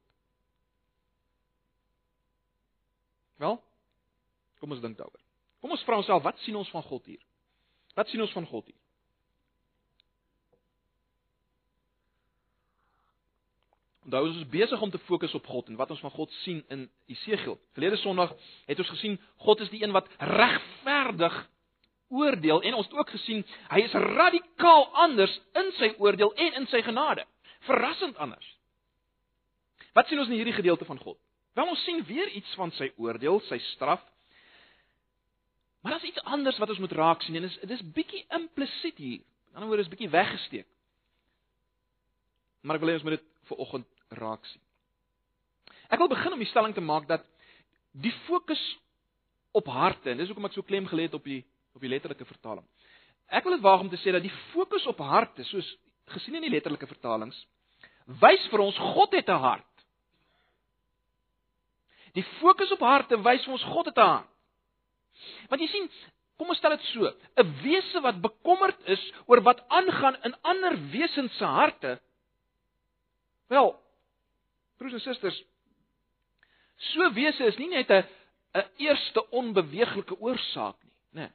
Wel? 3.37 3.63
Kom 4.59 4.71
ons 4.71 4.81
dink 4.81 4.97
daaroor. 4.97 5.21
Kom 5.61 5.71
ons 5.71 5.85
vra 5.85 5.97
onsself, 5.97 6.23
wat 6.23 6.39
sien 6.39 6.57
ons 6.57 6.71
van 6.71 6.83
God 6.83 7.05
hier? 7.05 7.23
Wat 7.95 8.09
sien 8.09 8.21
ons 8.21 8.33
van 8.33 8.47
God 8.47 8.65
hier? 8.65 8.81
Onthou 14.07 14.29
ons 14.29 14.37
is 14.39 14.47
besig 14.47 14.81
om 14.81 14.91
te 14.91 14.99
fokus 14.99 15.35
op 15.35 15.47
God 15.51 15.67
en 15.67 15.77
wat 15.77 15.91
ons 15.91 16.01
van 16.01 16.13
God 16.15 16.31
sien 16.45 16.61
in 16.71 16.85
Esegiel. 17.11 17.57
Verlede 17.75 17.97
Sondag 17.99 18.37
het 18.69 18.79
ons 18.79 18.91
gesien 18.95 19.17
God 19.43 19.65
is 19.65 19.71
die 19.73 19.81
een 19.83 19.95
wat 19.95 20.07
regverdig 20.23 21.35
oordeel 22.15 22.63
en 22.63 22.77
ons 22.79 22.87
het 22.87 22.95
ook 22.95 23.11
gesien 23.11 23.43
hy 23.73 23.81
is 23.83 23.97
radikaal 23.99 24.87
anders 25.07 25.35
in 25.59 25.73
sy 25.81 25.89
oordeel 25.99 26.31
en 26.35 26.61
in 26.61 26.69
sy 26.71 26.85
genade. 26.87 27.25
Verrassend 27.67 28.21
anders. 28.23 28.47
Wat 29.99 30.07
sien 30.07 30.23
ons 30.23 30.31
in 30.31 30.39
hierdie 30.39 30.55
gedeelte 30.55 30.87
van 30.87 31.03
God? 31.03 31.19
Wel 31.59 31.75
ons 31.75 31.83
sien 31.83 32.05
weer 32.07 32.31
iets 32.39 32.55
van 32.55 32.71
sy 32.79 32.93
oordeel, 33.03 33.41
sy 33.49 33.59
straf. 33.73 34.05
Maar 35.83 35.97
daar's 35.97 36.07
iets 36.07 36.23
anders 36.23 36.63
wat 36.63 36.71
ons 36.71 36.85
moet 36.85 36.95
raak 36.95 37.27
sien 37.27 37.41
en 37.41 37.49
dis 37.49 37.59
dis 37.75 37.85
bietjie 37.99 38.23
implisiet 38.39 39.03
hier. 39.03 39.19
In 39.19 39.51
'n 39.51 39.59
ander 39.59 39.75
woord 39.75 39.83
is 39.83 39.91
bietjie 39.91 40.15
weggesteek. 40.15 40.71
Maar 42.63 42.77
ek 42.77 42.83
wil 42.83 42.91
hê 42.91 42.99
ons 43.01 43.03
moet 43.03 43.19
dit 43.19 43.29
vir 43.51 43.59
oggend 43.59 43.96
raak 44.09 44.45
sien. 44.47 44.63
Ek 45.89 45.99
wil 45.99 46.09
begin 46.09 46.33
om 46.33 46.43
die 46.43 46.51
stelling 46.51 46.75
te 46.75 46.85
maak 46.85 47.07
dat 47.09 47.25
die 47.93 48.13
fokus 48.27 48.63
op 49.57 49.67
harte 49.73 50.11
en 50.11 50.19
dis 50.19 50.29
hoekom 50.29 50.49
ek 50.49 50.57
so 50.57 50.67
klem 50.67 50.87
gelê 50.91 51.07
het 51.09 51.15
op 51.15 51.25
die 51.25 51.45
op 51.77 51.85
die 51.85 51.91
letterlike 51.93 52.25
vertaling. 52.25 52.65
Ek 53.29 53.45
wil 53.45 53.57
dit 53.57 53.65
waag 53.65 53.83
om 53.85 53.91
te 53.93 53.99
sê 54.01 54.15
dat 54.15 54.25
die 54.25 54.33
fokus 54.55 54.87
op 54.89 55.03
harte, 55.05 55.45
soos 55.45 55.67
gesien 56.15 56.39
in 56.39 56.47
die 56.47 56.53
letterlike 56.55 56.89
vertalings, 56.89 57.37
wys 58.23 58.45
vir 58.53 58.63
ons 58.65 58.79
God 58.95 59.13
het 59.13 59.29
'n 59.29 59.43
hart. 59.43 59.73
Die 62.15 62.25
fokus 62.41 62.73
op 62.73 62.81
harte 62.81 63.19
wys 63.21 63.45
vir 63.45 63.53
ons 63.53 63.65
God 63.65 63.87
het 63.87 63.99
'n 63.99 64.09
hart. 64.09 64.33
Want 65.51 65.61
jy 65.61 65.69
sien, 65.69 65.91
kom 66.39 66.49
ons 66.49 66.59
stel 66.59 66.77
dit 66.77 66.87
so, 66.93 67.13
'n 67.37 67.53
wese 67.63 68.01
wat 68.01 68.21
bekommerd 68.21 68.81
is 68.87 69.13
oor 69.27 69.43
wat 69.43 69.69
aangaan 69.69 70.17
in 70.25 70.35
ander 70.43 70.77
wesens 70.91 71.37
se 71.37 71.45
harte. 71.45 72.01
Wel, 73.49 73.77
Broers 74.77 74.93
en 74.93 75.01
susters, 75.01 75.45
so 76.93 77.13
wese 77.13 77.45
is 77.47 77.59
nie 77.59 77.69
net 77.69 77.91
'n 77.91 78.05
'n 78.55 78.69
eerste 78.77 79.31
onbeweeglike 79.31 80.21
oorsaak 80.21 80.77
nie, 80.85 80.97
né? 81.13 81.21
Nee. 81.21 81.33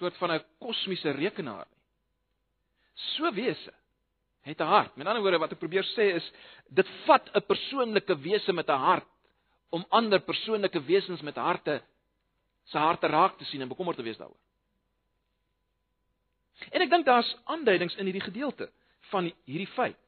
soort 0.00 0.16
van 0.16 0.32
'n 0.32 0.44
kosmiese 0.58 1.10
rekenaar 1.10 1.66
nie. 1.70 1.82
So 2.94 3.32
wese 3.32 3.72
het 4.42 4.60
'n 4.60 4.64
hart. 4.64 4.96
Met 4.96 5.06
ander 5.06 5.22
woorde 5.22 5.38
wat 5.38 5.52
ek 5.52 5.58
probeer 5.58 5.84
sê 5.84 6.14
is 6.14 6.32
dit 6.68 6.88
vat 7.06 7.30
'n 7.34 7.46
persoonlike 7.46 8.14
wese 8.20 8.52
met 8.52 8.68
'n 8.68 8.84
hart 8.88 9.08
om 9.70 9.84
ander 9.88 10.20
persoonlike 10.20 10.80
wesens 10.84 11.20
met 11.20 11.36
harte 11.36 11.82
se 12.64 12.78
harte 12.78 13.06
raak 13.06 13.38
te 13.38 13.44
sien 13.44 13.60
en 13.60 13.68
bekommerd 13.68 13.96
te 13.96 14.02
wees 14.02 14.16
daaroor. 14.16 14.36
En 16.68 16.84
ek 16.84 16.90
dink 16.92 17.06
daar's 17.08 17.30
aanduidings 17.44 17.96
in 17.96 18.08
hierdie 18.10 18.24
gedeelte 18.24 18.70
van 19.10 19.30
hierdie 19.48 19.70
feit. 19.74 19.98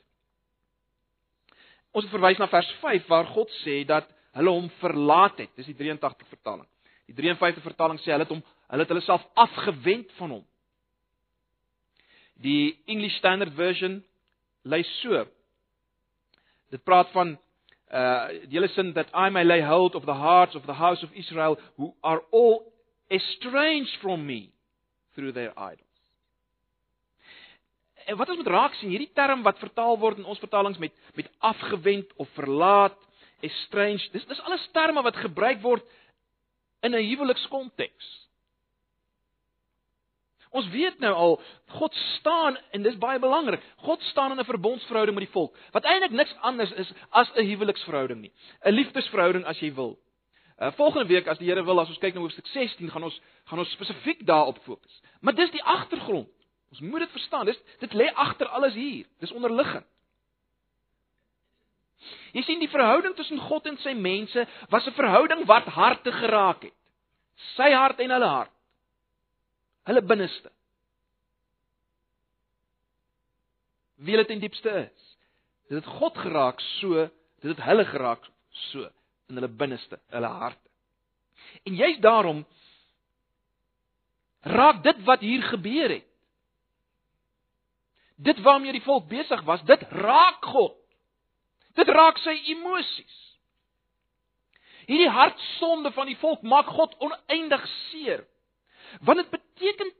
Ons 1.92 2.08
verwys 2.12 2.40
na 2.40 2.48
vers 2.48 2.68
5 2.80 3.08
waar 3.10 3.28
God 3.34 3.50
sê 3.62 3.82
dat 3.88 4.08
hulle 4.36 4.54
hom 4.54 4.70
verlaat 4.80 5.42
het. 5.42 5.52
Dis 5.56 5.68
die 5.68 5.76
83 5.76 6.28
vertaling. 6.28 6.68
Die 7.10 7.16
53 7.16 7.64
vertaling 7.64 8.00
sê 8.00 8.14
hulle 8.14 8.24
het 8.24 8.32
hom 8.32 8.42
hulle 8.72 8.86
het 8.86 8.92
hulle 8.94 9.04
self 9.04 9.24
afgewend 9.36 10.12
van 10.16 10.38
hom. 10.38 10.44
Die 12.40 12.78
English 12.88 13.18
Standard 13.20 13.52
Version 13.54 14.00
lees 14.64 14.88
so. 15.02 15.26
Dit 16.72 16.84
praat 16.84 17.12
van 17.12 17.36
uh 17.92 18.28
die 18.48 18.56
hele 18.56 18.70
sin 18.72 18.94
that 18.96 19.12
I 19.12 19.28
may 19.28 19.44
lay 19.44 19.60
hold 19.60 19.94
of 19.94 20.06
the 20.08 20.16
hearts 20.16 20.56
of 20.56 20.64
the 20.64 20.78
house 20.80 21.04
of 21.04 21.12
Israel 21.12 21.58
who 21.76 21.92
are 22.00 22.22
all 22.32 22.72
estranged 23.10 24.00
from 24.00 24.24
me 24.24 24.52
through 25.14 25.32
their 25.32 25.52
idols. 25.58 25.91
En 28.06 28.16
wat 28.16 28.28
ons 28.28 28.38
moet 28.38 28.46
raak 28.46 28.74
sien, 28.74 28.90
hierdie 28.90 29.12
term 29.14 29.42
wat 29.42 29.58
vertaal 29.58 29.98
word 29.98 30.18
in 30.18 30.24
ons 30.24 30.38
vertalings 30.42 30.78
met 30.78 30.92
met 31.14 31.30
afgewend 31.38 32.12
of 32.16 32.28
verlaat, 32.38 32.98
estranged, 33.40 34.12
dis 34.12 34.26
dis 34.26 34.40
alles 34.46 34.68
terme 34.72 35.02
wat 35.02 35.16
gebruik 35.16 35.62
word 35.62 35.84
in 36.82 36.94
'n 36.94 37.08
huwelikskonteks. 37.08 38.10
Ons 40.52 40.68
weet 40.68 40.98
nou 41.00 41.12
al 41.16 41.38
God 41.78 41.94
staan 42.18 42.58
en 42.76 42.82
dis 42.82 42.98
baie 43.00 43.18
belangrik. 43.18 43.62
God 43.76 44.02
staan 44.02 44.32
in 44.32 44.38
'n 44.38 44.44
verbondsverhouding 44.44 45.16
met 45.16 45.24
die 45.24 45.32
volk 45.32 45.56
wat 45.72 45.84
eintlik 45.84 46.10
niks 46.10 46.34
anders 46.40 46.72
is 46.72 46.92
as 47.10 47.30
'n 47.34 47.46
huweliksverhouding 47.46 48.20
nie. 48.20 48.32
'n 48.64 48.72
Liefdesverhouding 48.72 49.44
as 49.44 49.58
jy 49.60 49.74
wil. 49.74 49.98
Uh, 50.58 50.70
volgende 50.72 51.06
week 51.06 51.26
as 51.26 51.38
die 51.38 51.48
Here 51.48 51.64
wil, 51.64 51.80
as 51.80 51.88
ons 51.88 51.98
kyk 51.98 52.14
na 52.14 52.20
hoofstuk 52.20 52.46
16, 52.46 52.90
gaan 52.90 53.02
ons 53.02 53.20
gaan 53.44 53.58
ons 53.58 53.70
spesifiek 53.70 54.26
daarop 54.26 54.58
fokus. 54.62 55.00
Maar 55.20 55.34
dis 55.34 55.50
die 55.50 55.62
agtergrond. 55.62 56.28
Ons 56.72 56.80
moet 56.80 57.04
dit 57.04 57.10
verstaan. 57.12 57.46
Dis 57.46 57.58
dit 57.82 57.92
lê 58.00 58.08
agter 58.16 58.48
alles 58.48 58.74
hier. 58.74 59.04
Dis 59.20 59.34
onderliggend. 59.36 59.86
Jy 62.32 62.42
sien 62.46 62.62
die 62.62 62.70
verhouding 62.72 63.14
tussen 63.14 63.40
God 63.44 63.68
en 63.68 63.76
sy 63.84 63.92
mense 63.92 64.46
was 64.72 64.86
'n 64.88 64.96
verhouding 64.96 65.44
wat 65.46 65.68
harte 65.76 66.12
geraak 66.12 66.62
het. 66.62 66.78
Sy 67.56 67.70
hart 67.72 68.00
en 68.00 68.10
hulle 68.10 68.26
hart. 68.26 68.54
Hulle 69.84 70.02
binneste. 70.02 70.50
Wie 73.96 74.16
dit 74.16 74.30
in 74.30 74.40
diepste 74.40 74.70
is. 74.70 75.16
Dit 75.68 75.84
het 75.84 75.94
God 75.98 76.16
geraak 76.18 76.60
so, 76.60 77.08
dit 77.40 77.56
het 77.56 77.64
hulle 77.64 77.84
geraak 77.84 78.24
so 78.50 78.88
in 79.28 79.34
hulle 79.34 79.48
binneste, 79.48 80.00
hulle 80.10 80.26
harte. 80.26 80.68
En 81.64 81.74
juist 81.74 82.02
daarom 82.02 82.46
raak 84.40 84.82
dit 84.82 85.04
wat 85.04 85.20
hier 85.20 85.42
gebeur 85.42 85.88
het. 85.88 86.11
Dit 88.22 88.40
waarmee 88.42 88.72
die 88.72 88.84
volk 88.84 89.08
besig 89.10 89.42
was, 89.48 89.62
dit 89.66 89.82
raak 89.90 90.44
God. 90.44 90.76
Dit 91.74 91.88
raak 91.88 92.20
sy 92.22 92.34
emosies. 92.52 93.18
Hierdie 94.86 95.10
hartsonde 95.10 95.92
van 95.94 96.10
die 96.10 96.18
volk 96.20 96.42
maak 96.42 96.70
God 96.74 96.94
oneindig 97.02 97.66
seer. 97.90 98.24
Want 99.06 99.22
dit 99.22 99.30
beteken 99.30 99.92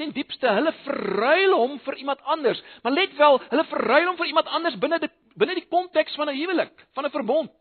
ten 0.00 0.12
diepste 0.16 0.50
hulle 0.50 0.72
verruil 0.84 1.56
hom 1.56 1.78
vir 1.84 1.98
iemand 2.00 2.22
anders. 2.34 2.62
Maar 2.82 2.92
let 2.92 3.16
wel, 3.16 3.40
hulle 3.48 3.64
verruil 3.70 4.06
hom 4.10 4.16
vir 4.20 4.32
iemand 4.32 4.48
anders 4.48 4.78
binne 4.80 4.98
die 5.02 5.10
binne 5.38 5.54
die 5.56 5.68
konteks 5.68 6.16
van 6.20 6.28
'n 6.28 6.36
huwelik, 6.36 6.72
van 6.92 7.06
'n 7.06 7.10
verbond. 7.10 7.52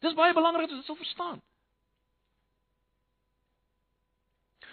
Dis 0.00 0.14
baie 0.14 0.34
belangrik 0.34 0.68
dat 0.68 0.70
jy 0.70 0.76
dit 0.76 0.86
sal 0.86 0.96
verstaan. 0.96 1.40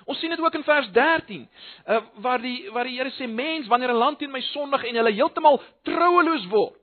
Ons 0.06 0.20
sien 0.22 0.30
dit 0.30 0.40
ook 0.40 0.54
in 0.54 0.64
vers 0.64 0.90
13, 0.94 1.46
uh, 1.88 2.02
waar 2.22 2.42
die 2.42 2.70
waar 2.72 2.86
die 2.86 2.98
Here 2.98 3.12
sê 3.18 3.28
mens 3.28 3.68
wanneer 3.68 3.90
'n 3.90 3.98
land 3.98 4.20
teen 4.20 4.32
my 4.32 4.42
sondig 4.42 4.84
en 4.84 4.96
hulle 4.96 5.12
heeltemal 5.12 5.62
troueloos 5.84 6.46
word. 6.48 6.82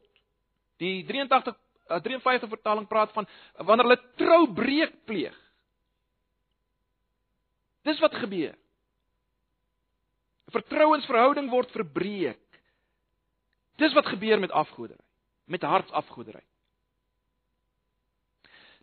Die 0.79 1.05
83 1.07 1.55
uh, 1.89 2.01
53 2.03 2.49
vertaling 2.49 2.89
praat 2.89 3.13
van 3.13 3.27
wanneer 3.57 3.87
hulle 3.87 4.03
troubreek 4.17 5.05
pleeg. 5.05 5.37
Dis 7.83 8.01
wat 8.01 8.15
gebeur. 8.15 8.55
Vertrouensverhouding 10.51 11.51
word 11.51 11.71
verbreek. 11.71 12.41
Dis 13.77 13.95
wat 13.95 14.07
gebeur 14.07 14.39
met 14.39 14.51
afgoderry, 14.51 15.05
met 15.45 15.63
hartsafgoderry. 15.63 16.45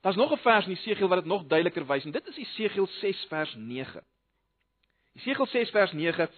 Daar's 0.01 0.15
nog 0.15 0.31
'n 0.31 0.37
vers 0.37 0.65
in 0.65 0.73
Jesegiel 0.73 1.07
wat 1.07 1.17
dit 1.17 1.27
nog 1.27 1.43
duideliker 1.43 1.85
wys 1.85 2.05
en 2.05 2.11
dit 2.11 2.27
is 2.27 2.35
Jesegiel 2.35 2.87
6 2.87 3.25
vers 3.29 3.55
9. 3.55 4.03
Jesegiel 5.19 5.47
6 5.51 5.73
vers 5.75 5.91
9. 5.91 6.29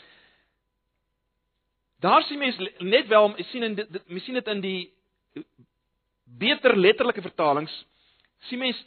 Daar 2.02 2.24
sien 2.26 2.40
mens 2.42 2.58
net 2.80 3.08
wel, 3.08 3.34
sien 3.52 3.64
in 3.64 3.76
dit 3.76 4.00
mens 4.08 4.24
sien 4.26 4.34
dit 4.34 4.48
in 4.48 4.62
die 4.62 4.82
beter 6.24 6.78
letterlike 6.78 7.22
vertalings 7.22 7.74
sien 8.50 8.60
mens 8.62 8.80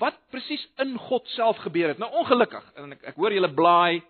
wat 0.00 0.16
presies 0.32 0.62
in 0.82 0.96
God 0.98 1.28
self 1.34 1.58
gebeur 1.62 1.92
het. 1.92 1.98
Nou 1.98 2.10
ongelukkig 2.22 2.64
en 2.80 2.96
ek 2.96 3.04
ek 3.12 3.18
hoor 3.20 3.34
julle 3.34 3.52
blaai 3.54 4.02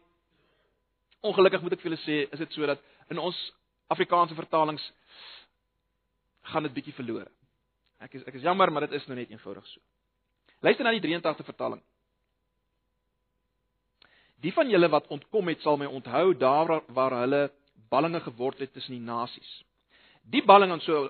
ongelukkig 1.26 1.64
moet 1.64 1.76
ek 1.76 1.82
vir 1.82 1.90
julle 1.90 2.04
sê 2.04 2.18
is 2.30 2.42
dit 2.44 2.54
so 2.54 2.68
dat 2.68 2.82
in 3.12 3.20
ons 3.22 3.38
Afrikaanse 3.92 4.34
vertalings 4.34 4.84
gaan 6.52 6.66
dit 6.66 6.74
bietjie 6.74 6.94
verlore. 6.94 7.28
Ek 8.02 8.14
is 8.14 8.24
ek 8.26 8.38
is 8.38 8.46
jammer 8.46 8.70
maar 8.70 8.86
dit 8.86 8.96
is 9.00 9.06
nou 9.10 9.18
net 9.18 9.30
eenvoudig 9.30 9.66
so. 9.72 9.82
Luister 10.62 10.86
na 10.86 10.94
die 10.94 11.04
83 11.04 11.46
vertaling. 11.46 11.82
Die 14.44 14.52
van 14.52 14.68
julle 14.70 14.88
wat 14.92 15.08
ontkom 15.12 15.48
het, 15.48 15.62
sal 15.64 15.78
my 15.80 15.88
onthou 15.88 16.34
daar 16.36 16.80
waar 16.94 17.20
hulle 17.22 17.42
ballinge 17.90 18.20
geword 18.20 18.58
het 18.58 18.72
tussen 18.72 18.96
die 18.96 19.04
nasies. 19.04 19.52
Die 20.22 20.42
ballinge 20.44 20.76
en 20.76 20.84
so 20.84 21.08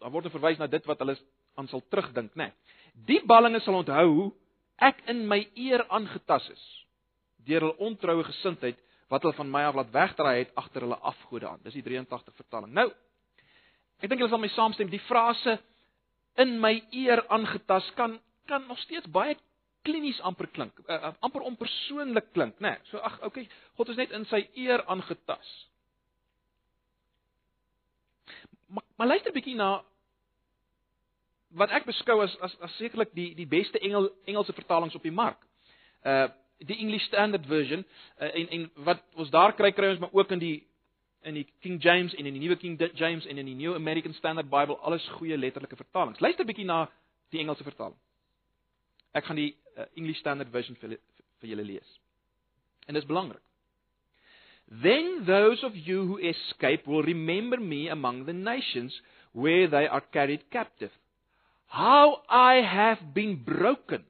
daar 0.00 0.12
word 0.12 0.28
verwys 0.30 0.58
na 0.60 0.68
dit 0.70 0.84
wat 0.86 1.00
hulle 1.02 1.16
aan 1.56 1.68
sal 1.68 1.82
terugdink, 1.90 2.34
né? 2.36 2.50
Nee. 2.50 2.74
Die 3.08 3.20
ballinge 3.26 3.60
sal 3.64 3.80
onthou 3.80 4.06
hoe 4.08 4.32
ek 4.84 5.02
in 5.10 5.24
my 5.28 5.40
eer 5.56 5.86
aangetas 5.88 6.48
is 6.52 6.64
deur 7.46 7.62
hul 7.68 7.76
ontroue 7.88 8.24
gesindheid 8.26 8.78
wat 9.12 9.22
hulle 9.22 9.36
van 9.38 9.50
my 9.50 9.62
af 9.68 9.76
laat 9.78 9.92
wegdraai 9.94 10.38
het 10.40 10.54
agter 10.58 10.82
hulle 10.82 10.98
afgode 10.98 11.48
aan. 11.48 11.60
Dis 11.62 11.76
die 11.78 11.84
83 11.86 12.34
vertaling. 12.34 12.72
Nou, 12.74 12.88
ek 14.02 14.10
dink 14.10 14.20
julle 14.20 14.32
sal 14.32 14.42
my 14.42 14.50
saamstem, 14.54 14.90
die 14.90 15.02
frase 15.06 15.58
in 16.42 16.56
my 16.60 16.74
eer 16.92 17.22
aangetas 17.32 17.88
kan 17.96 18.18
kan 18.46 18.66
nog 18.68 18.78
steeds 18.78 19.08
baie 19.10 19.34
klinies 19.86 20.18
amper 20.26 20.50
klink, 20.54 20.78
uh, 20.90 21.12
amper 21.24 21.44
onpersoonlik 21.46 22.32
klink, 22.34 22.58
né? 22.58 22.74
Nee, 22.74 22.90
so 22.90 22.98
ag, 22.98 23.20
okay, 23.26 23.46
God 23.78 23.92
is 23.94 24.00
net 24.00 24.14
in 24.16 24.26
sy 24.30 24.42
eer 24.58 24.82
aangetas. 24.90 25.52
Maar, 28.66 28.84
maar 28.98 29.06
luister 29.12 29.30
'n 29.30 29.38
bietjie 29.38 29.54
na 29.56 29.84
wat 31.56 31.70
ek 31.70 31.86
beskou 31.86 32.20
as 32.22 32.34
as, 32.40 32.56
as 32.60 32.76
sekerlik 32.76 33.14
die 33.14 33.34
die 33.34 33.46
beste 33.46 33.78
Engel 33.78 34.10
Engelse 34.26 34.52
vertalings 34.52 34.94
op 34.94 35.02
die 35.02 35.14
mark. 35.14 35.38
Uh 36.04 36.28
die 36.58 36.78
English 36.80 37.04
Standard 37.04 37.44
Version 37.46 37.84
uh, 38.18 38.30
en 38.32 38.48
en 38.48 38.70
wat 38.84 39.02
ons 39.14 39.30
daar 39.30 39.52
kry 39.52 39.72
kry 39.76 39.90
ons 39.90 39.98
maar 40.00 40.12
ook 40.12 40.30
in 40.30 40.38
die 40.38 40.66
in 41.28 41.34
die 41.34 41.46
King 41.60 41.82
James 41.82 42.14
en 42.14 42.26
in 42.26 42.32
die 42.32 42.40
nuwe 42.40 42.56
King 42.56 42.78
James 42.94 43.26
en 43.26 43.38
in 43.38 43.46
die 43.46 43.54
New 43.54 43.74
American 43.74 44.14
Standard 44.14 44.48
Bible 44.48 44.76
alles 44.76 45.08
goeie 45.18 45.36
letterlike 45.36 45.76
vertalings. 45.76 46.20
Luister 46.20 46.44
'n 46.44 46.46
bietjie 46.46 46.64
na 46.64 46.90
die 47.30 47.40
Engelse 47.40 47.62
vertaling. 47.62 47.98
Ek 49.12 49.24
gaan 49.24 49.36
die 49.36 49.56
uh, 49.76 49.84
English 49.94 50.18
Standard 50.18 50.50
Version 50.52 50.76
vir, 50.80 50.96
vir 51.40 51.52
julle 51.52 51.66
lees. 51.66 51.98
En 52.86 52.94
dit 52.94 53.02
is 53.02 53.08
belangrik. 53.08 53.42
Then 54.68 55.24
those 55.26 55.62
of 55.62 55.76
you 55.76 56.06
who 56.06 56.18
escape 56.18 56.86
will 56.86 57.02
remember 57.02 57.56
me 57.56 57.88
among 57.88 58.26
the 58.26 58.32
nations 58.32 58.92
where 59.32 59.68
they 59.68 59.86
are 59.86 60.02
carried 60.12 60.50
captive. 60.50 60.90
How 61.66 62.22
I 62.28 62.62
have 62.62 63.14
been 63.14 63.42
broken 63.44 64.04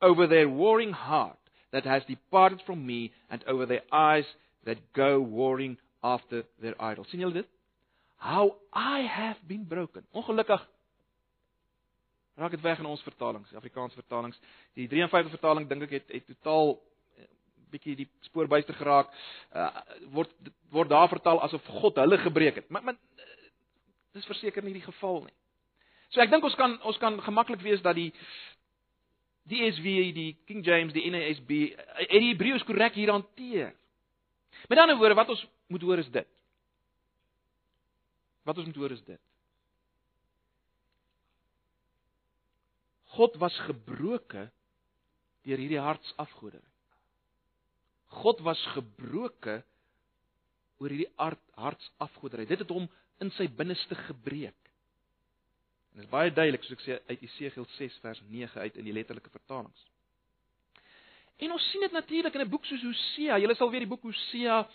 over 0.00 0.26
their 0.26 0.48
warring 0.48 0.92
heart 0.92 1.38
that 1.72 1.84
has 1.84 2.02
departed 2.06 2.60
from 2.66 2.84
me 2.86 3.12
and 3.30 3.42
over 3.46 3.66
their 3.66 3.82
eyes 3.90 4.24
that 4.64 4.92
go 4.92 5.20
warring 5.20 5.76
after 6.02 6.44
their 6.60 6.74
idols. 6.80 7.08
sien 7.10 7.20
julle 7.20 7.34
dit? 7.34 7.48
How 8.16 8.56
I 8.72 9.00
have 9.00 9.38
been 9.46 9.64
broken. 9.64 10.04
Ongelukkig 10.12 10.60
raak 12.36 12.50
dit 12.50 12.64
weg 12.64 12.78
in 12.78 12.88
ons 12.88 13.02
vertalings, 13.02 13.52
Afrikaanse 13.54 13.98
vertalings. 13.98 14.38
Die 14.78 14.88
53 14.88 15.34
vertaling 15.34 15.68
dink 15.68 15.86
ek 15.88 15.98
het 15.98 16.14
het 16.14 16.26
totaal 16.26 16.74
eh, 17.18 17.28
bietjie 17.74 17.96
die 17.96 18.08
spoor 18.28 18.48
buister 18.48 18.76
geraak. 18.78 19.12
Uh, 19.52 19.68
word 20.14 20.32
word 20.72 20.92
daar 20.92 21.10
vertaal 21.12 21.42
asof 21.44 21.66
God 21.82 22.00
hulle 22.00 22.18
gebreek 22.18 22.62
het. 22.62 22.70
Maar 22.70 22.84
maar 22.88 22.96
eh, 22.96 23.28
dis 24.16 24.28
verseker 24.28 24.64
nie 24.64 24.78
die 24.78 24.86
geval 24.86 25.22
nie. 25.26 25.36
So 26.12 26.20
ek 26.20 26.32
dink 26.32 26.44
ons 26.44 26.56
kan 26.56 26.78
ons 26.88 26.98
kan 27.00 27.20
gemaklik 27.20 27.60
wees 27.64 27.84
dat 27.84 27.96
die 27.96 28.10
die 29.50 29.64
ESV, 29.66 29.86
die 30.14 30.36
King 30.46 30.62
James, 30.64 30.92
die 30.94 31.10
NASB, 31.10 31.50
het 31.98 32.12
die 32.12 32.28
Hebreëus 32.30 32.62
korrek 32.62 32.94
hier 32.94 33.10
hanteer. 33.10 33.72
Met 34.70 34.78
ander 34.78 34.96
woorde, 34.96 35.16
wat 35.18 35.32
ons 35.34 35.42
moet 35.66 35.82
hoor 35.82 35.98
is 35.98 36.10
dit. 36.14 36.28
Wat 38.46 38.58
ons 38.58 38.68
moet 38.68 38.78
hoor 38.78 38.94
is 38.94 39.02
dit. 39.02 39.18
God 43.16 43.36
was 43.40 43.56
gebroke 43.66 44.46
deur 45.42 45.60
hierdie 45.60 45.80
hartsafgoderry. 45.82 46.68
God 48.22 48.40
was 48.46 48.60
gebroke 48.76 49.60
oor 50.80 50.92
hierdie 50.92 51.10
hart 51.20 51.42
hartsafgoderry. 51.60 52.46
Dit 52.48 52.64
het 52.64 52.72
hom 52.72 52.88
in 53.22 53.30
sy 53.36 53.48
binneste 53.52 53.96
gebreek. 54.08 54.58
En 55.92 56.00
dit 56.00 56.06
is 56.06 56.12
baie 56.12 56.32
duidelik 56.32 56.64
soos 56.64 56.78
ek 56.78 56.84
sê 56.84 56.98
uit 57.10 57.24
Jesegiel 57.26 57.66
6 57.76 57.98
vers 58.04 58.22
9 58.32 58.64
uit 58.64 58.78
in 58.80 58.88
die 58.88 58.94
letterlike 58.96 59.32
vertalings. 59.34 59.88
En 61.42 61.52
ons 61.52 61.68
sien 61.72 61.84
dit 61.84 61.92
natuurlik 61.92 62.34
in 62.34 62.44
'n 62.46 62.50
boek 62.50 62.64
soos 62.64 62.82
Hosea. 62.82 63.38
Julle 63.38 63.54
sal 63.54 63.70
weet 63.70 63.84
die 63.84 63.92
boek 63.92 64.02
Hosea 64.02 64.68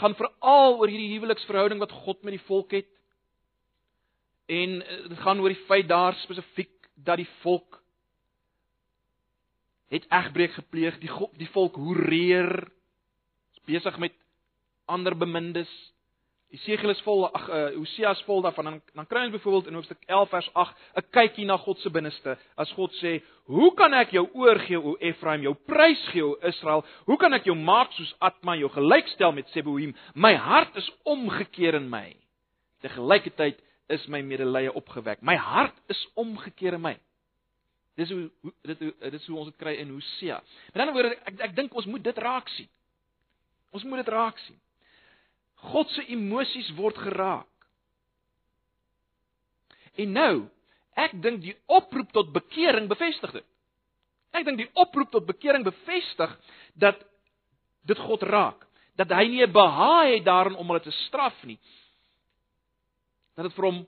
gaan 0.00 0.14
veral 0.14 0.78
oor 0.80 0.88
hierdie 0.88 1.12
huweliksverhouding 1.12 1.78
wat 1.78 1.92
God 1.92 2.22
met 2.22 2.32
die 2.32 2.46
volk 2.46 2.70
het. 2.72 2.88
En 4.48 4.82
eh, 4.82 5.08
dit 5.08 5.18
gaan 5.18 5.40
oor 5.40 5.52
die 5.52 5.66
feit 5.66 5.88
daar 5.88 6.14
spesifiek 6.14 6.81
dat 6.94 7.16
die 7.16 7.28
volk 7.42 7.82
het 9.92 10.06
egbreek 10.08 10.54
gepleeg, 10.56 10.98
die 11.02 11.10
God, 11.12 11.32
die 11.36 11.50
volk 11.52 11.76
hoereer 11.76 12.68
besig 13.68 13.98
met 14.00 14.14
ander 14.88 15.16
bemindes. 15.16 15.70
Esegiel 16.52 16.92
is 16.92 17.00
vol 17.04 17.26
ag 17.28 17.44
uh, 17.48 17.60
Hosea 17.78 18.10
is 18.12 18.22
vol 18.26 18.42
daarvan 18.44 18.68
dan 18.68 18.80
dan 18.96 19.06
kry 19.08 19.22
ons 19.24 19.32
byvoorbeeld 19.32 19.70
in 19.70 19.76
hoofstuk 19.78 20.02
11 20.04 20.32
vers 20.32 20.48
8 20.62 20.82
'n 21.00 21.06
kykie 21.16 21.46
na 21.48 21.56
God 21.56 21.78
se 21.80 21.90
binneste. 21.90 22.36
As 22.56 22.72
God 22.76 22.92
sê, 23.00 23.22
"Hoe 23.44 23.74
kan 23.74 23.94
ek 23.94 24.10
jou 24.10 24.28
oorgee 24.34 24.80
o 24.80 24.96
Efraim, 25.00 25.42
jou 25.42 25.54
prys 25.54 26.08
gee 26.12 26.24
o 26.24 26.36
Israel? 26.42 26.84
Hoe 27.06 27.16
kan 27.16 27.32
ek 27.32 27.44
jou 27.44 27.56
maak 27.56 27.92
soos 27.92 28.14
Atma, 28.20 28.56
jou 28.56 28.68
gelykstel 28.68 29.32
met 29.32 29.48
Seboim? 29.48 29.94
My 30.14 30.34
hart 30.34 30.76
is 30.76 30.90
omgekeer 31.04 31.74
in 31.74 31.88
my. 31.88 32.16
Te 32.80 32.88
gelykertyd 32.88 33.58
is 33.92 34.06
my 34.10 34.22
medelee 34.24 34.72
opgewek. 34.72 35.22
My 35.22 35.36
hart 35.36 35.76
is 35.92 36.00
omgekeer 36.14 36.78
in 36.78 36.84
my." 36.84 36.96
Dis 38.00 38.10
hoe 38.10 38.30
dit 38.64 38.78
dit 38.78 39.26
hoe 39.26 39.38
ons 39.38 39.50
dit 39.50 39.56
kry 39.60 39.74
in 39.82 39.90
Hosea. 39.92 40.40
Met 40.72 40.80
ander 40.80 40.96
woorde, 40.96 41.16
ek 41.28 41.40
ek 41.50 41.56
dink 41.56 41.74
ons 41.76 41.88
moet 41.90 42.04
dit 42.04 42.18
raak 42.24 42.48
sien. 42.56 42.68
Ons 43.72 43.84
moet 43.84 44.00
dit 44.00 44.12
raak 44.12 44.38
sien. 44.46 44.58
God 45.72 45.90
se 45.94 46.04
emosies 46.10 46.72
word 46.76 46.98
geraak. 46.98 47.48
En 50.00 50.12
nou, 50.16 50.34
ek 50.98 51.14
dink 51.22 51.42
die 51.44 51.54
oproep 51.68 52.12
tot 52.16 52.32
bekering 52.32 52.88
bevestig 52.88 53.34
dit. 53.36 53.46
Ek 54.32 54.46
dink 54.48 54.62
die 54.62 54.70
oproep 54.80 55.12
tot 55.12 55.28
bekering 55.28 55.64
bevestig 55.66 56.32
dat 56.80 57.00
dit 57.88 57.98
God 57.98 58.24
raak, 58.24 58.64
dat 58.96 59.12
hy 59.12 59.26
nie 59.28 59.44
'n 59.44 59.52
behaag 59.52 60.16
het 60.16 60.24
daarin 60.24 60.56
om 60.56 60.66
hulle 60.66 60.80
te 60.80 60.94
straf 61.08 61.36
nie. 61.44 61.58
Dat 63.34 63.48
dit 63.48 63.54
vir 63.56 63.64
hom 63.64 63.80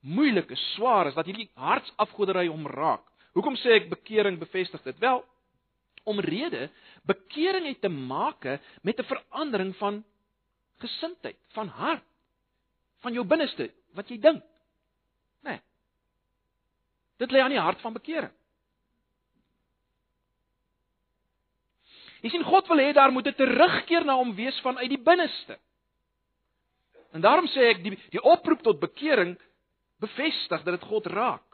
moeilik 0.00 0.50
is, 0.50 0.62
swaar 0.74 1.10
is, 1.10 1.14
dat 1.14 1.26
hierdie 1.28 1.50
hartsafgodery 1.54 2.46
hom 2.48 2.66
raak. 2.66 3.04
Hoekom 3.36 3.56
sê 3.60 3.76
ek 3.78 3.90
bekering 3.90 4.38
bevestig 4.40 4.82
dit? 4.82 4.98
Wel, 4.98 5.22
omrede 6.08 6.70
bekering 7.08 7.66
het 7.68 7.80
te 7.80 7.88
maak 7.88 8.46
met 8.82 8.98
'n 8.98 9.10
verandering 9.12 9.76
van 9.76 10.04
gesindheid, 10.78 11.36
van 11.52 11.68
hart, 11.68 12.04
van 13.00 13.12
jou 13.12 13.24
binneste, 13.24 13.70
wat 13.94 14.08
jy 14.08 14.18
dink. 14.18 14.42
Né? 15.42 15.50
Nee. 15.50 15.60
Dit 17.18 17.30
lê 17.30 17.40
aan 17.40 17.50
die 17.50 17.60
hart 17.60 17.80
van 17.80 17.92
bekering. 17.92 18.32
Jy 22.20 22.28
sien 22.28 22.44
God 22.44 22.68
wil 22.68 22.78
hê 22.78 22.92
daar 22.92 23.12
moet 23.12 23.26
'n 23.26 23.34
terugkeer 23.34 24.04
na 24.04 24.14
hom 24.16 24.34
wees 24.34 24.60
vanuit 24.60 24.88
die 24.88 25.02
binneste. 25.02 25.58
En 27.12 27.20
daarom 27.20 27.48
sê 27.50 27.70
ek 27.70 27.82
die 27.82 27.96
die 28.10 28.22
oproep 28.22 28.62
tot 28.62 28.80
bekering 28.80 29.34
bevestig 30.00 30.62
dat 30.64 30.74
dit 30.78 30.88
God 30.88 31.06
raak. 31.06 31.44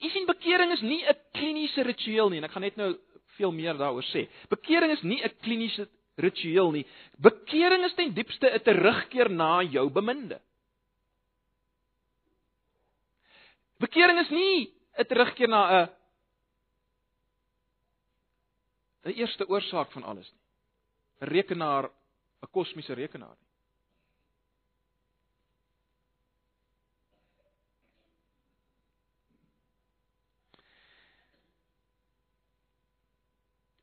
Jy 0.00 0.08
sien 0.10 0.26
bekering 0.26 0.72
is 0.72 0.82
nie 0.82 1.04
'n 1.04 1.16
kliniese 1.36 1.82
ritueel 1.82 2.30
nie 2.30 2.38
en 2.38 2.44
ek 2.44 2.52
gaan 2.52 2.62
net 2.62 2.76
nou 2.76 2.96
veel 3.36 3.52
meer 3.52 3.74
daaroor 3.74 4.04
sê. 4.12 4.28
Bekering 4.48 4.92
is 4.92 5.02
nie 5.02 5.22
'n 5.22 5.36
kliniese 5.42 5.88
ritueel 6.16 6.70
nie. 6.72 6.86
Bekering 7.18 7.84
is 7.84 7.94
ten 7.94 8.14
diepste 8.14 8.48
'n 8.48 8.60
terugkeer 8.60 9.28
na 9.30 9.62
jou 9.62 9.90
beminde. 9.90 10.40
Bekering 13.78 14.18
is 14.20 14.30
nie 14.30 14.72
'n 14.98 15.04
terugkeer 15.04 15.48
na 15.48 15.62
'n 15.82 15.88
'n 19.04 19.12
eerste 19.12 19.48
oorsaak 19.48 19.92
van 19.92 20.02
alles 20.02 20.32
nie. 20.32 20.40
'n 21.20 21.28
Rekenaar, 21.28 21.90
'n 22.42 22.50
kosmiese 22.52 22.94
rekenaar 22.94 23.36
nie. 23.40 23.49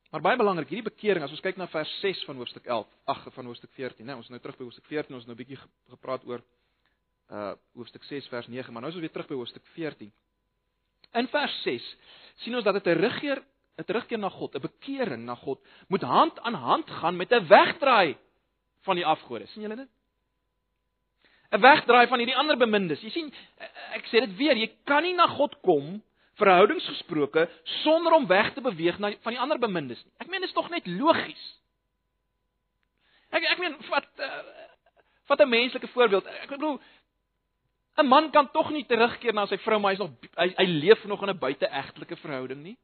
Maar 0.08 0.22
baie 0.24 0.38
belangrik, 0.40 0.70
hierdie 0.72 0.88
bekering, 0.88 1.24
as 1.24 1.32
ons 1.36 1.42
kyk 1.44 1.58
na 1.60 1.66
vers 1.68 1.90
6 2.00 2.22
van 2.24 2.38
hoofstuk 2.40 2.64
11, 2.64 2.86
ag 3.12 3.26
van 3.34 3.50
hoofstuk 3.50 3.72
14, 3.76 4.06
né? 4.08 4.14
Ons 4.16 4.30
is 4.30 4.32
nou 4.32 4.40
terug 4.40 4.56
by 4.56 4.64
hoofstuk 4.64 4.86
14, 4.88 5.12
ons 5.18 5.26
het 5.26 5.28
nou 5.28 5.36
'n 5.36 5.42
bietjie 5.42 5.58
gepraat 5.92 6.24
oor 6.24 6.40
uh 7.28 7.52
hoofstuk 7.76 8.04
6 8.08 8.28
vers 8.28 8.48
9, 8.48 8.72
maar 8.72 8.82
nou 8.82 8.88
is 8.88 8.96
ons 8.96 9.04
weer 9.04 9.12
terug 9.12 9.28
by 9.28 9.34
hoofstuk 9.34 9.66
14. 9.74 10.12
In 11.12 11.28
vers 11.28 11.62
6 11.62 11.96
sien 12.36 12.54
ons 12.56 12.64
dat 12.64 12.74
dit 12.74 12.86
'n 12.86 12.94
terugkeer, 12.94 13.42
'n 13.76 13.84
terugkeer 13.84 14.18
na 14.18 14.30
God, 14.30 14.54
'n 14.54 14.60
bekering 14.60 15.24
na 15.24 15.34
God, 15.34 15.60
moet 15.88 16.02
hand 16.02 16.40
aan 16.40 16.54
hand 16.54 16.90
gaan 16.90 17.16
met 17.16 17.30
'n 17.30 17.46
wegdraai 17.46 18.16
van 18.80 18.96
die 18.96 19.06
afgode. 19.06 19.46
sien 19.46 19.62
julle 19.62 19.76
dit? 19.76 19.88
'n 21.52 21.60
Wegdraai 21.60 22.06
van 22.06 22.18
hierdie 22.18 22.36
ander 22.36 22.56
bemindes. 22.56 23.00
Jy 23.00 23.10
sien, 23.10 23.32
ek 23.92 24.06
sê 24.06 24.20
dit 24.20 24.36
weer, 24.36 24.56
jy 24.56 24.72
kan 24.84 25.02
nie 25.02 25.14
na 25.14 25.26
God 25.26 25.60
kom 25.60 26.02
verhoudings 26.38 26.86
gesproke 26.86 27.48
sonder 27.82 28.12
om 28.12 28.26
weg 28.26 28.52
te 28.54 28.62
beweeg 28.64 28.98
na 28.98 29.12
van 29.24 29.34
die 29.34 29.40
ander 29.40 29.58
bemindes 29.58 30.02
nie. 30.04 30.12
Ek 30.22 30.30
meen 30.30 30.44
dit 30.44 30.50
is 30.50 30.56
tog 30.56 30.70
net 30.72 30.86
logies. 30.86 31.44
Ek 33.34 33.44
ek 33.44 33.62
meen 33.62 33.76
wat 33.90 34.08
uh, 34.22 34.42
wat 35.28 35.40
'n 35.44 35.48
menslike 35.48 35.88
voorbeeld. 35.94 36.26
Ek 36.26 36.54
bedoel 36.54 36.78
'n 37.98 38.06
man 38.06 38.30
kan 38.30 38.50
tog 38.50 38.70
nie 38.70 38.86
terugkeer 38.86 39.34
na 39.34 39.46
sy 39.46 39.58
vrou 39.58 39.80
maar 39.80 39.92
hy's 39.92 40.02
nog 40.02 40.14
hy, 40.36 40.54
hy 40.56 40.66
leef 40.66 41.04
nog 41.04 41.22
in 41.22 41.30
'n 41.30 41.38
buiteegtelike 41.38 42.16
verhouding 42.16 42.62
nie. 42.62 42.78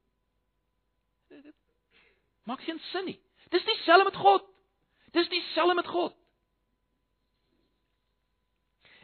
Maak 2.44 2.60
geen 2.60 2.78
sin 2.92 3.04
nie. 3.04 3.20
Dis 3.48 3.64
dieselfde 3.64 4.04
met 4.04 4.16
God. 4.16 4.44
Dis 5.12 5.28
dieselfde 5.28 5.74
met 5.74 5.86
God. 5.86 6.14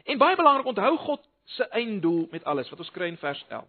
En 0.03 0.17
baie 0.17 0.35
belangrik 0.35 0.65
onthou 0.65 0.97
God 0.97 1.29
se 1.45 1.67
einddoel 1.67 2.27
met 2.31 2.43
alles 2.43 2.69
wat 2.69 2.79
ons 2.79 2.91
kry 2.91 3.07
in 3.07 3.17
vers 3.17 3.45
11. 3.47 3.67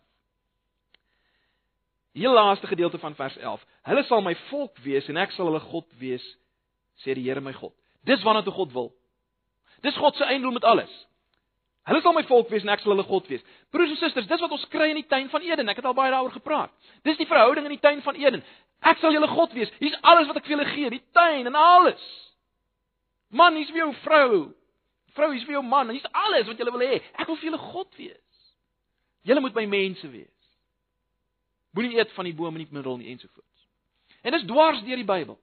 Heel 2.12 2.32
laaste 2.32 2.66
gedeelte 2.66 2.98
van 2.98 3.14
vers 3.14 3.36
11. 3.36 3.62
Hulle 3.82 4.02
sal 4.04 4.20
my 4.22 4.34
volk 4.50 4.76
wees 4.84 5.08
en 5.08 5.16
ek 5.16 5.32
sal 5.32 5.48
hulle 5.48 5.62
God 5.64 5.86
wees, 6.00 6.24
sê 7.00 7.16
die 7.16 7.24
Here 7.24 7.40
my 7.40 7.54
God. 7.56 7.72
Dis 8.04 8.22
wanneer 8.22 8.44
toe 8.44 8.52
God 8.52 8.72
wil. 8.72 8.90
Dis 9.82 9.96
God 9.96 10.16
se 10.16 10.24
einddoel 10.24 10.58
met 10.58 10.66
alles. 10.68 10.92
Hulle 11.88 12.02
sal 12.02 12.14
my 12.14 12.22
volk 12.28 12.50
wees 12.52 12.62
en 12.62 12.70
ek 12.74 12.82
sal 12.82 12.92
hulle 12.92 13.06
God 13.08 13.30
wees. 13.30 13.42
Broers 13.74 13.94
en 13.94 13.98
susters, 13.98 14.28
dis 14.30 14.42
wat 14.44 14.52
ons 14.54 14.66
kry 14.70 14.90
in 14.92 15.00
die 15.00 15.08
tuin 15.08 15.30
van 15.32 15.42
Eden. 15.46 15.70
Ek 15.72 15.80
het 15.80 15.88
al 15.88 15.96
baie 15.98 16.12
daaroor 16.12 16.34
gepraat. 16.36 16.74
Dis 17.06 17.18
die 17.18 17.26
verhouding 17.26 17.66
in 17.66 17.74
die 17.74 17.82
tuin 17.82 18.04
van 18.04 18.18
Eden. 18.20 18.44
Ek 18.86 19.00
sal 19.00 19.14
julle 19.14 19.30
God 19.30 19.54
wees. 19.56 19.72
Hier's 19.80 19.96
alles 20.02 20.28
wat 20.28 20.38
ek 20.38 20.46
vir 20.46 20.56
julle 20.56 20.68
gee, 20.74 20.90
die 20.92 21.02
tuin 21.16 21.48
en 21.50 21.58
alles. 21.58 22.04
Man, 23.32 23.56
hier's 23.56 23.72
vir 23.72 23.86
jou 23.86 23.92
vrou. 24.04 24.28
Vrou, 25.16 25.30
hier's 25.32 25.46
vir 25.48 25.56
jou 25.56 25.64
man. 25.66 25.90
Hier's 25.94 26.06
alles 26.12 26.46
wat 26.50 26.60
julle 26.60 26.74
wil 26.74 26.84
hê. 26.86 27.00
Ek 27.16 27.26
wil 27.30 27.38
vir 27.40 27.50
julle 27.50 27.62
God 27.72 27.98
wees. 27.98 28.46
Julle 29.26 29.42
moet 29.42 29.56
my 29.56 29.66
mense 29.70 30.10
wees. 30.12 30.41
Moenie 31.72 31.96
eet 31.98 32.12
van 32.12 32.28
die 32.28 32.34
boom 32.34 32.56
in 32.56 32.64
die 32.64 32.74
middel 32.74 32.96
nie 32.96 33.08
ensovoorts. 33.12 33.68
En 34.22 34.32
dis 34.32 34.44
dwars 34.46 34.82
deur 34.84 35.00
die 35.00 35.08
Bybel. 35.08 35.38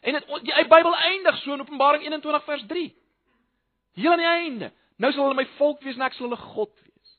En 0.00 0.12
dit 0.12 0.26
die, 0.42 0.66
Bybel 0.68 0.96
eindig 0.96 1.38
so 1.42 1.54
in 1.54 1.60
Openbaring 1.60 2.02
21 2.02 2.44
vers 2.44 2.66
3. 2.66 2.88
Heel 3.98 4.12
aan 4.12 4.22
die 4.22 4.26
einde. 4.26 4.72
Nou 4.96 5.12
sal 5.12 5.28
hulle 5.28 5.38
my 5.38 5.46
volk 5.58 5.82
wees 5.86 5.98
en 5.98 6.06
ek 6.06 6.16
sal 6.16 6.26
hulle 6.28 6.40
God 6.42 6.72
wees. 6.82 7.12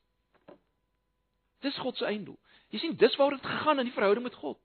Dis 1.64 1.78
God 1.80 1.96
se 1.96 2.08
einddoel. 2.08 2.38
Jy 2.70 2.82
sien 2.82 2.96
dis 2.96 3.16
waar 3.18 3.34
dit 3.34 3.46
gaan 3.62 3.80
in 3.82 3.88
die 3.88 3.96
verhouding 3.96 4.24
met 4.24 4.36
God. 4.38 4.60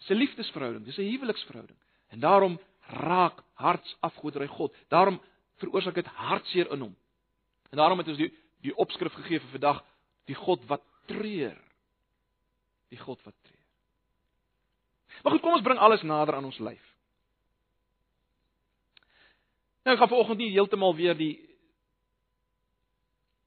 Dis 0.00 0.10
'n 0.10 0.20
liefdesverhouding, 0.20 0.84
dis 0.84 0.98
'n 0.98 1.10
huweliksverhouding. 1.12 1.78
En 2.08 2.20
daarom 2.20 2.60
raak 2.86 3.42
hartsafgoderry 3.52 4.46
God. 4.46 4.74
Daarom 4.88 5.20
veroorsaak 5.56 5.94
dit 5.94 6.06
hartseer 6.06 6.70
in 6.70 6.80
hom. 6.80 6.96
En 7.70 7.76
daarom 7.76 7.98
het 7.98 8.08
ons 8.08 8.18
die 8.18 8.32
die 8.64 8.76
opskrif 8.76 9.12
gegee 9.12 9.40
vir 9.40 9.50
vandag, 9.50 9.84
die 10.24 10.34
God 10.34 10.62
wat 10.66 10.80
treur. 11.10 11.56
Die 12.92 13.00
God 13.00 13.20
wat 13.24 13.36
treur. 13.42 13.60
Maar 15.22 15.32
goed, 15.32 15.42
kom 15.44 15.56
ons 15.56 15.64
bring 15.64 15.78
alles 15.78 16.02
nader 16.02 16.36
aan 16.36 16.48
ons 16.48 16.58
lyf. 16.58 16.90
Nou 19.84 19.94
ek 19.94 20.00
gaan 20.00 20.10
vanoggend 20.10 20.40
nie 20.40 20.52
heeltemal 20.54 20.94
weer 20.96 21.16
die 21.16 21.34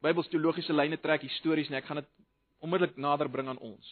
Bybelse 0.06 0.30
teologiese 0.30 0.76
lyne 0.78 1.00
trek 1.02 1.24
histories 1.26 1.72
nie, 1.72 1.80
ek 1.80 1.88
gaan 1.90 2.04
dit 2.04 2.10
onmiddellik 2.62 3.00
nader 3.02 3.30
bring 3.34 3.50
aan 3.50 3.58
ons. 3.58 3.88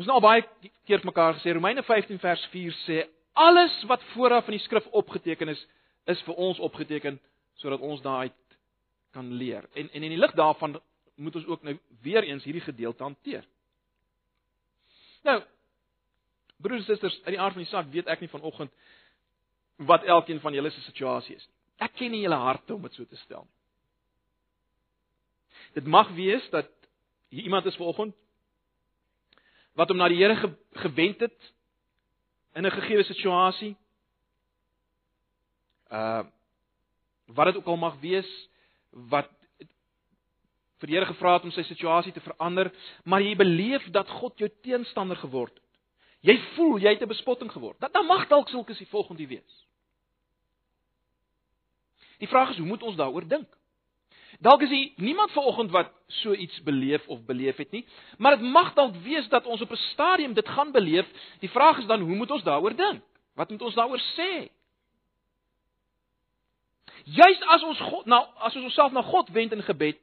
Ons 0.00 0.08
nou 0.08 0.16
baie 0.24 0.44
keer 0.88 1.04
mekaar 1.04 1.36
gesê 1.36 1.52
Romeine 1.52 1.82
15 1.84 2.20
vers 2.22 2.44
4 2.54 2.78
sê 2.86 3.02
alles 3.38 3.74
wat 3.90 4.02
vooraf 4.14 4.48
in 4.48 4.56
die 4.56 4.64
skrif 4.64 4.86
opgeteken 4.96 5.52
is, 5.52 5.60
is 6.08 6.22
vir 6.26 6.40
ons 6.40 6.60
opgeteken 6.64 7.18
sodat 7.60 7.84
ons 7.84 8.00
daaruit 8.02 8.47
kan 9.10 9.32
leer. 9.32 9.68
En 9.74 9.90
en 9.90 10.02
in 10.02 10.14
die 10.14 10.18
lig 10.18 10.32
daarvan 10.32 10.80
moet 11.14 11.36
ons 11.36 11.46
ook 11.46 11.62
nou 11.62 11.78
weer 12.00 12.22
eens 12.22 12.44
hierdie 12.44 12.62
gedeelte 12.62 13.02
hanteer. 13.02 13.46
Nou 15.22 15.42
broers 16.58 16.80
en 16.80 16.84
susters, 16.84 17.14
uit 17.22 17.34
die 17.34 17.40
aard 17.40 17.54
van 17.54 17.62
die 17.62 17.70
saak 17.70 17.90
weet 17.90 18.06
ek 18.10 18.20
nie 18.20 18.30
vanoggend 18.32 18.72
wat 19.86 20.04
elkeen 20.04 20.40
van 20.40 20.54
julle 20.54 20.70
se 20.74 20.80
situasie 20.80 21.36
is 21.36 21.46
nie. 21.46 21.54
Ek 21.86 21.94
ken 21.94 22.10
nie 22.10 22.24
julle 22.24 22.38
harte 22.42 22.74
om 22.74 22.82
dit 22.82 22.94
so 22.94 23.06
te 23.06 23.18
stel 23.22 23.44
nie. 23.44 23.54
Dit 25.78 25.86
mag 25.86 26.10
wees 26.16 26.48
dat 26.50 26.70
hier 27.28 27.44
iemand 27.46 27.66
is 27.66 27.76
vanoggend 27.76 28.16
wat 29.78 29.92
hom 29.92 30.00
na 30.00 30.08
die 30.10 30.18
Here 30.18 30.34
ge 30.36 30.50
gewend 30.82 31.20
het 31.20 31.52
in 32.54 32.66
'n 32.66 32.70
gegeewe 32.70 33.04
situasie. 33.04 33.76
Uh 35.90 36.24
wat 37.28 37.46
dit 37.46 37.56
ook 37.56 37.66
al 37.66 37.76
mag 37.76 38.00
wees, 38.00 38.48
wat 38.90 39.30
vir 40.78 40.86
die 40.86 40.94
Here 40.94 41.06
gevra 41.06 41.34
het 41.34 41.44
om 41.44 41.50
sy 41.50 41.62
situasie 41.66 42.12
te 42.12 42.22
verander, 42.22 42.70
maar 43.04 43.20
jy 43.20 43.34
beleef 43.36 43.90
dat 43.90 44.10
God 44.20 44.38
jou 44.38 44.48
teenstander 44.62 45.16
geword 45.16 45.54
het. 45.54 45.64
Jy 46.26 46.34
voel 46.56 46.78
jy 46.82 46.92
het 46.94 47.02
'n 47.02 47.08
bespotting 47.08 47.50
geword. 47.50 47.78
Dat 47.80 47.92
dan 47.92 48.06
mag 48.06 48.28
dalk 48.28 48.48
sulke 48.48 48.74
se 48.74 48.86
volgende 48.86 49.26
wees. 49.26 49.66
Die 52.18 52.28
vraag 52.28 52.50
is 52.50 52.58
hoe 52.58 52.66
moet 52.66 52.82
ons 52.82 52.96
daaroor 52.96 53.28
dink? 53.28 53.48
Dalk 54.40 54.62
is 54.62 54.70
hier 54.70 54.92
niemand 54.96 55.30
vanoggend 55.30 55.70
wat 55.70 55.90
so 56.06 56.32
iets 56.32 56.62
beleef 56.62 57.06
of 57.08 57.24
beleef 57.24 57.56
het 57.56 57.70
nie, 57.70 57.86
maar 58.18 58.36
dit 58.36 58.46
mag 58.46 58.74
dalk 58.74 58.94
wees 59.02 59.28
dat 59.28 59.46
ons 59.46 59.60
op 59.60 59.70
'n 59.70 59.76
stadium 59.92 60.34
dit 60.34 60.48
gaan 60.48 60.72
beleef. 60.72 61.06
Die 61.40 61.50
vraag 61.50 61.78
is 61.78 61.86
dan 61.86 62.00
hoe 62.00 62.16
moet 62.16 62.30
ons 62.30 62.42
daaroor 62.42 62.76
dink? 62.76 63.02
Wat 63.34 63.50
moet 63.50 63.62
ons 63.62 63.74
daaroor 63.74 64.02
sê? 64.16 64.50
Juist 67.08 67.44
as 67.48 67.64
ons 67.64 67.80
God 67.88 68.08
nou 68.10 68.20
as 68.44 68.56
ons 68.58 68.68
onsself 68.68 68.92
na 68.92 69.02
God 69.06 69.30
wend 69.32 69.54
in 69.56 69.64
gebed 69.64 70.00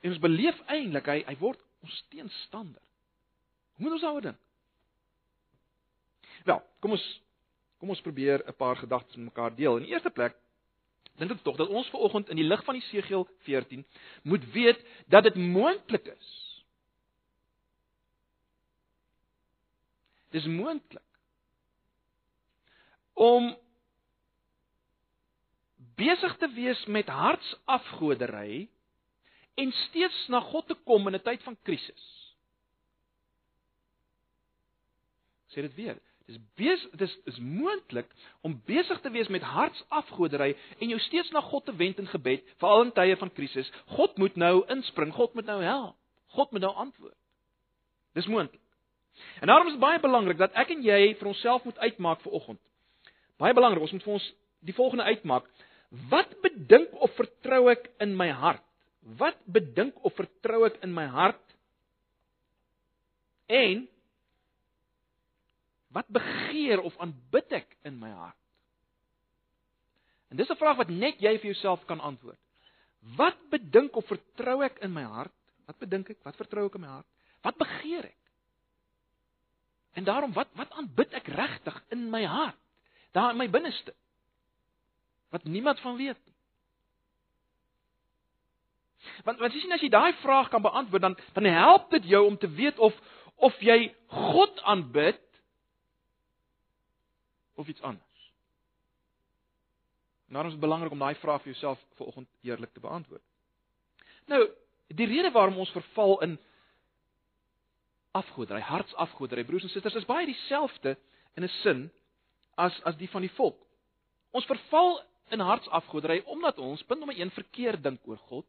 en 0.00 0.12
ons 0.14 0.22
beleef 0.22 0.58
eintlik 0.70 1.08
hy 1.10 1.18
hy 1.26 1.34
word 1.40 1.60
ons 1.84 1.96
teenstander. 2.12 2.82
Hoe 3.76 3.86
moet 3.86 3.96
ons 3.98 4.04
daaroor 4.06 4.28
dink? 4.30 4.44
Wel, 6.48 6.62
kom 6.80 6.94
ons 6.96 7.06
kom 7.78 7.92
ons 7.94 8.02
probeer 8.02 8.42
'n 8.46 8.56
paar 8.58 8.76
gedagtes 8.76 9.16
met 9.16 9.30
mekaar 9.30 9.54
deel. 9.54 9.76
In 9.76 9.84
die 9.86 9.92
eerste 9.92 10.10
plek 10.10 10.36
dink 11.18 11.30
ek 11.30 11.42
tog 11.42 11.56
dat 11.56 11.68
ons 11.68 11.88
ver 11.90 12.00
oggend 12.00 12.28
in 12.28 12.36
die 12.36 12.46
lig 12.46 12.64
van 12.64 12.78
Jesegiel 12.78 13.28
14 13.46 13.84
moet 14.22 14.44
weet 14.52 14.84
dat 15.06 15.22
dit 15.22 15.34
moontlik 15.34 16.06
is. 16.06 16.28
Dis 20.30 20.46
moontlik 20.46 21.04
om 23.14 23.56
besig 25.98 26.36
te 26.38 26.48
wees 26.54 26.84
met 26.86 27.08
hartsafgodery 27.10 28.68
en 29.58 29.72
steeds 29.88 30.26
na 30.32 30.40
God 30.40 30.68
te 30.70 30.76
kom 30.86 31.06
in 31.10 31.14
'n 31.14 31.22
tyd 31.22 31.42
van 31.42 31.56
krisis. 31.62 32.04
Sê 35.48 35.62
dit 35.62 35.74
weer. 35.74 35.98
Dis 36.28 36.38
wees 36.54 36.86
dis 36.92 37.18
is 37.24 37.38
moontlik 37.38 38.10
om 38.44 38.62
besig 38.66 39.00
te 39.00 39.10
wees 39.10 39.28
met 39.28 39.42
hartsafgodery 39.42 40.56
en 40.78 40.88
jou 40.88 40.98
steeds 41.00 41.30
na 41.30 41.40
God 41.40 41.64
te 41.64 41.76
wend 41.76 41.98
in 41.98 42.06
gebed, 42.06 42.44
veral 42.60 42.82
in 42.82 42.92
tye 42.92 43.16
van 43.16 43.32
krisis. 43.32 43.70
God 43.86 44.16
moet 44.16 44.36
nou 44.36 44.64
inspring, 44.68 45.12
God 45.14 45.34
moet 45.34 45.48
nou 45.48 45.62
help. 45.62 45.96
God 46.26 46.50
moet 46.50 46.60
nou 46.60 46.74
antwoord. 46.74 47.16
Dis 48.12 48.26
moontlik. 48.26 48.60
En 49.40 49.46
daarom 49.46 49.66
is 49.66 49.72
dit 49.72 49.80
baie 49.80 50.00
belangrik 50.00 50.38
dat 50.38 50.52
ek 50.52 50.70
en 50.74 50.82
jy 50.84 51.14
vir 51.18 51.30
onsself 51.30 51.64
moet 51.64 51.78
uitmaak 51.78 52.20
vir 52.20 52.32
oggend. 52.32 52.60
Baie 53.38 53.54
belangrik, 53.54 53.82
ons 53.82 53.92
moet 53.96 54.04
vir 54.04 54.12
ons 54.12 54.28
die 54.68 54.74
volgende 54.74 55.04
uitmaak. 55.04 55.48
Wat 56.10 56.34
bedink 56.44 56.92
of 57.00 57.14
vertrou 57.16 57.68
ek 57.72 57.88
in 58.04 58.16
my 58.16 58.28
hart? 58.30 58.64
Wat 59.18 59.38
bedink 59.46 59.96
of 60.04 60.12
vertrou 60.18 60.66
ek 60.66 60.82
in 60.84 60.92
my 60.92 61.06
hart? 61.08 61.44
En 63.48 63.86
Wat 65.88 66.08
begeer 66.12 66.80
of 66.84 66.96
aanbid 67.00 67.54
ek 67.62 67.76
in 67.88 67.96
my 68.00 68.10
hart? 68.12 68.36
En 70.28 70.36
dis 70.36 70.50
'n 70.50 70.60
vraag 70.60 70.76
wat 70.76 70.92
net 70.92 71.20
jy 71.20 71.38
vir 71.40 71.50
jouself 71.52 71.84
kan 71.86 72.00
antwoord. 72.00 72.38
Wat 73.16 73.38
bedink 73.50 73.96
of 73.96 74.06
vertrou 74.06 74.62
ek 74.64 74.78
in 74.84 74.92
my 74.92 75.02
hart? 75.02 75.32
Wat 75.66 75.78
bedink 75.78 76.10
ek? 76.10 76.18
Wat 76.22 76.36
vertrou 76.36 76.66
ek 76.66 76.74
in 76.74 76.80
my 76.80 76.88
hart? 76.88 77.06
Wat 77.42 77.56
begeer 77.56 78.04
ek? 78.04 78.20
En 79.94 80.04
daarom 80.04 80.32
wat 80.32 80.48
wat 80.52 80.70
aanbid 80.72 81.12
ek 81.12 81.26
regtig 81.26 81.82
in 81.88 82.10
my 82.10 82.24
hart? 82.24 82.60
Daar 83.12 83.30
in 83.30 83.38
my 83.38 83.48
binneste. 83.48 83.94
Wat 85.28 85.44
niemand 85.44 85.80
van 85.80 85.96
weet 85.96 86.18
nie. 86.24 86.34
Want 89.24 89.38
want 89.38 89.52
sien 89.52 89.72
as 89.72 89.82
jy 89.82 89.90
daai 89.92 90.12
vraag 90.22 90.48
kan 90.48 90.62
beantwoord 90.62 91.02
dan 91.02 91.16
dan 91.32 91.44
help 91.44 91.90
dit 91.90 92.04
jou 92.04 92.26
om 92.26 92.38
te 92.38 92.50
weet 92.50 92.78
of 92.78 92.94
of 93.36 93.60
jy 93.60 93.94
God 94.06 94.60
aanbid 94.62 95.20
of 97.54 97.68
iets 97.68 97.82
anders? 97.82 98.04
En 100.28 100.34
daarom 100.34 100.50
is 100.50 100.56
dit 100.58 100.66
belangrik 100.66 100.92
om 100.92 100.98
daai 100.98 101.14
vraag 101.14 101.42
vir 101.42 101.52
jouself 101.52 101.84
vanoggend 101.96 102.28
eerlik 102.40 102.72
te 102.72 102.80
beantwoord. 102.80 103.22
Nou, 104.26 104.50
die 104.86 105.06
rede 105.06 105.30
waarom 105.30 105.56
ons 105.56 105.70
verval 105.70 106.20
in 106.22 106.38
afgoderry, 108.10 108.60
hartsafgoderry, 108.60 109.44
broers 109.44 109.62
en 109.62 109.72
susters, 109.72 109.94
is 109.94 110.08
baie 110.08 110.26
dieselfde 110.26 110.96
in 111.34 111.44
'n 111.44 111.48
sin 111.62 111.90
as 112.56 112.82
as 112.82 112.96
die 112.96 113.08
van 113.10 113.20
die 113.20 113.32
volk. 113.36 113.66
Ons 114.30 114.44
verval 114.44 115.00
in 115.30 115.40
hartsafgoderry 115.40 116.22
omdat 116.26 116.58
ons 116.58 116.82
punt 116.82 117.00
nommer 117.00 117.16
1 117.16 117.30
verkeerd 117.30 117.82
dink 117.82 118.00
oor 118.04 118.18
God. 118.30 118.46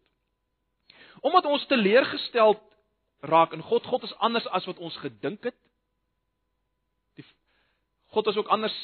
Omdat 1.22 1.46
ons 1.46 1.66
teleurgesteld 1.66 2.62
raak 3.20 3.54
in 3.54 3.62
God. 3.62 3.86
God 3.86 4.04
is 4.04 4.16
anders 4.18 4.48
as 4.48 4.66
wat 4.66 4.78
ons 4.78 4.96
gedink 4.98 5.44
het. 5.44 5.56
Die 7.16 7.26
God 8.16 8.28
is 8.28 8.38
ook 8.38 8.48
anders 8.48 8.78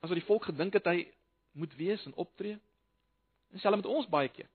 as 0.00 0.08
wat 0.08 0.18
die 0.18 0.26
volk 0.26 0.44
gedink 0.44 0.72
het 0.72 0.84
hy 0.84 1.06
moet 1.52 1.74
wees 1.76 2.04
en 2.04 2.14
optree. 2.14 2.58
En 3.52 3.58
selfs 3.58 3.76
met 3.76 3.86
ons 3.86 4.08
baie 4.10 4.28
keer. 4.28 4.48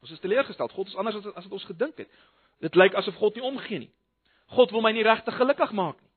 Ons 0.00 0.14
is 0.14 0.20
teleurgesteld. 0.20 0.72
God 0.72 0.86
is 0.86 0.96
anders 0.96 1.16
as 1.16 1.26
as 1.34 1.44
wat 1.44 1.58
ons 1.58 1.68
gedink 1.68 1.98
het. 1.98 2.10
Dit 2.62 2.74
lyk 2.74 2.94
asof 2.94 3.18
God 3.18 3.34
nie 3.34 3.44
omgee 3.44 3.78
nie. 3.78 3.92
God 4.54 4.70
wil 4.70 4.80
my 4.80 4.92
nie 4.96 5.04
regtig 5.04 5.36
gelukkig 5.36 5.72
maak 5.76 5.98
nie. 6.00 6.10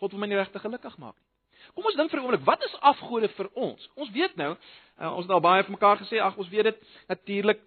God 0.00 0.14
wil 0.14 0.22
my 0.22 0.30
nie 0.30 0.38
regtig 0.38 0.62
gelukkig 0.62 0.96
maak 0.96 1.16
nie. 1.18 1.33
Kom 1.74 1.84
ons 1.84 1.96
dink 1.96 2.10
vir 2.10 2.20
'n 2.20 2.24
oomblik, 2.24 2.44
wat 2.44 2.62
is 2.64 2.76
afgode 2.80 3.28
vir 3.28 3.48
ons? 3.54 3.88
Ons 3.96 4.10
weet 4.10 4.36
nou, 4.36 4.56
uh, 5.00 5.12
ons 5.16 5.24
het 5.24 5.30
al 5.30 5.40
baie 5.40 5.62
vir 5.62 5.72
mekaar 5.72 5.98
gesê, 5.98 6.20
ag 6.20 6.36
ons 6.36 6.48
weet 6.48 6.64
dit, 6.64 6.82
natuurlik 7.08 7.60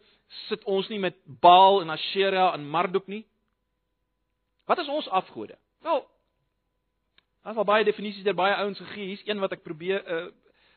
sit 0.47 0.63
ons 0.63 0.89
nie 0.89 0.99
met 0.99 1.15
Baal 1.25 1.81
en 1.81 1.89
Asherah 1.89 2.53
en 2.53 2.69
Marduk 2.69 3.07
nie. 3.07 3.25
Wat 4.67 4.79
is 4.79 4.87
ons 4.87 5.07
afgode? 5.09 5.57
Wel, 5.81 6.03
Daar's 7.47 7.57
al 7.57 7.63
baie 7.63 7.85
definisies 7.87 8.25
deur 8.27 8.35
baie 8.35 8.55
ouens 8.59 8.79
gegee. 8.79 9.05
Hier's 9.07 9.21
een 9.23 9.39
wat 9.39 9.53
ek 9.55 9.61
probeer 9.63 10.01
uh, 10.03 10.25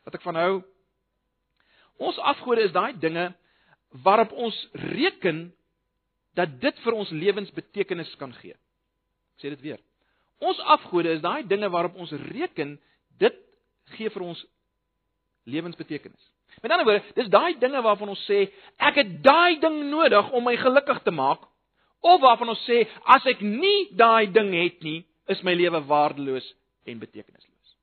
wat 0.07 0.15
ek 0.15 0.21
van 0.23 0.37
hou. 0.39 0.51
Ons 1.99 2.19
afgode 2.31 2.63
is 2.63 2.71
daai 2.71 2.95
dinge 2.95 3.25
waarop 4.05 4.31
ons 4.31 4.55
reken 4.93 5.49
dat 6.39 6.53
dit 6.63 6.77
vir 6.85 6.95
ons 6.95 7.11
lewens 7.11 7.51
betekenis 7.51 8.13
kan 8.21 8.31
gee. 8.37 8.55
Ek 9.35 9.43
sê 9.43 9.51
dit 9.51 9.65
weer. 9.65 9.81
Ons 10.39 10.61
afgode 10.77 11.11
is 11.11 11.19
daai 11.25 11.43
dinge 11.43 11.67
waarop 11.75 11.99
ons 11.99 12.15
reken 12.31 12.77
dit 13.19 13.37
gee 13.97 14.09
vir 14.09 14.23
ons 14.23 14.45
lewensbetekenis. 15.43 16.31
Met 16.61 16.71
ander 16.71 16.85
woorde, 16.85 17.13
dis 17.15 17.29
daai 17.31 17.57
dinge 17.59 17.81
waarvan 17.81 18.11
ons 18.13 18.23
sê 18.27 18.43
ek 18.77 18.99
het 19.01 19.13
daai 19.23 19.59
ding 19.59 19.77
nodig 19.89 20.31
om 20.35 20.43
my 20.45 20.55
gelukkig 20.59 21.01
te 21.03 21.13
maak 21.15 21.47
of 22.01 22.21
waarvan 22.21 22.51
ons 22.53 22.63
sê 22.67 22.83
as 23.15 23.25
ek 23.29 23.41
nie 23.45 23.89
daai 23.97 24.31
ding 24.33 24.51
het 24.57 24.81
nie, 24.85 25.01
is 25.31 25.41
my 25.47 25.53
lewe 25.55 25.79
waardeloos 25.87 26.47
en 26.89 26.99
betekenisloos. 26.99 27.75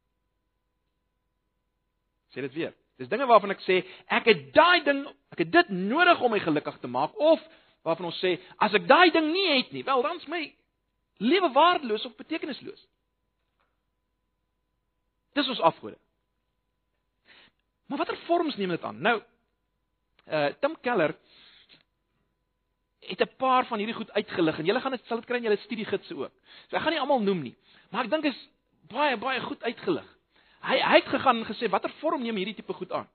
Sê 2.34 2.44
dit 2.44 2.54
weer. 2.58 2.74
Dis 2.98 3.10
dinge 3.10 3.28
waarvan 3.30 3.54
ek 3.54 3.62
sê 3.62 3.80
ek 4.10 4.26
het 4.28 4.44
daai 4.54 4.82
ding, 4.86 5.04
ek 5.32 5.44
het 5.44 5.52
dit 5.54 5.72
nodig 5.74 6.20
om 6.20 6.34
my 6.34 6.42
gelukkig 6.42 6.80
te 6.82 6.90
maak 6.90 7.14
of 7.16 7.42
waarvan 7.86 8.10
ons 8.10 8.20
sê 8.22 8.36
as 8.58 8.74
ek 8.74 8.88
daai 8.90 9.10
ding 9.14 9.30
nie 9.32 9.48
het 9.54 9.72
nie, 9.72 9.84
wel 9.86 10.02
dan's 10.04 10.26
my 10.30 10.42
lewe 11.22 11.50
waardeloos 11.54 12.04
of 12.06 12.16
betekenisloos. 12.18 12.80
Dis 15.38 15.50
ons 15.54 15.60
afgode. 15.62 15.98
Maar 17.88 18.02
watter 18.02 18.18
vorms 18.26 18.56
neem 18.56 18.74
dit 18.74 18.84
aan? 18.84 18.98
Nou, 19.00 19.18
uh 20.28 20.48
Tim 20.60 20.74
Keller 20.84 21.14
het 23.08 23.20
'n 23.20 23.36
paar 23.36 23.66
van 23.66 23.78
hierdie 23.78 23.96
goed 23.96 24.10
uitgelig 24.10 24.58
en 24.58 24.64
julle 24.64 24.80
gaan 24.80 24.92
dit 24.92 25.06
sal 25.06 25.16
dit 25.16 25.26
kry 25.26 25.36
in 25.36 25.42
julle 25.42 25.56
studiegidse 25.56 26.14
ook. 26.14 26.32
So 26.68 26.76
ek 26.76 26.82
gaan 26.82 26.92
nie 26.92 27.00
almal 27.00 27.20
noem 27.20 27.42
nie, 27.42 27.56
maar 27.90 28.04
ek 28.04 28.10
dink 28.10 28.24
is 28.24 28.48
baie 28.88 29.16
baie 29.16 29.40
goed 29.40 29.62
uitgelig. 29.62 30.08
Hy 30.60 30.80
hy 30.80 30.96
het 31.00 31.08
gegaan 31.08 31.36
en 31.36 31.46
gesê 31.46 31.70
watter 31.70 31.90
vorm 32.00 32.22
neem 32.22 32.36
hierdie 32.36 32.54
tipe 32.54 32.72
goed 32.72 32.92
aan? 32.92 33.08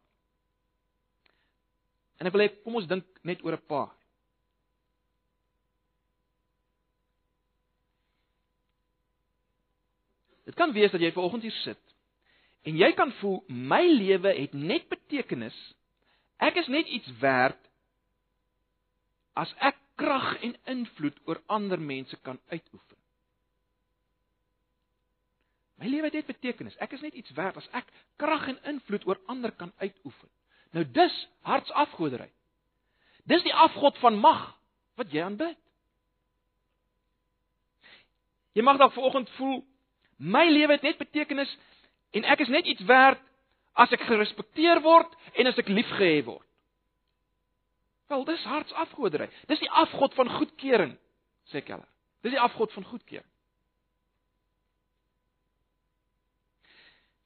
En 2.18 2.28
ek 2.28 2.34
wil 2.34 2.42
hê 2.48 2.64
kom 2.64 2.76
ons 2.76 2.88
dink 2.88 3.06
net 3.22 3.44
oor 3.44 3.54
'n 3.54 3.66
paar. 3.68 3.92
Dit 10.46 10.56
kan 10.56 10.74
wees 10.74 10.92
dat 10.92 11.02
jy 11.02 11.12
vanoggend 11.12 11.44
hier 11.44 11.52
sit 11.64 11.93
en 12.64 12.80
jy 12.80 12.92
kan 12.98 13.12
voel 13.20 13.44
my 13.48 13.84
lewe 13.88 14.34
het 14.38 14.54
net 14.56 14.88
betekenis. 14.92 15.56
Ek 16.44 16.58
is 16.60 16.68
net 16.72 16.88
iets 16.88 17.12
werd 17.20 17.60
as 19.40 19.52
ek 19.60 19.80
krag 20.00 20.36
en 20.46 20.56
invloed 20.72 21.18
oor 21.28 21.42
ander 21.52 21.82
mense 21.82 22.18
kan 22.26 22.40
uitoefen. 22.50 22.98
My 25.82 25.90
lewe 25.90 26.08
het 26.08 26.14
net 26.14 26.30
betekenis. 26.30 26.78
Ek 26.80 26.94
is 26.96 27.02
net 27.04 27.16
iets 27.18 27.34
werd 27.36 27.58
as 27.60 27.68
ek 27.76 27.90
krag 28.22 28.46
en 28.48 28.60
invloed 28.72 29.06
oor 29.10 29.20
ander 29.28 29.52
kan 29.52 29.74
uitoefen. 29.82 30.30
Nou 30.74 30.86
dis 30.96 31.16
hartsafgodery. 31.46 32.30
Dis 33.30 33.44
die 33.44 33.54
afgod 33.54 33.98
van 34.02 34.20
mag 34.20 34.46
wat 35.00 35.12
jy 35.12 35.24
aanbid. 35.26 35.60
Jy 38.54 38.64
mag 38.64 38.78
dalk 38.78 38.94
vanoggend 38.96 39.30
voel 39.38 39.64
my 40.18 40.46
lewe 40.50 40.78
het 40.78 40.86
net 40.86 41.02
betekenis 41.02 41.52
en 42.14 42.26
ek 42.30 42.46
is 42.46 42.52
net 42.54 42.70
iets 42.70 42.86
werd 42.90 43.22
as 43.74 43.94
ek 43.96 44.06
gerespekteer 44.06 44.82
word 44.86 45.14
en 45.34 45.50
as 45.50 45.58
ek 45.58 45.72
liefgehê 45.72 46.22
word. 46.26 46.46
Wel, 48.12 48.26
dis 48.28 48.44
hartsafgodery. 48.46 49.30
Dis 49.50 49.62
die 49.64 49.72
afgod 49.72 50.14
van 50.18 50.30
goedkeuring, 50.30 50.98
sê 51.50 51.64
Keller. 51.66 51.88
Dis 52.22 52.36
die 52.36 52.42
afgod 52.42 52.72
van 52.76 52.86
goedkeuring. 52.86 53.30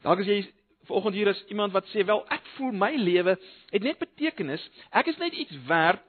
Dalk 0.06 0.22
as 0.24 0.30
jy 0.30 0.38
vanoggend 0.88 1.18
hier 1.18 1.28
is 1.34 1.42
iemand 1.52 1.74
wat 1.76 1.90
sê, 1.92 2.06
"Wel, 2.06 2.24
ek 2.32 2.46
voel 2.56 2.72
my 2.72 2.94
lewe 2.96 3.38
het 3.72 3.84
net 3.84 4.00
betekenis. 4.00 4.70
Ek 4.92 5.08
is 5.08 5.18
net 5.18 5.34
iets 5.34 5.66
werd 5.68 6.04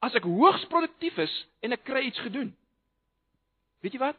as 0.00 0.14
ek 0.14 0.22
hoogs 0.22 0.64
produktief 0.66 1.18
is 1.18 1.46
en 1.62 1.72
ek 1.72 1.84
kry 1.84 2.04
iets 2.06 2.18
gedoen." 2.18 2.56
Weet 3.80 3.92
jy 3.92 3.98
wat? 3.98 4.16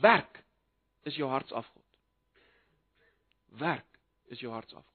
Werk 0.00 0.44
is 1.04 1.16
jou 1.16 1.28
hartsafgod. 1.28 1.83
Werk 3.60 3.86
is 4.32 4.40
jou 4.42 4.52
hartsafgod. 4.52 4.90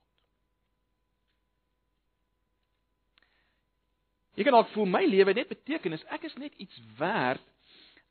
Jy 4.39 4.45
kan 4.47 4.55
dalk 4.55 4.71
voel 4.71 4.87
my 4.87 5.01
lewe 5.03 5.33
net 5.35 5.49
betekenis, 5.51 6.03
ek 6.15 6.29
is 6.29 6.35
net 6.39 6.53
iets 6.63 6.77
werd 6.99 7.43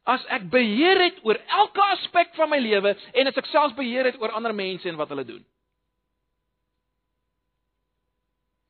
as 0.08 0.24
ek 0.32 0.46
beheer 0.52 1.00
het 1.02 1.20
oor 1.24 1.36
elke 1.60 1.84
aspek 1.94 2.34
van 2.36 2.48
my 2.52 2.58
lewe 2.60 2.94
en 3.12 3.28
as 3.28 3.36
ek 3.40 3.48
selfs 3.50 3.76
beheer 3.76 4.08
het 4.08 4.16
oor 4.20 4.32
ander 4.36 4.54
mense 4.56 4.88
en 4.88 4.96
wat 5.00 5.10
hulle 5.12 5.24
doen. 5.28 5.42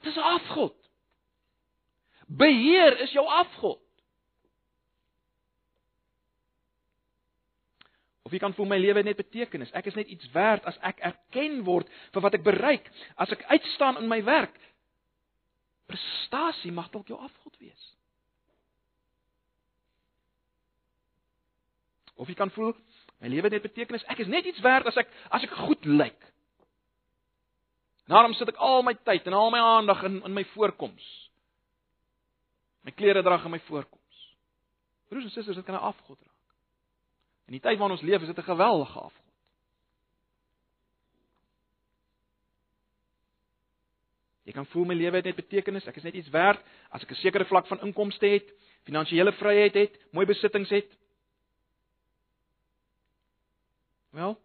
Dis 0.07 0.19
afgod. 0.19 0.75
Beheer 2.27 2.99
is 3.07 3.15
jou 3.15 3.25
afgod. 3.27 3.81
Of 8.29 8.35
jy 8.37 8.43
kan 8.43 8.53
voel 8.53 8.67
my 8.69 8.77
lewe 8.77 9.01
het 9.01 9.07
net 9.09 9.17
betekenis. 9.17 9.71
Ek 9.73 9.87
is 9.89 9.95
net 9.97 10.11
iets 10.13 10.27
werd 10.35 10.67
as 10.69 10.77
ek 10.85 10.99
erken 11.01 11.63
word 11.65 11.89
vir 12.13 12.25
wat 12.27 12.35
ek 12.37 12.43
bereik, 12.45 12.91
as 13.17 13.33
ek 13.33 13.47
uitstaan 13.49 14.03
in 14.03 14.11
my 14.11 14.19
werk. 14.27 14.59
Prestasie 15.89 16.75
mag 16.77 16.91
dalk 16.93 17.09
jou 17.09 17.17
afgod 17.17 17.57
wees. 17.57 17.87
Of 22.21 22.29
jy 22.29 22.37
kan 22.37 22.53
voel 22.53 22.75
my 23.17 23.33
lewe 23.33 23.49
het 23.49 23.57
net 23.57 23.65
betekenis. 23.65 24.05
Ek 24.13 24.21
is 24.21 24.29
net 24.29 24.45
iets 24.45 24.61
werd 24.61 24.93
as 24.93 25.01
ek 25.01 25.09
as 25.33 25.49
ek 25.49 25.57
goed 25.65 25.89
lyk. 25.89 26.21
Daarom 28.13 28.37
sit 28.37 28.53
ek 28.53 28.61
al 28.61 28.85
my 28.85 28.93
tyd 29.09 29.25
en 29.25 29.41
al 29.41 29.55
my 29.57 29.65
aandag 29.73 30.05
in 30.05 30.21
in 30.29 30.37
my 30.37 30.45
voorkoms. 30.53 31.07
My 32.85 32.93
klere 32.93 33.25
dra 33.25 33.41
en 33.41 33.57
my 33.57 33.65
voorkoms. 33.73 34.25
Broers 35.09 35.25
en 35.25 35.33
susters, 35.33 35.57
dit 35.57 35.65
kan 35.65 35.81
'n 35.81 35.89
afgod 35.89 36.21
raak. 36.21 36.38
In 37.49 37.57
die 37.57 37.65
tyd 37.65 37.79
waarin 37.81 37.97
ons 37.97 38.05
leef, 38.05 38.21
is 38.21 38.29
dit 38.29 38.39
'n 38.39 38.51
geweldige 38.53 39.01
afgod. 39.01 39.25
Jy 44.45 44.53
kan 44.53 44.67
voel 44.67 44.85
my 44.85 44.95
lewe 44.95 45.17
het 45.17 45.25
net 45.25 45.37
betekenis, 45.37 45.87
ek 45.87 45.97
is 45.97 46.03
net 46.03 46.15
iets 46.15 46.29
werd 46.29 46.61
as 46.91 47.03
ek 47.03 47.11
'n 47.11 47.15
sekere 47.15 47.45
vlak 47.45 47.67
van 47.67 47.81
inkomste 47.81 48.27
het, 48.27 48.53
finansiële 48.85 49.33
vryheid 49.33 49.75
het, 49.75 49.99
mooi 50.13 50.27
besittings 50.27 50.71
het. 50.71 50.99
Wel? 54.11 54.41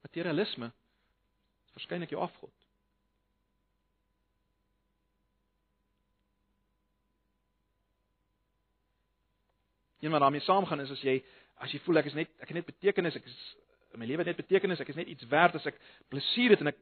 Materialisme 0.00 0.72
is 1.66 1.72
waarskynlik 1.72 2.10
jou 2.10 2.22
afgod. 2.22 2.61
Een 10.02 10.10
wat 10.10 10.20
daarmee 10.20 10.42
saamgaan 10.42 10.80
is 10.82 10.90
as 10.90 11.02
jy 11.06 11.20
as 11.62 11.70
jy 11.70 11.78
voel 11.84 12.00
ek 12.00 12.08
is 12.10 12.16
net 12.18 12.30
ek 12.42 12.50
het 12.50 12.58
net 12.58 12.66
betekenis, 12.66 13.16
ek 13.16 13.28
is 13.30 13.36
my 13.94 14.06
lewe 14.08 14.24
het 14.24 14.32
net 14.32 14.40
betekenis, 14.40 14.80
ek 14.82 14.90
is 14.90 14.98
net 14.98 15.10
iets 15.12 15.26
werd 15.30 15.54
as 15.54 15.68
ek 15.68 15.78
plesier 16.10 16.54
het 16.54 16.64
en 16.64 16.72
ek 16.72 16.80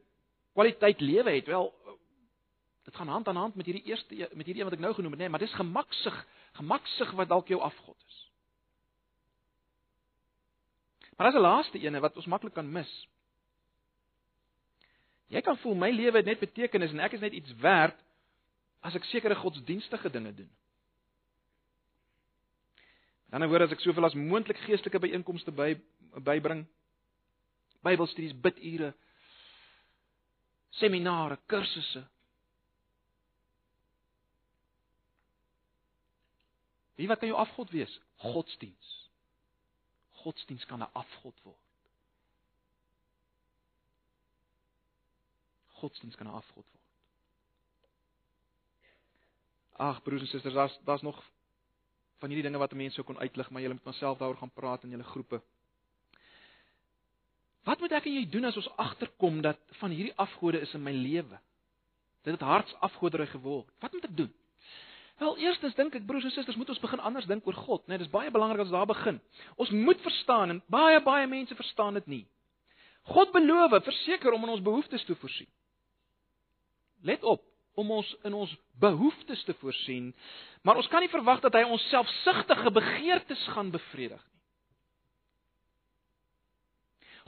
kwaliteit 0.55 1.03
lewe 1.03 1.35
het. 1.35 1.45
Wel 1.47 1.69
dit 2.87 2.95
gaan 2.97 3.11
hand 3.13 3.27
aan 3.29 3.37
hand 3.37 3.55
met 3.55 3.69
hierdie 3.69 3.83
eerste 3.91 4.29
met 4.33 4.45
hierdie 4.45 4.63
een 4.63 4.69
wat 4.69 4.77
ek 4.79 4.83
nou 4.83 4.93
genoem 4.97 5.13
het, 5.13 5.21
nê, 5.21 5.27
nee, 5.27 5.33
maar 5.35 5.43
dis 5.43 5.53
gemaksig, 5.53 6.17
gemaksig 6.57 7.11
wat 7.19 7.29
dalk 7.29 7.51
jou 7.51 7.61
afgod 7.61 7.97
is. 8.07 8.19
Maar 11.17 11.27
as 11.29 11.37
'n 11.37 11.45
laaste 11.45 11.79
ene 11.79 11.99
wat 11.99 12.15
ons 12.15 12.25
maklik 12.25 12.53
kan 12.53 12.71
mis. 12.71 12.91
Jy 15.27 15.41
kan 15.41 15.57
voel 15.57 15.75
my 15.75 15.91
lewe 15.91 16.17
het 16.17 16.25
net 16.25 16.39
betekenis 16.39 16.91
en 16.91 16.99
ek 16.99 17.13
is 17.13 17.21
net 17.21 17.33
iets 17.33 17.53
werd 17.61 17.99
as 18.81 18.95
ek 18.95 19.03
sekere 19.03 19.35
godsdienstige 19.35 20.09
dinge 20.09 20.33
doen. 20.33 20.49
Aan 23.31 23.39
die 23.39 23.47
ander 23.47 23.49
woord 23.49 23.63
as 23.69 23.73
ek 23.77 23.83
soveel 23.83 24.05
as 24.05 24.15
moontlik 24.17 24.59
geestelike 24.65 24.99
byeenkomste 24.99 25.51
by 25.55 25.73
bybring, 26.19 26.65
Bybelstudies, 27.81 28.33
bidure, 28.37 28.93
seminare, 30.69 31.39
kursusse. 31.49 32.03
Wie 36.95 37.07
wat 37.09 37.19
kan 37.19 37.31
jou 37.31 37.39
afgod 37.41 37.71
wees? 37.73 37.93
Godsdiens. 38.21 38.91
Godsdiens 40.21 40.65
kan 40.69 40.83
'n 40.83 40.93
afgod 40.93 41.41
word. 41.43 41.57
Godsdiens 45.81 46.15
kan 46.15 46.27
'n 46.27 46.37
afgod 46.37 46.65
word. 46.71 46.87
Ag 49.71 50.03
broers 50.03 50.21
en 50.21 50.27
susters, 50.27 50.53
daar's 50.53 50.79
daar's 50.85 51.01
nog 51.01 51.23
van 52.21 52.29
hierdie 52.29 52.45
dinge 52.45 52.61
wat 52.61 52.75
mense 52.77 52.99
sou 52.99 53.05
kon 53.07 53.19
uitlig, 53.19 53.49
maar 53.49 53.63
julle 53.63 53.77
moet 53.77 53.89
maar 53.89 53.97
self 53.97 54.19
daaroor 54.19 54.39
gaan 54.39 54.53
praat 54.53 54.83
in 54.85 54.93
julle 54.93 55.07
groepe. 55.09 55.41
Wat 57.65 57.81
moet 57.81 57.93
ek 57.97 58.07
en 58.09 58.17
jy 58.17 58.25
doen 58.29 58.49
as 58.49 58.57
ons 58.57 58.69
agterkom 58.81 59.41
dat 59.45 59.59
van 59.79 59.93
hierdie 59.93 60.15
afgode 60.21 60.61
is 60.61 60.73
in 60.77 60.83
my 60.85 60.93
lewe? 60.93 61.39
Dit 62.25 62.37
het 62.37 62.45
hartsafgodery 62.45 63.27
geword. 63.33 63.69
Wat 63.81 63.93
moet 63.93 64.07
ek 64.09 64.15
doen? 64.17 64.31
Wel, 65.21 65.37
eerstens 65.37 65.75
dink 65.77 65.93
ek 65.97 66.05
broers 66.09 66.25
en 66.25 66.33
susters, 66.33 66.57
moet 66.57 66.69
ons 66.73 66.81
begin 66.81 67.01
anders 67.05 67.27
dink 67.29 67.45
oor 67.45 67.57
God, 67.57 67.83
né? 67.85 67.93
Nee, 67.93 68.01
dis 68.01 68.13
baie 68.13 68.31
belangrik 68.33 68.63
as 68.63 68.71
ons 68.71 68.77
daar 68.77 68.89
begin. 68.89 69.19
Ons 69.61 69.69
moet 69.69 70.01
verstaan 70.01 70.55
en 70.55 70.61
baie 70.73 71.01
baie 71.05 71.27
mense 71.29 71.57
verstaan 71.57 71.99
dit 71.99 72.07
nie. 72.09 72.23
God 73.13 73.33
beloof 73.33 73.75
verseker 73.85 74.33
om 74.33 74.47
in 74.47 74.55
ons 74.55 74.65
behoeftes 74.65 75.05
te 75.05 75.17
voorsien. 75.21 75.49
Let 77.05 77.23
op, 77.25 77.45
om 77.79 77.91
ons 77.91 78.15
in 78.27 78.33
ons 78.33 78.51
behoeftes 78.79 79.43
te 79.43 79.53
voorsien, 79.61 80.11
maar 80.61 80.75
ons 80.75 80.87
kan 80.91 81.01
nie 81.01 81.11
verwag 81.11 81.39
dat 81.41 81.55
hy 81.55 81.63
ons 81.63 81.89
selfsugtige 81.89 82.71
begeertes 82.71 83.47
gaan 83.55 83.71
bevredig 83.71 84.19
nie. 84.19 84.41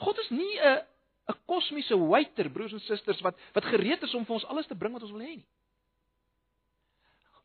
God 0.03 0.19
is 0.19 0.29
nie 0.29 0.59
'n 0.59 0.81
'n 1.29 1.39
kosmiese 1.45 1.97
waiter, 1.97 2.49
broers 2.49 2.73
en 2.73 2.79
susters, 2.79 3.21
wat 3.21 3.39
wat 3.53 3.65
gereed 3.65 4.01
is 4.03 4.13
om 4.13 4.25
vir 4.25 4.33
ons 4.33 4.45
alles 4.45 4.67
te 4.67 4.75
bring 4.75 4.93
wat 4.93 5.01
ons 5.01 5.11
wil 5.11 5.21
hê 5.21 5.35
nie. 5.35 5.47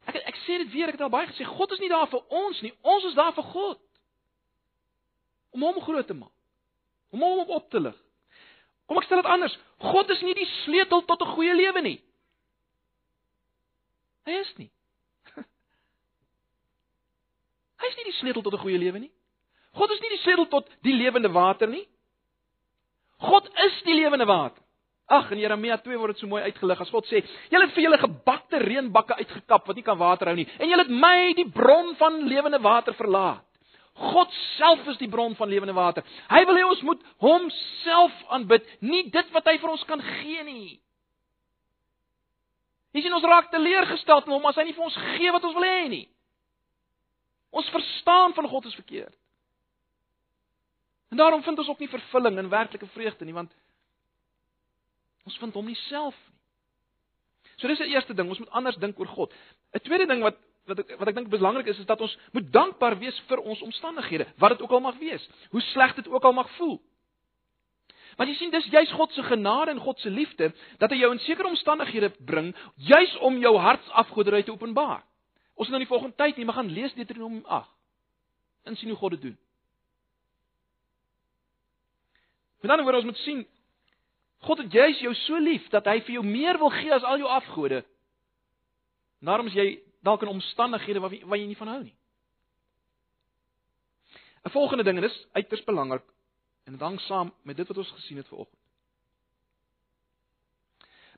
Ek 0.06 0.16
ek 0.16 0.36
sê 0.46 0.58
dit 0.58 0.72
weer, 0.72 0.88
ek 0.88 0.96
het 0.96 1.04
al 1.04 1.12
baie 1.12 1.28
gesê, 1.28 1.44
God 1.44 1.72
is 1.72 1.78
nie 1.78 1.88
daar 1.88 2.08
vir 2.08 2.22
ons 2.28 2.60
nie. 2.64 2.72
Ons 2.82 3.04
is 3.04 3.14
daar 3.14 3.34
vir 3.36 3.44
God. 3.44 3.80
Om 5.52 5.62
hom 5.62 5.80
groot 5.80 6.06
te 6.06 6.14
maak. 6.14 6.32
Om 7.10 7.20
hom 7.20 7.50
op 7.50 7.70
te 7.70 7.80
lig. 7.80 7.96
Kom 8.88 8.98
ek 8.98 9.04
stel 9.04 9.22
dit 9.22 9.30
anders. 9.30 9.58
God 9.78 10.10
is 10.10 10.22
nie 10.24 10.34
die 10.34 10.48
sleutel 10.64 11.04
tot 11.04 11.22
'n 11.22 11.34
goeie 11.36 11.54
lewe 11.54 11.82
nie. 11.82 11.98
Hy 14.28 14.36
is 14.42 14.50
nie. 14.60 14.68
Hy 17.80 17.88
is 17.88 17.96
nie 17.96 18.08
die 18.10 18.18
sleutel 18.20 18.44
tot 18.44 18.58
'n 18.58 18.64
goeie 18.64 18.80
lewe 18.80 19.00
nie. 19.00 19.12
God 19.78 19.92
is 19.94 20.00
nie 20.04 20.12
die 20.12 20.22
sleutel 20.24 20.48
tot 20.52 20.68
die 20.84 20.96
lewende 20.96 21.30
water 21.32 21.68
nie. 21.70 21.86
God 23.24 23.48
is 23.64 23.82
die 23.86 23.96
lewende 23.96 24.26
water. 24.28 24.62
Ag 25.08 25.30
in 25.32 25.40
Jeremia 25.40 25.78
2 25.80 25.96
word 25.96 26.12
dit 26.12 26.20
so 26.20 26.28
mooi 26.28 26.42
uitgelig 26.44 26.80
as 26.84 26.90
God 26.92 27.06
sê: 27.08 27.22
"Julle 27.48 27.64
het 27.64 27.74
vir 27.74 27.84
julle 27.86 27.98
gebakte 27.98 28.60
reënbakke 28.60 29.16
uitgekap 29.16 29.66
wat 29.66 29.76
nie 29.76 29.86
kan 29.86 29.98
water 29.98 30.28
hou 30.28 30.36
nie, 30.36 30.48
en 30.60 30.68
julle 30.68 30.84
het 30.84 30.92
my 30.92 31.32
die 31.32 31.48
bron 31.48 31.94
van 31.96 32.28
lewende 32.28 32.60
water 32.60 32.92
verlaat." 32.94 33.44
God 33.98 34.30
self 34.58 34.86
is 34.86 34.98
die 34.98 35.08
bron 35.08 35.34
van 35.34 35.48
lewende 35.48 35.74
water. 35.74 36.04
Hy 36.30 36.44
wil 36.44 36.54
hê 36.54 36.66
ons 36.68 36.82
moet 36.82 37.00
homself 37.18 38.12
aanbid, 38.28 38.66
nie 38.80 39.08
dit 39.10 39.32
wat 39.32 39.48
hy 39.50 39.56
vir 39.58 39.70
ons 39.70 39.84
kan 39.88 40.02
gee 40.02 40.44
nie. 40.44 40.78
Jy 42.92 43.02
sien 43.04 43.14
ons 43.14 43.24
raak 43.24 43.50
teleurgesteld 43.50 44.26
met 44.26 44.34
hom 44.34 44.46
as 44.48 44.56
hy 44.56 44.64
nie 44.68 44.76
vir 44.76 44.84
ons 44.84 44.98
gee 45.16 45.32
wat 45.32 45.44
ons 45.44 45.54
wil 45.54 45.66
hê 45.68 45.88
nie. 45.92 46.06
Ons 47.50 47.68
verstaan 47.72 48.34
van 48.34 48.48
God 48.48 48.68
is 48.68 48.74
verkeerd. 48.74 49.14
En 51.08 51.16
daarom 51.16 51.42
vind 51.42 51.58
ons 51.58 51.68
ook 51.68 51.80
nie 51.80 51.88
vervulling 51.88 52.38
en 52.38 52.50
werklike 52.52 52.86
vreugde 52.92 53.24
nie, 53.24 53.36
want 53.36 53.52
Ons 55.28 55.36
vind 55.42 55.56
hom 55.60 55.68
nie 55.68 55.78
self 55.88 56.16
nie. 56.16 56.36
So 57.58 57.66
dis 57.66 57.80
die 57.82 57.90
eerste 57.90 58.14
ding, 58.14 58.28
ons 58.30 58.38
moet 58.38 58.52
anders 58.54 58.76
dink 58.78 59.00
oor 59.02 59.08
God. 59.10 59.32
'n 59.74 59.82
Tweede 59.82 60.06
ding 60.06 60.22
wat 60.22 60.36
wat 60.68 60.78
ek 60.78 60.92
wat 61.00 61.08
ek 61.08 61.16
dink 61.16 61.30
belangrik 61.32 61.66
is 61.66 61.80
is 61.80 61.88
dat 61.88 62.00
ons 62.00 62.14
moet 62.32 62.46
dankbaar 62.52 62.98
wees 63.00 63.18
vir 63.28 63.40
ons 63.40 63.60
omstandighede, 63.64 64.26
wat 64.38 64.54
dit 64.54 64.62
ook 64.62 64.70
al 64.70 64.84
mag 64.84 64.96
wees. 65.00 65.24
Hoe 65.50 65.60
sleg 65.72 65.94
dit 65.96 66.08
ook 66.08 66.24
al 66.24 66.32
mag 66.32 66.50
voel. 66.56 66.78
Want 68.18 68.30
jy 68.32 68.36
sien 68.36 68.50
dis 68.50 68.66
juis 68.72 68.92
God 68.98 69.12
se 69.14 69.22
genade 69.22 69.70
en 69.70 69.82
God 69.82 70.00
se 70.02 70.10
liefde 70.10 70.50
dat 70.82 70.90
hy 70.90 70.98
jou 70.98 71.10
in 71.14 71.20
sekere 71.22 71.48
omstandighede 71.48 72.10
bring 72.26 72.50
juis 72.74 73.12
om 73.26 73.38
jou 73.38 73.54
hartsafgoderry 73.62 74.42
te 74.42 74.52
openbaar. 74.52 75.04
Ons 75.54 75.68
het 75.68 75.74
nou 75.74 75.82
die 75.82 75.90
volgende 75.90 76.18
tyd 76.18 76.36
nie, 76.36 76.46
maar 76.46 76.58
gaan 76.58 76.72
lees 76.74 76.94
Deuteronomium 76.98 77.44
8. 77.46 77.70
En 78.66 78.76
sien 78.76 78.90
hoe 78.90 78.98
God 78.98 79.14
dit 79.16 79.22
doen. 79.28 79.38
Met 82.60 82.70
ander 82.70 82.84
woorde 82.84 83.04
ons 83.04 83.10
moet 83.12 83.22
sien 83.22 83.46
God 84.46 84.58
het 84.62 84.72
juis 84.72 84.98
jou 85.02 85.14
so 85.14 85.38
lief 85.42 85.70
dat 85.70 85.86
hy 85.86 86.00
vir 86.06 86.18
jou 86.18 86.26
meer 86.26 86.58
wil 86.58 86.70
gee 86.74 86.92
as 86.94 87.06
al 87.06 87.22
jou 87.22 87.30
afgode 87.30 87.84
Daarom 89.18 89.48
is 89.50 89.54
jy 89.54 89.80
dalk 90.06 90.22
in 90.22 90.30
omstandighede 90.30 91.00
waar 91.02 91.14
waar 91.26 91.38
jy 91.38 91.46
nie 91.46 91.58
van 91.58 91.68
hou 91.68 91.82
nie. 91.82 91.94
'n 94.46 94.50
Volgende 94.50 94.84
ding 94.84 94.96
en 94.96 95.02
dis 95.02 95.26
uiters 95.32 95.64
belangrik 95.64 96.04
en 96.68 96.76
dit 96.76 96.84
hang 96.84 96.98
saam 97.00 97.32
met 97.48 97.56
dit 97.56 97.68
wat 97.68 97.80
ons 97.80 97.90
gesien 97.96 98.20
het 98.20 98.28
vanoggend. 98.28 98.56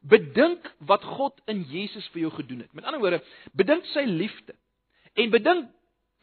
Bedink 0.01 0.69
wat 0.89 1.03
God 1.05 1.41
in 1.51 1.65
Jesus 1.69 2.07
vir 2.15 2.23
jou 2.25 2.31
gedoen 2.39 2.63
het. 2.63 2.73
Met 2.73 2.87
ander 2.87 3.03
woorde, 3.03 3.19
bedink 3.53 3.85
sy 3.91 4.07
liefde. 4.07 4.55
En 5.19 5.33
bedink 5.35 5.73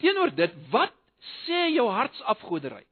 teenoor 0.02 0.32
dit, 0.34 0.56
wat 0.72 0.96
sê 1.44 1.68
jou 1.76 1.90
hartsafgodery? 1.92 2.86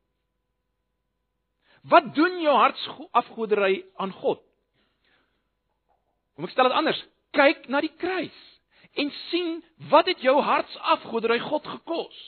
Wat 1.88 2.12
doen 2.18 2.42
jou 2.44 2.54
hartsafgodery 2.58 3.86
aan 4.02 4.12
God? 4.20 4.44
Kom 6.36 6.50
ek 6.50 6.54
stel 6.54 6.68
dit 6.68 6.78
anders. 6.78 7.02
Kyk 7.36 7.70
na 7.72 7.80
die 7.86 7.94
kruis 7.96 8.42
en 8.96 9.10
sien 9.30 9.58
wat 9.92 10.08
het 10.12 10.22
jou 10.24 10.36
hartsafgodery 10.44 11.40
God 11.48 11.66
gekos? 11.68 12.20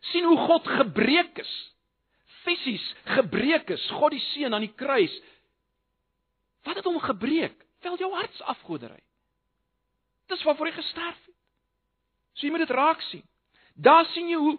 Sien 0.00 0.24
hoe 0.24 0.38
God 0.46 0.68
gebreek 0.68 1.38
is. 1.38 1.54
Fisies 2.44 2.84
gebreek 3.16 3.70
is, 3.74 3.84
God 3.98 4.14
die 4.14 4.22
seun 4.32 4.54
aan 4.54 4.64
die 4.64 4.74
kruis. 4.74 5.14
Wat 6.64 6.78
het 6.78 6.86
hom 6.86 7.00
gebreek? 7.02 7.56
Wel 7.84 7.98
jou 8.00 8.12
hartsafgodery. 8.14 9.00
Dis 10.28 10.42
waarvoor 10.44 10.70
hy 10.70 10.76
gesterf 10.76 11.18
het. 11.26 11.36
So 12.36 12.46
jy 12.46 12.52
moet 12.54 12.66
dit 12.66 12.76
raak 12.76 13.00
sien. 13.08 13.24
Daar 13.74 14.06
sien 14.12 14.28
jy 14.30 14.38
hoe 14.38 14.56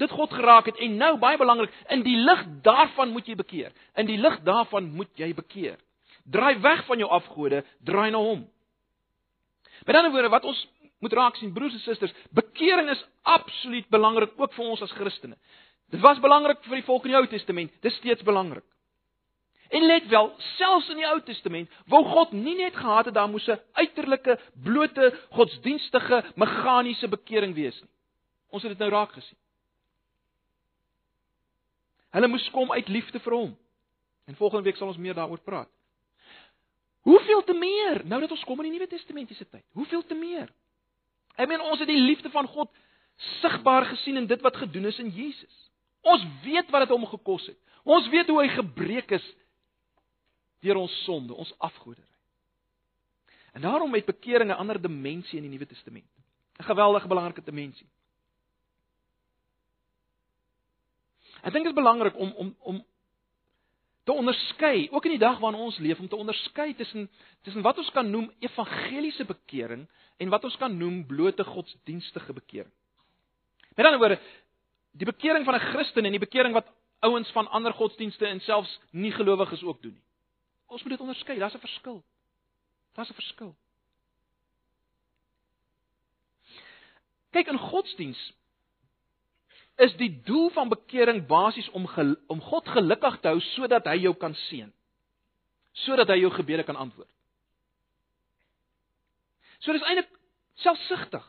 dit 0.00 0.10
God 0.10 0.32
geraak 0.32 0.68
het 0.70 0.78
en 0.80 0.96
nou 0.96 1.16
baie 1.20 1.38
belangrik, 1.38 1.72
in 1.92 2.02
die 2.06 2.16
lig 2.16 2.44
daarvan 2.64 3.10
moet 3.12 3.26
jy 3.28 3.36
bekeer. 3.36 3.72
In 3.98 4.08
die 4.08 4.18
lig 4.20 4.38
daarvan 4.46 4.88
moet 4.94 5.10
jy 5.18 5.32
bekeer. 5.34 5.78
Draai 6.24 6.58
weg 6.62 6.84
van 6.86 7.02
jou 7.02 7.08
afgode, 7.10 7.62
draai 7.84 8.10
na 8.10 8.22
hom. 8.22 8.46
Met 9.86 9.96
ander 9.96 10.10
woorde, 10.10 10.32
wat 10.32 10.46
ons 10.48 10.62
moet 10.98 11.12
raak 11.12 11.36
sien 11.36 11.52
broers 11.52 11.74
en 11.76 11.80
susters, 11.84 12.14
bekering 12.30 12.90
is 12.90 13.04
absoluut 13.22 13.88
belangrik 13.88 14.32
ook 14.36 14.54
vir 14.56 14.64
ons 14.64 14.82
as 14.82 14.94
Christene. 14.96 15.36
Dit 15.92 16.00
was 16.00 16.20
belangrik 16.20 16.64
vir 16.66 16.80
die 16.80 16.86
volk 16.86 17.04
in 17.06 17.14
die 17.14 17.18
Ou 17.18 17.26
Testament, 17.30 17.72
dit 17.80 17.90
is 17.92 17.98
steeds 17.98 18.24
belangrik. 18.26 18.64
En 19.68 19.82
let 19.82 20.06
wel, 20.08 20.30
selfs 20.56 20.88
in 20.90 21.00
die 21.00 21.06
Ou 21.08 21.18
Testament 21.26 21.70
wou 21.90 22.02
God 22.06 22.32
nie 22.32 22.54
net 22.58 22.76
gehad 22.76 23.10
het 23.10 23.14
daar 23.14 23.30
moes 23.30 23.48
'n 23.48 23.60
uiterlike, 23.72 24.38
blote, 24.62 25.12
godsdienstige, 25.30 26.24
meganiese 26.36 27.08
bekering 27.08 27.54
wees 27.54 27.80
nie. 27.80 27.90
Ons 28.50 28.62
het 28.62 28.70
dit 28.70 28.78
nou 28.78 28.90
raak 28.90 29.12
gesien. 29.12 29.38
Hulle 32.10 32.28
moes 32.28 32.50
kom 32.50 32.72
uit 32.72 32.88
liefde 32.88 33.20
vir 33.20 33.32
hom. 33.32 33.56
En 34.26 34.34
volgende 34.34 34.64
week 34.64 34.76
sal 34.76 34.88
ons 34.88 34.96
meer 34.96 35.14
daaroor 35.14 35.40
praat. 35.40 35.68
Hoeveel 37.06 37.44
te 37.44 37.54
meer 37.54 38.02
nou 38.04 38.20
dat 38.20 38.30
ons 38.30 38.44
kom 38.44 38.58
in 38.60 38.70
die 38.70 38.78
Nuwe 38.78 38.88
Testamentiese 38.90 39.48
tyd? 39.48 39.64
Hoeveel 39.72 40.02
te 40.06 40.14
meer? 40.14 40.48
Ek 41.36 41.48
meen 41.48 41.60
ons 41.60 41.80
het 41.80 41.88
die 41.88 42.00
liefde 42.00 42.30
van 42.32 42.48
God 42.48 42.72
sigbaar 43.40 43.86
gesien 43.92 44.16
in 44.16 44.26
dit 44.28 44.40
wat 44.44 44.56
gedoen 44.56 44.88
is 44.90 44.98
in 44.98 45.10
Jesus. 45.12 45.56
Ons 46.06 46.24
weet 46.44 46.70
wat 46.70 46.86
dit 46.86 46.94
hom 46.94 47.06
gekos 47.06 47.46
het. 47.46 47.58
Ons 47.84 48.08
weet 48.12 48.28
hoe 48.28 48.40
hy 48.42 48.48
gebreek 48.54 49.10
is 49.16 49.26
deur 50.64 50.80
ons 50.80 50.94
sonde, 51.04 51.34
ons 51.34 51.52
afgoderry. 51.62 52.08
En 53.56 53.62
daarom 53.64 53.94
het 53.94 54.08
bekering 54.08 54.50
'n 54.50 54.58
ander 54.60 54.80
dimensie 54.80 55.36
in 55.38 55.44
die 55.48 55.50
Nuwe 55.50 55.66
Testament. 55.66 56.10
'n 56.58 56.64
Geweldige 56.64 57.08
belangrike 57.08 57.42
dimensie. 57.44 57.88
Ek 61.42 61.52
dink 61.52 61.64
dit 61.64 61.76
is 61.76 61.82
belangrik 61.82 62.16
om 62.16 62.32
om 62.32 62.56
om 62.58 62.84
te 64.06 64.12
onderskei, 64.12 64.88
ook 64.90 65.04
in 65.04 65.16
die 65.16 65.22
dag 65.22 65.38
waarin 65.42 65.60
ons 65.60 65.78
leef, 65.82 65.98
om 65.98 66.08
te 66.08 66.16
onderskei 66.16 66.74
tussen 66.78 67.08
tussen 67.42 67.62
wat 67.62 67.78
ons 67.78 67.90
kan 67.90 68.10
noem 68.10 68.28
evangeliese 68.38 69.24
bekering 69.26 69.82
en 70.16 70.28
wat 70.30 70.44
ons 70.46 70.56
kan 70.56 70.76
noem 70.78 71.00
blote 71.06 71.44
godsdienstige 71.44 72.32
bekering. 72.32 72.70
Met 73.74 73.86
ander 73.86 73.98
woorde, 73.98 74.20
die 74.94 75.10
bekering 75.10 75.44
van 75.44 75.54
'n 75.54 75.66
Christen 75.72 76.04
en 76.04 76.14
die 76.14 76.22
bekering 76.22 76.54
wat 76.54 76.70
ouens 76.98 77.30
van 77.30 77.48
ander 77.48 77.72
godsdienste 77.72 78.26
en 78.26 78.40
selfs 78.40 78.80
nie 78.90 79.12
gelowiges 79.12 79.62
ook 79.62 79.82
doen 79.82 79.92
nie. 79.92 80.04
Ons 80.66 80.82
moet 80.82 80.90
dit 80.90 81.00
onderskei, 81.00 81.38
daar's 81.38 81.54
'n 81.54 81.66
verskil. 81.66 82.04
Daar's 82.94 83.10
'n 83.10 83.14
verskil. 83.14 83.56
Kyk 87.30 87.46
in 87.46 87.58
godsdiens 87.58 88.32
is 89.76 89.92
die 90.00 90.22
doel 90.24 90.50
van 90.50 90.68
bekering 90.68 91.26
basies 91.26 91.68
om 91.70 91.84
om 92.26 92.40
God 92.40 92.68
gelukkig 92.68 93.20
te 93.20 93.28
hou 93.28 93.40
sodat 93.40 93.84
hy 93.86 93.98
jou 94.06 94.14
kan 94.16 94.34
seën. 94.46 94.72
Sodat 95.84 96.08
hy 96.08 96.20
jou 96.22 96.30
gebede 96.32 96.64
kan 96.64 96.76
antwoord. 96.76 97.10
So 99.60 99.72
dis 99.72 99.84
eintlik 99.84 100.08
selfsugtig. 100.64 101.24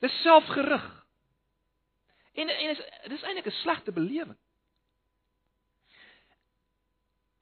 Dis 0.00 0.22
selfgerig. 0.22 0.84
En 2.32 2.48
en 2.48 2.70
is 2.72 2.80
dis 3.12 3.22
eintlik 3.22 3.46
'n 3.46 3.60
slegte 3.60 3.92
belewing. 3.92 4.38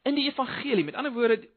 In 0.03 0.15
die 0.15 0.27
evangelie, 0.31 0.85
met 0.85 0.95
ander 0.95 1.13
woorde 1.13 1.49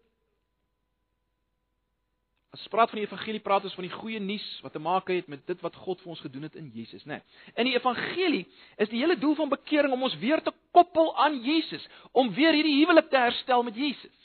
as 2.54 2.62
ons 2.62 2.70
praat 2.70 2.92
van 2.92 3.00
die 3.00 3.08
evangelie, 3.08 3.42
praat 3.42 3.64
ons 3.66 3.74
van 3.74 3.86
die 3.88 3.96
goeie 3.96 4.20
nuus 4.22 4.46
wat 4.62 4.76
te 4.76 4.82
maak 4.82 5.08
het 5.10 5.30
met 5.32 5.42
dit 5.50 5.62
wat 5.66 5.78
God 5.82 6.02
vir 6.04 6.12
ons 6.14 6.22
gedoen 6.22 6.46
het 6.46 6.58
in 6.60 6.68
Jesus, 6.76 7.02
né? 7.10 7.18
Nee. 7.18 7.54
In 7.58 7.66
die 7.66 7.74
evangelie 7.74 8.44
is 8.78 8.92
die 8.92 9.00
hele 9.02 9.16
doel 9.18 9.34
van 9.40 9.50
bekering 9.50 9.94
om 9.96 10.06
ons 10.06 10.14
weer 10.22 10.42
te 10.46 10.54
koppel 10.76 11.10
aan 11.18 11.40
Jesus, 11.42 11.82
om 12.14 12.30
weer 12.36 12.54
hierdie 12.54 12.76
huwelik 12.78 13.10
te 13.10 13.18
herstel 13.18 13.66
met 13.66 13.78
Jesus. 13.78 14.20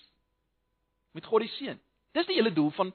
Met 1.16 1.24
God 1.24 1.46
die 1.46 1.52
Seun. 1.54 1.80
Dis 2.12 2.28
die 2.28 2.36
hele 2.36 2.52
doel 2.52 2.68
van 2.76 2.92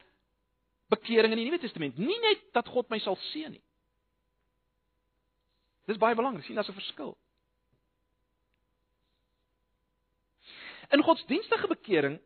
bekering 0.94 1.34
in 1.34 1.42
die 1.42 1.48
Nuwe 1.48 1.60
Testament. 1.64 1.98
Nie 1.98 2.20
net 2.22 2.46
dat 2.54 2.70
God 2.70 2.94
my 2.94 3.02
sal 3.02 3.18
seën 3.32 3.56
nie. 3.56 3.64
Dis 5.90 5.98
baie 5.98 6.16
belangrik, 6.16 6.46
sien 6.46 6.62
as 6.62 6.70
'n 6.70 6.78
verskil. 6.78 7.18
In 10.94 11.02
godsdienstige 11.02 11.68
bekering 11.68 12.20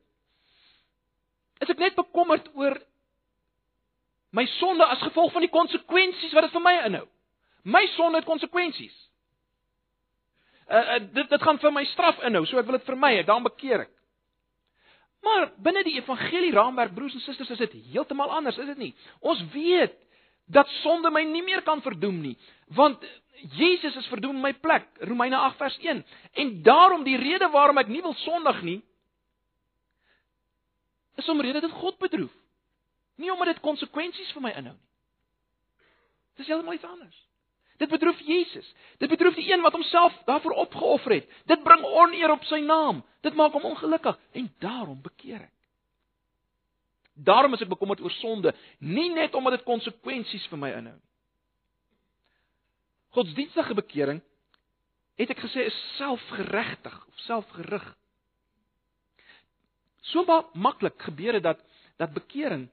is 1.63 1.69
ek 1.69 1.79
net 1.79 1.95
bekommerd 1.95 2.51
oor 2.53 2.75
my 4.37 4.45
sonde 4.57 4.85
as 4.85 5.01
gevolg 5.01 5.33
van 5.33 5.45
die 5.45 5.53
konsekwensies 5.53 6.33
wat 6.37 6.47
dit 6.47 6.55
vir 6.55 6.63
my 6.63 6.73
inhou. 6.87 7.05
My 7.67 7.83
sonde 7.95 8.21
het 8.21 8.29
konsekwensies. 8.29 8.95
Uh, 10.67 10.77
uh 10.77 10.97
dit 11.15 11.29
dit 11.31 11.43
gaan 11.43 11.59
vir 11.63 11.73
my 11.73 11.83
straf 11.93 12.19
inhou, 12.27 12.45
so 12.45 12.59
ek 12.59 12.67
wil 12.67 12.77
dit 12.77 12.89
vermy, 12.89 13.13
dan 13.27 13.45
bekeer 13.45 13.87
ek. 13.87 13.93
Maar 15.25 15.49
binne 15.63 15.83
die 15.87 15.97
evangelie 15.97 16.53
raamwerk 16.55 16.93
broers 16.95 17.15
en 17.17 17.23
susters 17.23 17.49
is 17.55 17.63
dit 17.65 17.79
heeltemal 17.93 18.31
anders, 18.31 18.59
is 18.61 18.69
dit 18.73 18.81
nie? 18.81 18.91
Ons 19.19 19.41
weet 19.55 19.95
dat 20.45 20.69
sonde 20.81 21.09
my 21.11 21.23
nie 21.27 21.43
meer 21.43 21.63
kan 21.65 21.81
verdoem 21.83 22.21
nie, 22.23 22.35
want 22.77 23.03
Jesus 23.57 23.95
is 23.99 24.07
verdoem 24.09 24.39
my 24.41 24.53
plek, 24.53 24.87
Romeine 25.05 25.37
8 25.37 25.59
vers 25.59 25.77
1. 25.83 25.99
En 26.41 26.53
daarom 26.65 27.03
die 27.05 27.17
rede 27.21 27.49
waarom 27.53 27.77
ek 27.77 27.89
nie 27.91 28.01
wil 28.01 28.15
sondig 28.23 28.61
nie, 28.65 28.79
is 31.17 31.29
omdat 31.29 31.61
dit 31.61 31.77
God 31.81 31.97
bedroef. 32.01 32.33
Nie 33.17 33.31
omdat 33.33 33.55
dit 33.55 33.63
konsekwensies 33.65 34.31
vir 34.35 34.45
my 34.45 34.53
inhou 34.59 34.75
nie. 34.75 34.85
Dis 36.37 36.47
heeltemal 36.47 36.77
iets 36.77 36.85
anders. 36.85 37.17
Dit 37.81 37.89
bedroef 37.89 38.19
Jesus. 38.25 38.67
Dit 39.01 39.09
bedroef 39.09 39.35
die 39.37 39.45
een 39.51 39.61
wat 39.61 39.73
homself 39.73 40.13
daarvoor 40.25 40.51
opgeoffer 40.65 41.11
het. 41.11 41.29
Dit 41.45 41.63
bring 41.63 41.83
oneer 41.85 42.31
op 42.33 42.45
sy 42.49 42.59
naam. 42.65 43.03
Dit 43.25 43.37
maak 43.37 43.53
hom 43.57 43.65
ongelukkig 43.69 44.17
en 44.31 44.49
daarom 44.61 45.01
bekeer 45.01 45.41
ek. 45.41 45.53
Daarom 47.17 47.53
is 47.53 47.61
ek 47.65 47.69
bekommerd 47.73 48.01
oor 48.05 48.13
sonde, 48.19 48.53
nie 48.77 49.09
net 49.09 49.33
omdat 49.33 49.57
dit 49.57 49.65
konsekwensies 49.65 50.45
vir 50.51 50.59
my 50.61 50.69
inhou 50.77 50.93
nie. 50.93 51.05
Godsdienstige 53.17 53.73
bekering 53.73 54.19
het 55.17 55.31
ek 55.33 55.41
gesê 55.41 55.65
is 55.65 55.77
selfgeregtig 55.97 56.97
of 57.07 57.21
selfgerig. 57.25 57.85
So 60.13 60.25
maklik 60.53 61.01
gebeur 61.09 61.39
dit 61.39 61.45
dat 61.45 61.63
dat 61.97 62.13
bekering 62.13 62.67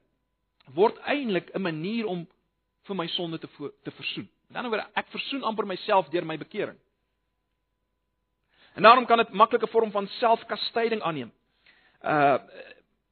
word 0.73 0.97
eintlik 1.05 1.51
'n 1.53 1.61
manier 1.61 2.05
om 2.05 2.27
vir 2.83 2.95
my 2.95 3.07
sonde 3.07 3.39
te 3.39 3.47
te 3.83 3.91
versoen. 3.91 4.29
Met 4.47 4.57
ander 4.57 4.71
woorde, 4.71 4.89
ek 4.95 5.07
versoen 5.07 5.43
amper 5.43 5.65
myself 5.65 6.09
deur 6.09 6.25
my 6.25 6.37
bekering. 6.37 6.77
En 8.75 8.83
daarom 8.83 9.05
kan 9.05 9.17
dit 9.17 9.29
maklike 9.29 9.67
vorm 9.67 9.91
van 9.91 10.07
selfkastyding 10.07 11.01
aanneem. 11.01 11.31
Uh 12.03 12.39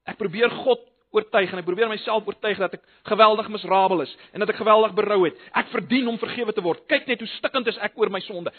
ek 0.04 0.18
probeer 0.18 0.50
God 0.50 0.82
oortuig 1.16 1.52
en 1.52 1.62
ek 1.62 1.66
probeer 1.66 1.88
myself 1.88 2.26
oortuig 2.28 2.58
dat 2.60 2.74
ek 2.74 2.82
geweldig 3.08 3.48
misrabel 3.48 4.02
is 4.04 4.16
en 4.34 4.44
dat 4.44 4.50
ek 4.50 4.60
geweldig 4.60 4.96
berou 4.98 5.22
het. 5.24 5.38
Ek 5.56 5.70
verdien 5.72 6.10
om 6.12 6.18
vergewe 6.20 6.54
te 6.54 6.62
word. 6.62 6.84
Kyk 6.92 7.08
net 7.08 7.24
hoe 7.24 7.30
stikkend 7.38 7.70
is 7.72 7.78
ek 7.78 7.96
oor 7.96 8.12
my 8.12 8.20
sonde. 8.26 8.52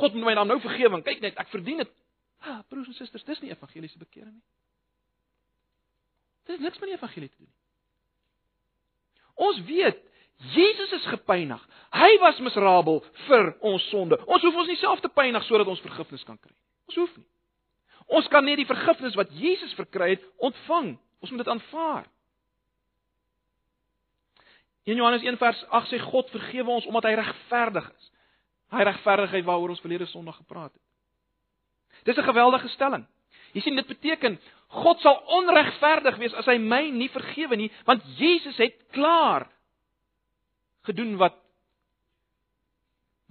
God 0.00 0.14
moet 0.14 0.30
my 0.30 0.34
dan 0.38 0.48
nou 0.48 0.60
vergewe. 0.62 1.02
Kyk 1.02 1.20
net, 1.20 1.36
ek 1.36 1.50
verdien 1.52 1.82
dit. 1.82 1.92
Ah, 2.46 2.62
broers 2.70 2.88
en 2.88 2.94
susters, 2.94 3.26
dis 3.26 3.40
nie 3.42 3.50
evangeliese 3.50 3.98
bekering 3.98 4.32
nie. 4.32 4.46
Dit 6.48 6.56
het 6.56 6.64
niks 6.64 6.78
met 6.80 6.92
die 6.92 6.96
evangelie 6.96 7.28
te 7.28 7.36
doen 7.36 7.50
nie. 7.50 7.57
Ons 9.38 9.62
weet 9.66 10.04
Jesus 10.54 10.92
is 10.92 11.08
gepynig. 11.10 11.62
Hy 11.94 12.10
was 12.22 12.38
miserabel 12.44 13.00
vir 13.26 13.50
ons 13.64 13.88
sonde. 13.90 14.18
Ons 14.26 14.44
hoef 14.44 14.54
ons 14.54 14.68
nie 14.70 14.78
self 14.78 15.00
te 15.02 15.10
pynig 15.10 15.42
sodat 15.48 15.66
ons 15.66 15.82
vergifnis 15.82 16.22
kan 16.28 16.38
kry. 16.38 16.54
Ons 16.90 17.00
hoef 17.00 17.16
nie. 17.16 17.26
Ons 18.18 18.28
kan 18.32 18.44
net 18.44 18.60
die 18.60 18.68
vergifnis 18.68 19.16
wat 19.18 19.32
Jesus 19.36 19.74
verkry 19.76 20.14
het 20.14 20.24
ontvang 20.38 20.94
Ons 21.18 21.30
moet 21.30 21.44
dit 21.44 21.48
aanvaar. 21.48 22.06
In 24.82 24.96
Johannes 24.96 25.22
1 25.22 25.36
vers 25.36 25.64
8 25.68 25.90
sê 25.90 25.98
God 26.00 26.30
vergewe 26.30 26.70
ons 26.70 26.86
omdat 26.88 27.10
hy 27.10 27.16
regverdig 27.18 27.88
is. 27.90 28.10
Hy 28.72 28.84
regverdigheid 28.86 29.46
waaroor 29.48 29.74
ons 29.74 29.82
verlede 29.84 30.06
Sondag 30.08 30.38
gepraat 30.40 30.72
het. 30.72 30.84
Dis 32.04 32.16
'n 32.16 32.28
geweldige 32.30 32.68
stelling. 32.68 33.06
Jy 33.54 33.62
sien 33.64 33.78
dit 33.78 33.88
beteken 33.88 34.38
God 34.68 35.00
sal 35.00 35.22
onregverdig 35.38 36.18
wees 36.20 36.34
as 36.36 36.48
hy 36.50 36.58
my 36.60 36.82
nie 36.92 37.08
vergewe 37.08 37.56
nie, 37.56 37.70
want 37.88 38.04
Jesus 38.18 38.58
het 38.60 38.76
klaar 38.92 39.46
gedoen 40.88 41.16
wat 41.20 41.36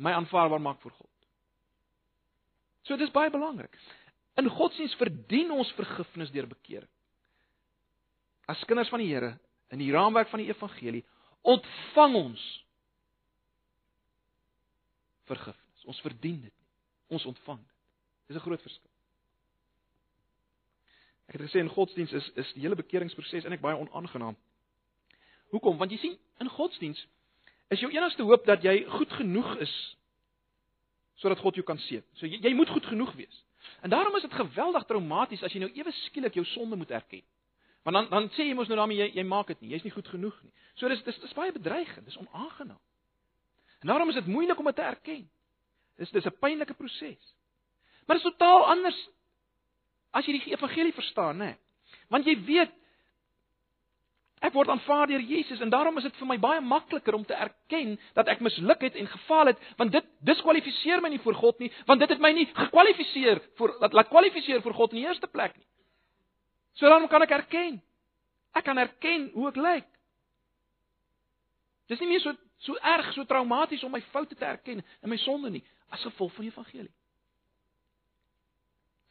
my 0.01 0.13
aanvaarbaar 0.17 0.61
maak 0.61 0.81
vir 0.81 0.93
God. 0.93 1.13
So 2.87 2.97
dis 2.97 3.13
baie 3.13 3.29
belangrik. 3.33 3.73
In 4.37 4.49
godsdiens 4.53 4.95
verdien 4.97 5.51
ons 5.53 5.69
vergifnis 5.77 6.31
deur 6.33 6.47
bekering. 6.49 6.89
As 8.47 8.63
kinders 8.69 8.89
van 8.93 9.01
die 9.03 9.09
Here 9.09 9.35
in 9.73 9.81
die 9.81 9.91
raamwerk 9.91 10.29
van 10.31 10.39
die 10.39 10.49
evangelie 10.49 11.03
ontvang 11.47 12.15
ons 12.15 12.43
vergifnis. 15.27 15.87
Ons 15.87 15.99
verdien 16.03 16.39
dit 16.43 16.51
nie. 16.51 16.69
Ons 17.15 17.25
ontvang 17.27 17.59
dit. 17.59 17.75
Dis 18.27 18.37
'n 18.37 18.45
groot 18.45 18.61
verskil. 18.61 18.96
Ek 21.27 21.35
het 21.35 21.49
gesê 21.49 21.59
in 21.59 21.69
godsdiens 21.69 22.11
is 22.11 22.31
is 22.35 22.53
die 22.55 22.63
hele 22.63 22.75
bekeringsproses 22.79 23.43
eintlik 23.43 23.61
baie 23.61 23.75
onaangenaam. 23.75 24.35
Hoekom? 25.51 25.77
Want 25.77 25.91
jy 25.91 25.97
sien, 25.97 26.17
in 26.39 26.49
godsdiens 26.49 26.99
is 27.71 27.79
jou 27.83 27.91
enigste 27.91 28.23
hoop 28.23 28.45
dat 28.47 28.63
jy 28.63 28.83
goed 28.89 29.11
genoeg 29.19 29.57
is 29.63 29.73
sodat 31.17 31.39
God 31.41 31.55
jou 31.57 31.65
kan 31.65 31.79
seën. 31.81 32.03
So 32.19 32.29
jy, 32.29 32.39
jy 32.43 32.53
moet 32.53 32.69
goed 32.69 32.85
genoeg 32.85 33.11
wees. 33.17 33.43
En 33.81 33.89
daarom 33.89 34.15
is 34.15 34.21
dit 34.21 34.33
geweldig 34.33 34.85
traumaties 34.85 35.43
as 35.43 35.53
jy 35.53 35.63
nou 35.63 35.71
ewe 35.73 35.91
skielik 36.05 36.37
jou 36.37 36.45
sonde 36.53 36.77
moet 36.77 36.91
erken. 36.91 37.23
Want 37.83 37.95
dan 37.95 38.09
dan 38.09 38.29
sê 38.35 38.47
jy 38.47 38.55
mos 38.55 38.69
nou 38.71 38.77
daarmee 38.79 38.99
jy 38.99 39.09
jy 39.15 39.23
maak 39.23 39.47
dit 39.51 39.61
nie. 39.61 39.71
Jy's 39.75 39.83
nie 39.87 39.95
goed 39.95 40.07
genoeg 40.07 40.37
nie. 40.43 40.53
So 40.75 40.87
dis 40.91 41.03
dis 41.03 41.19
dis 41.23 41.35
baie 41.35 41.51
bedreigend, 41.55 42.05
dis 42.05 42.19
onaangenaam. 42.19 42.79
En 43.81 43.91
daarom 43.91 44.09
is 44.09 44.15
dit 44.15 44.27
moeilik 44.27 44.59
om 44.59 44.65
dit 44.65 44.75
te 44.75 44.81
erken. 44.81 45.29
Dis 45.97 46.11
dis 46.11 46.25
'n 46.25 46.39
pynlike 46.39 46.73
proses. 46.73 47.35
Maar 48.05 48.15
dit 48.15 48.25
is 48.25 48.31
totaal 48.31 48.65
anders 48.65 49.09
as 50.11 50.25
jy 50.25 50.37
die 50.37 50.53
evangelie 50.53 50.93
verstaan, 50.95 51.39
né? 51.41 51.55
Want 52.11 52.27
jy 52.27 52.35
weet 52.47 52.73
ek 54.45 54.53
word 54.53 54.69
aanvaar 54.69 55.09
deur 55.09 55.23
Jesus 55.25 55.61
en 55.65 55.71
daarom 55.73 55.97
is 55.97 56.05
dit 56.05 56.17
vir 56.19 56.29
my 56.29 56.37
baie 56.37 56.61
makliker 56.61 57.15
om 57.17 57.25
te 57.25 57.33
erken 57.33 57.95
dat 58.15 58.29
ek 58.29 58.43
misluk 58.45 58.83
het 58.85 58.95
en 58.95 59.09
gefaal 59.09 59.51
het, 59.51 59.61
want 59.79 59.91
dit 59.91 60.05
diskwalifiseer 60.29 61.01
my 61.01 61.09
nie 61.09 61.21
voor 61.23 61.37
God 61.39 61.59
nie, 61.63 61.71
want 61.89 62.03
dit 62.03 62.13
het 62.13 62.21
my 62.21 62.31
nie 62.37 62.45
gekwalifiseer 62.51 63.41
vir 63.57 63.73
laat 63.81 63.97
laat 63.97 64.11
kwalifiseer 64.13 64.61
vir 64.61 64.77
God 64.77 64.93
in 64.93 65.01
die 65.01 65.07
eerste 65.07 65.29
plek 65.31 65.57
nie. 65.57 65.65
So 66.77 66.89
dan 66.89 67.07
kan 67.09 67.25
ek 67.25 67.33
erken. 67.33 67.79
Ek 68.53 68.65
kan 68.65 68.77
erken 68.77 69.31
hoe 69.33 69.49
ek 69.49 69.57
lyk. 69.57 69.89
Dis 71.89 71.99
nie 72.03 72.11
meer 72.13 72.21
so 72.21 72.35
so 72.61 72.77
erg, 72.81 73.11
so 73.13 73.25
traumaties 73.25 73.83
om 73.85 73.91
my 73.93 74.01
foute 74.13 74.35
te 74.35 74.45
erken 74.45 74.81
en 74.81 75.09
my 75.09 75.17
sonde 75.21 75.51
nie 75.53 75.65
as 75.93 76.03
gevolg 76.03 76.33
van 76.35 76.47
die 76.47 76.51
evangelie. 76.51 76.93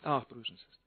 Ag 0.02 0.26
broers 0.28 0.50
en 0.50 0.58
susters. 0.58 0.85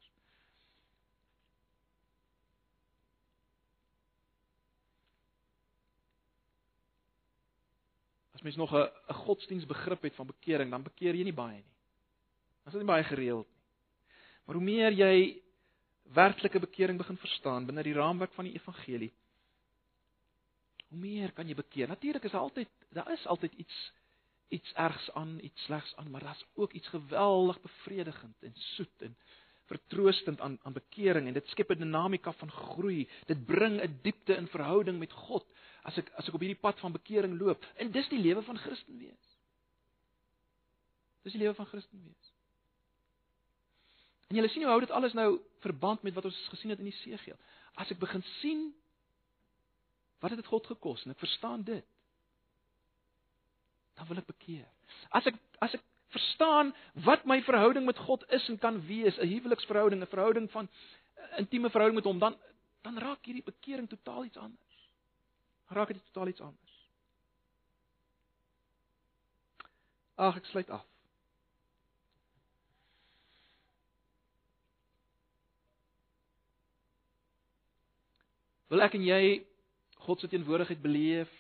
As 8.40 8.46
mens 8.46 8.56
nog 8.56 8.72
'n 8.72 8.88
'n 9.10 9.14
godsdienstbegrip 9.14 10.02
het 10.02 10.16
van 10.16 10.28
bekering, 10.28 10.72
dan 10.72 10.84
bekeer 10.84 11.16
jy 11.16 11.24
nie 11.24 11.34
baie 11.34 11.60
nie. 11.60 11.76
Dit 12.64 12.74
is 12.74 12.80
nie 12.80 12.88
baie 12.88 13.04
gereeld 13.04 13.48
nie. 13.48 13.60
Maar 14.46 14.56
hoe 14.56 14.64
meer 14.64 14.92
jy 14.92 15.42
werklike 16.14 16.60
bekering 16.60 16.98
begin 16.98 17.18
verstaan 17.18 17.66
binne 17.66 17.84
die 17.84 17.94
raamwerk 17.94 18.32
van 18.34 18.46
die 18.46 18.54
evangelie, 18.54 19.12
hoe 20.90 21.00
meer 21.00 21.32
kan 21.32 21.48
jy 21.48 21.56
bekeer. 21.56 21.88
Natuurlik 21.88 22.24
is 22.24 22.32
daar 22.32 22.48
altyd 22.48 22.70
daar 22.90 23.12
is 23.12 23.26
altyd 23.28 23.54
iets 23.54 23.92
iets 24.50 24.72
ergs 24.74 25.12
aan, 25.12 25.40
iets 25.42 25.64
slegs 25.64 25.96
aan, 25.96 26.10
maar 26.10 26.24
daar's 26.24 26.46
ook 26.56 26.72
iets 26.74 26.88
geweldig 26.88 27.62
bevredigend 27.62 28.44
en 28.44 28.54
soet 28.56 29.02
en 29.02 29.18
vertroostend 29.66 30.40
aan 30.42 30.58
aan 30.64 30.74
bekering 30.74 31.28
en 31.28 31.34
dit 31.34 31.48
skep 31.48 31.70
'n 31.72 31.84
dinamika 31.84 32.32
van 32.32 32.52
groei. 32.52 33.10
Dit 33.26 33.46
bring 33.46 33.82
'n 33.82 34.00
diepte 34.02 34.34
in 34.36 34.48
verhouding 34.48 35.00
met 35.00 35.12
God 35.12 35.46
as 35.84 35.98
ek 35.98 36.12
as 36.18 36.28
ek 36.28 36.36
op 36.36 36.44
hierdie 36.44 36.60
pad 36.60 36.80
van 36.80 36.96
bekering 36.96 37.38
loop. 37.40 37.66
En 37.78 37.92
dis 37.92 38.10
die 38.12 38.22
lewe 38.22 38.42
van 38.46 38.58
Christen 38.58 38.98
wees. 39.00 39.36
Dis 41.24 41.36
die 41.36 41.42
lewe 41.42 41.56
van 41.58 41.68
Christen 41.70 42.02
wees. 42.04 42.34
En 44.30 44.38
jy 44.38 44.48
sien 44.48 44.64
hoe 44.64 44.72
hou 44.72 44.82
dit 44.84 44.92
alles 44.94 45.16
nou 45.18 45.30
verband 45.66 46.04
met 46.06 46.14
wat 46.14 46.28
ons 46.30 46.40
gesien 46.54 46.70
het 46.70 46.82
in 46.82 46.92
die 46.92 47.00
Segeel. 47.02 47.38
As 47.76 47.90
ek 47.90 48.00
begin 48.02 48.24
sien 48.40 48.70
wat 50.20 50.34
het 50.34 50.42
dit 50.42 50.52
God 50.52 50.68
gekos 50.68 51.06
en 51.06 51.16
ek 51.16 51.22
verstaan 51.22 51.64
dit, 51.64 51.86
dan 53.98 54.08
wil 54.08 54.20
ek 54.22 54.30
bekeer. 54.30 54.68
As 55.16 55.26
ek 55.30 55.40
as 55.64 55.74
ek 55.78 55.86
verstaan 56.14 56.74
wat 57.06 57.26
my 57.30 57.40
verhouding 57.46 57.86
met 57.86 57.98
God 58.06 58.24
is 58.36 58.46
en 58.50 58.58
kan 58.58 58.80
wees, 58.88 59.18
'n 59.18 59.28
huweliksverhouding, 59.28 60.02
'n 60.02 60.14
verhouding 60.14 60.52
van 60.52 60.70
intieme 61.38 61.70
verhouding 61.70 62.00
met 62.00 62.10
hom, 62.10 62.20
dan 62.20 62.38
dan 62.82 62.98
raak 62.98 63.26
hierdie 63.26 63.44
bekering 63.44 63.90
totaal 63.90 64.26
iets 64.26 64.38
anders. 64.38 64.69
Raak 65.70 65.88
dit 65.94 66.06
totaal 66.06 66.28
iets 66.28 66.42
anders. 66.42 66.78
Ag, 70.16 70.36
ek 70.36 70.46
sluit 70.46 70.70
af. 70.70 70.86
Wil 78.70 78.84
ek 78.86 78.98
en 78.98 79.06
jy 79.06 79.22
God 80.06 80.22
se 80.22 80.30
teenwoordigheid 80.30 80.82
beleef? 80.82 81.32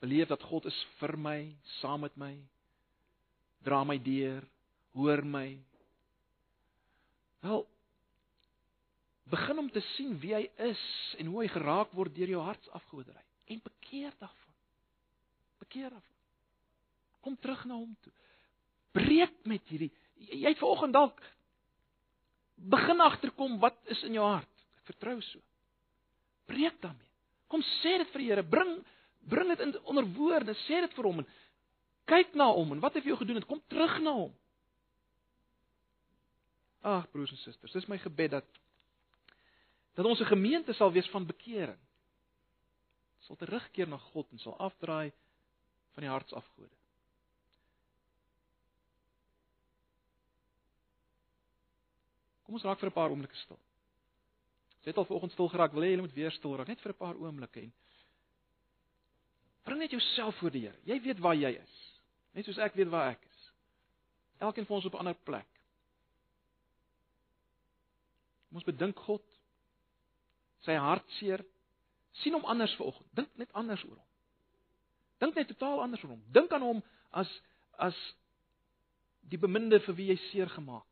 Beleef 0.00 0.30
dat 0.30 0.46
God 0.48 0.68
is 0.70 0.78
vir 1.00 1.16
my, 1.20 1.40
saam 1.80 2.06
met 2.06 2.16
my, 2.16 2.32
dra 3.64 3.82
my 3.84 3.98
deur, 4.00 4.46
hoor 4.96 5.20
my. 5.24 5.48
Wel 7.44 7.66
begin 9.30 9.58
om 9.62 9.70
te 9.70 9.82
sien 9.94 10.16
wie 10.22 10.34
hy 10.34 10.44
is 10.66 10.84
en 11.18 11.30
hoe 11.30 11.42
hy 11.42 11.48
geraak 11.52 11.92
word 11.96 12.14
deur 12.14 12.34
jou 12.34 12.42
hartsafgoderry 12.44 13.24
en 13.50 13.60
bekeer 13.64 14.14
daarvan. 14.18 14.54
Bekeer 15.62 15.90
daarvan. 15.90 16.18
Kom 17.20 17.36
terug 17.36 17.64
na 17.68 17.76
hom 17.78 17.96
toe. 18.04 18.12
Breek 18.96 19.36
met 19.46 19.66
hierdie 19.70 19.92
jy 20.20 20.48
het 20.48 20.60
vanoggend 20.60 20.92
dalk 20.92 21.20
begin 22.70 23.00
agterkom 23.00 23.58
wat 23.60 23.78
is 23.88 24.02
in 24.04 24.18
jou 24.18 24.24
hart. 24.26 24.64
Ek 24.80 24.92
vertrou 24.92 25.16
so. 25.24 25.40
Breek 26.50 26.76
daarmee. 26.82 27.08
Kom 27.48 27.62
sê 27.80 27.96
dit 28.02 28.10
vir 28.12 28.22
die 28.22 28.28
Here. 28.30 28.44
Bring 28.44 28.80
bring 29.30 29.52
dit 29.52 29.62
in 29.64 29.74
onder 29.88 30.06
woorde. 30.16 30.54
Sê 30.66 30.82
dit 30.84 30.96
vir 30.96 31.08
hom 31.08 31.22
en 31.22 31.30
kyk 32.10 32.34
na 32.36 32.50
hom 32.52 32.74
en 32.74 32.82
wat 32.82 32.98
het 32.98 33.06
jy 33.06 33.16
gedoen? 33.16 33.42
Kom 33.48 33.62
terug 33.70 33.98
na 34.04 34.14
hom. 34.16 34.32
Ag 36.80 37.08
broers 37.12 37.32
en 37.34 37.40
susters, 37.42 37.72
dis 37.76 37.88
my 37.92 37.98
gebed 38.00 38.32
dat 38.32 38.60
dat 39.94 40.06
ons 40.06 40.20
'n 40.20 40.32
gemeente 40.34 40.72
sal 40.72 40.92
wees 40.92 41.08
van 41.10 41.26
bekering. 41.26 41.78
Sal 43.18 43.36
terugkeer 43.36 43.88
na 43.88 43.98
God 43.98 44.30
en 44.32 44.38
sal 44.38 44.58
afdraai 44.58 45.12
van 45.92 46.02
die 46.02 46.10
hartsafgode. 46.10 46.76
Kom 52.42 52.54
ons 52.54 52.64
raak 52.64 52.78
vir 52.78 52.88
'n 52.88 52.92
paar 52.92 53.10
oomblikke 53.10 53.36
stil. 53.36 53.58
Jy 54.80 54.88
het 54.90 54.96
al 54.96 55.04
vanoggend 55.04 55.32
stil 55.32 55.48
geraak, 55.48 55.72
wil 55.72 55.82
jy 55.82 55.90
jy 55.90 56.00
moet 56.00 56.12
weer 56.12 56.32
stil 56.32 56.56
raak 56.56 56.66
net 56.66 56.80
vir 56.80 56.92
'n 56.92 56.96
paar 56.96 57.14
oomblikke 57.14 57.60
en 57.60 57.72
bring 59.62 59.78
net 59.78 59.90
jouself 59.90 60.34
voor 60.36 60.50
die 60.50 60.66
Here. 60.66 60.78
Jy 60.84 61.00
weet 61.00 61.18
waar 61.18 61.34
jy 61.34 61.50
is. 61.50 62.00
Net 62.32 62.44
soos 62.44 62.58
ek 62.58 62.74
weet 62.74 62.88
waar 62.88 63.10
ek 63.10 63.24
is. 63.24 63.52
Elkeen 64.38 64.66
van 64.66 64.76
ons 64.76 64.84
op 64.84 64.94
'n 64.94 64.98
ander 64.98 65.14
plek. 65.14 65.46
Ons 68.52 68.64
bedink 68.64 68.98
God 68.98 69.22
sy 70.66 70.76
hartseer 70.76 71.44
sien 72.22 72.34
hom 72.34 72.44
anders 72.44 72.74
vanoggend. 72.76 73.08
Dink 73.16 73.36
net 73.40 73.52
anders 73.52 73.84
oor 73.84 73.96
hom. 73.96 74.08
Dink 75.20 75.36
net 75.36 75.48
totaal 75.52 75.82
anders 75.84 76.02
oor 76.04 76.14
hom. 76.14 76.24
Dink 76.32 76.52
aan 76.52 76.66
hom 76.66 76.82
as 77.10 77.30
as 77.80 77.96
die 79.30 79.38
beminde 79.40 79.78
vir 79.80 79.96
wie 79.96 80.10
jy 80.10 80.16
seer 80.28 80.50
gemaak 80.52 80.90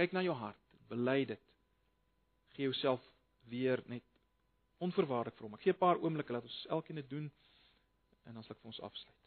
Kyk 0.00 0.14
na 0.16 0.22
jou 0.24 0.32
hart, 0.32 0.60
bely 0.88 1.26
dit. 1.28 1.42
Gee 2.56 2.70
jouself 2.70 3.04
weer 3.52 3.82
net 3.92 4.06
onverwaarlik 4.80 5.36
vir 5.36 5.44
hom. 5.44 5.56
Ek 5.58 5.66
gee 5.66 5.74
'n 5.74 5.82
paar 5.82 6.00
oomblikke 6.00 6.32
laat 6.32 6.48
ons 6.48 6.66
elkeen 6.76 6.96
dit 6.96 7.10
doen 7.10 7.26
en 8.24 8.34
dan 8.34 8.42
sal 8.42 8.56
ek 8.56 8.62
vir 8.62 8.72
ons 8.72 8.80
afsluit. 8.80 9.19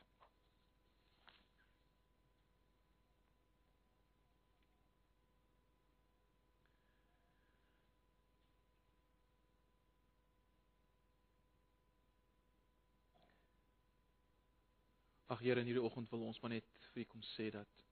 Ag 15.34 15.39
Here, 15.41 15.59
in 15.59 15.65
hierdie 15.65 15.81
oggend 15.81 16.11
wil 16.13 16.27
ons 16.27 16.38
maar 16.43 16.51
net 16.53 16.67
vir 16.93 17.01
U 17.01 17.05
kom 17.09 17.23
sê 17.34 17.47
dat 17.53 17.84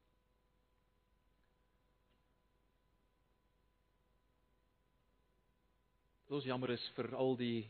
ons 6.32 6.46
jammer 6.48 6.72
is 6.72 6.84
vir 6.96 7.10
al 7.18 7.34
die 7.40 7.64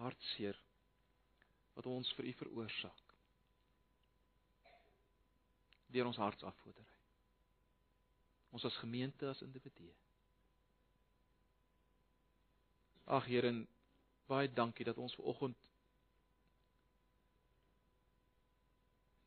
hartseer 0.00 0.58
wat 1.76 1.86
ons 1.86 2.10
vir 2.18 2.26
U 2.28 2.34
veroorsaak. 2.40 3.14
Deur 5.94 6.10
ons 6.10 6.20
hartsafgoderry. 6.20 6.98
Ons 8.50 8.66
as 8.66 8.76
gemeente 8.82 9.30
as 9.30 9.44
individue. 9.46 9.94
Ag 13.06 13.30
Here, 13.30 13.54
baie 14.28 14.50
dankie 14.52 14.84
dat 14.90 14.98
ons 14.98 15.14
ver 15.16 15.30
oggend 15.30 15.67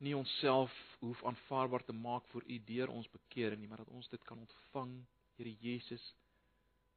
nie 0.02 0.16
onsself 0.16 0.72
hoef 1.00 1.22
aanvaarbaar 1.24 1.84
te 1.86 1.94
maak 1.94 2.26
vir 2.32 2.44
U 2.46 2.58
deur 2.66 2.90
ons 2.90 3.08
bekering 3.10 3.60
nie, 3.60 3.68
maar 3.70 3.84
dat 3.84 3.94
ons 3.94 4.08
dit 4.08 4.24
kan 4.28 4.38
ontvang, 4.38 4.98
Here 5.36 5.54
Jesus, 5.60 6.02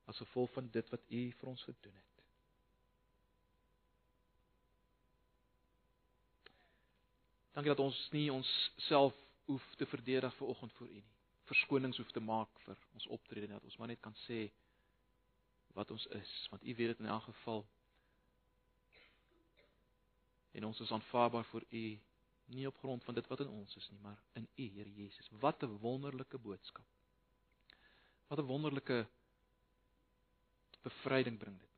as 0.05 0.17
gevolg 0.21 0.51
van 0.53 0.67
dit 0.71 0.89
wat 0.91 1.05
U 1.09 1.21
vir 1.39 1.49
ons 1.49 1.63
gedoen 1.63 1.93
het. 1.95 2.15
Dankie 7.55 7.71
dat 7.71 7.79
ons 7.79 7.99
nie 8.11 8.27
onsself 8.33 9.15
hoef 9.45 9.65
te 9.79 9.85
verdedig 9.85 10.33
vir 10.35 10.47
oggend 10.47 10.73
voor 10.73 10.89
U 10.89 10.93
nie. 10.99 11.13
Verskonings 11.45 11.97
hoef 11.97 12.11
te 12.11 12.19
maak 12.19 12.59
vir 12.65 12.81
ons 12.93 13.07
optrede 13.15 13.53
dat 13.53 13.63
ons 13.63 13.77
maar 13.77 13.93
net 13.93 14.01
kan 14.03 14.15
sê 14.25 14.49
wat 15.75 15.91
ons 15.91 16.05
is, 16.17 16.33
want 16.51 16.63
U 16.63 16.75
weet 16.75 16.93
dit 16.93 16.99
in 16.99 17.11
elk 17.11 17.23
geval. 17.29 17.63
En 20.55 20.67
ons 20.71 20.79
is 20.79 20.91
aanvaarbaar 20.91 21.47
vir 21.53 21.65
U 21.69 21.85
nie 22.45 22.67
op 22.67 22.77
grond 22.77 23.03
van 23.03 23.13
dit 23.13 23.27
wat 23.27 23.39
in 23.39 23.49
ons 23.49 23.75
is 23.75 23.89
nie, 23.89 23.99
maar 23.99 24.21
in 24.33 24.47
U, 24.55 24.67
Here 24.77 24.93
Jesus. 24.93 25.29
Wat 25.39 25.63
'n 25.63 25.77
wonderlike 25.77 26.37
boodskap. 26.37 26.85
Wat 28.27 28.39
'n 28.39 28.45
wonderlike 28.45 29.07
bevryding 30.81 31.37
bring 31.37 31.59
dit. 31.59 31.69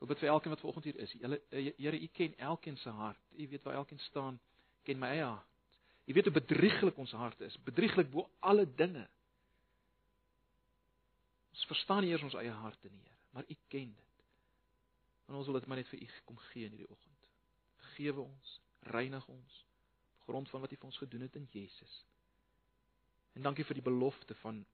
Ek 0.00 0.08
bid 0.08 0.18
vir 0.18 0.28
elkeen 0.28 0.52
wat 0.52 0.60
vanoggend 0.60 0.84
hier 0.84 0.96
is. 0.96 1.14
Eh, 1.14 1.72
Here, 1.76 2.00
U 2.00 2.06
ken 2.06 2.38
elkeen 2.38 2.76
se 2.76 2.88
hart. 2.88 3.20
U 3.30 3.48
weet 3.48 3.62
waar 3.62 3.74
elkeen 3.74 3.98
staan. 3.98 4.40
Ken 4.82 4.98
my 4.98 5.06
eie 5.06 5.24
hart. 5.24 5.48
U 6.04 6.12
weet 6.12 6.24
hoe 6.24 6.32
bedrieglik 6.32 6.96
ons 6.96 7.12
hart 7.12 7.40
is. 7.40 7.56
Bedrieglik 7.62 8.10
bo 8.10 8.30
alle 8.38 8.74
dinge. 8.74 9.08
Ons 11.50 11.64
verstaan 11.66 12.02
nie 12.02 12.10
eers 12.10 12.22
ons 12.22 12.34
eie 12.34 12.50
harte 12.50 12.88
nie, 12.88 13.02
Here, 13.02 13.16
maar 13.30 13.44
U 13.48 13.56
ken 13.68 13.94
dit. 13.94 14.24
En 15.26 15.34
ons 15.34 15.46
wil 15.46 15.54
dit 15.54 15.66
maar 15.66 15.76
net 15.76 15.88
vir 15.88 16.00
U 16.00 16.08
kom 16.24 16.38
gee 16.38 16.64
in 16.64 16.70
hierdie 16.70 16.90
oggend 16.90 17.15
vergewe 17.96 18.20
ons, 18.20 18.60
reinig 18.92 19.26
ons 19.28 19.64
op 20.14 20.28
grond 20.28 20.50
van 20.50 20.60
wat 20.60 20.72
U 20.72 20.76
vir 20.76 20.88
ons 20.88 20.98
gedoen 20.98 21.24
het 21.24 21.36
in 21.36 21.48
Jesus. 21.50 21.94
En 23.32 23.42
dankie 23.42 23.64
vir 23.64 23.78
die 23.78 23.84
belofte 23.88 24.34
van 24.42 24.64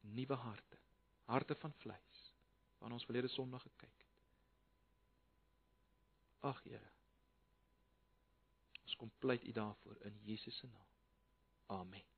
nuwe 0.00 0.34
harte, 0.34 0.78
harte 1.28 1.54
van 1.60 1.74
vleis, 1.82 2.22
waarna 2.78 2.96
ons 2.96 3.04
verlede 3.08 3.28
Sondag 3.28 3.62
gekyk 3.62 3.96
het. 3.96 4.06
Ag 6.52 6.62
Here. 6.64 6.92
Ons 8.84 8.96
kom 8.96 9.12
pleit 9.18 9.44
U 9.44 9.52
daarvoor 9.52 10.00
in 10.08 10.22
Jesus 10.24 10.56
se 10.56 10.66
naam. 10.66 10.88
Amen. 11.66 12.09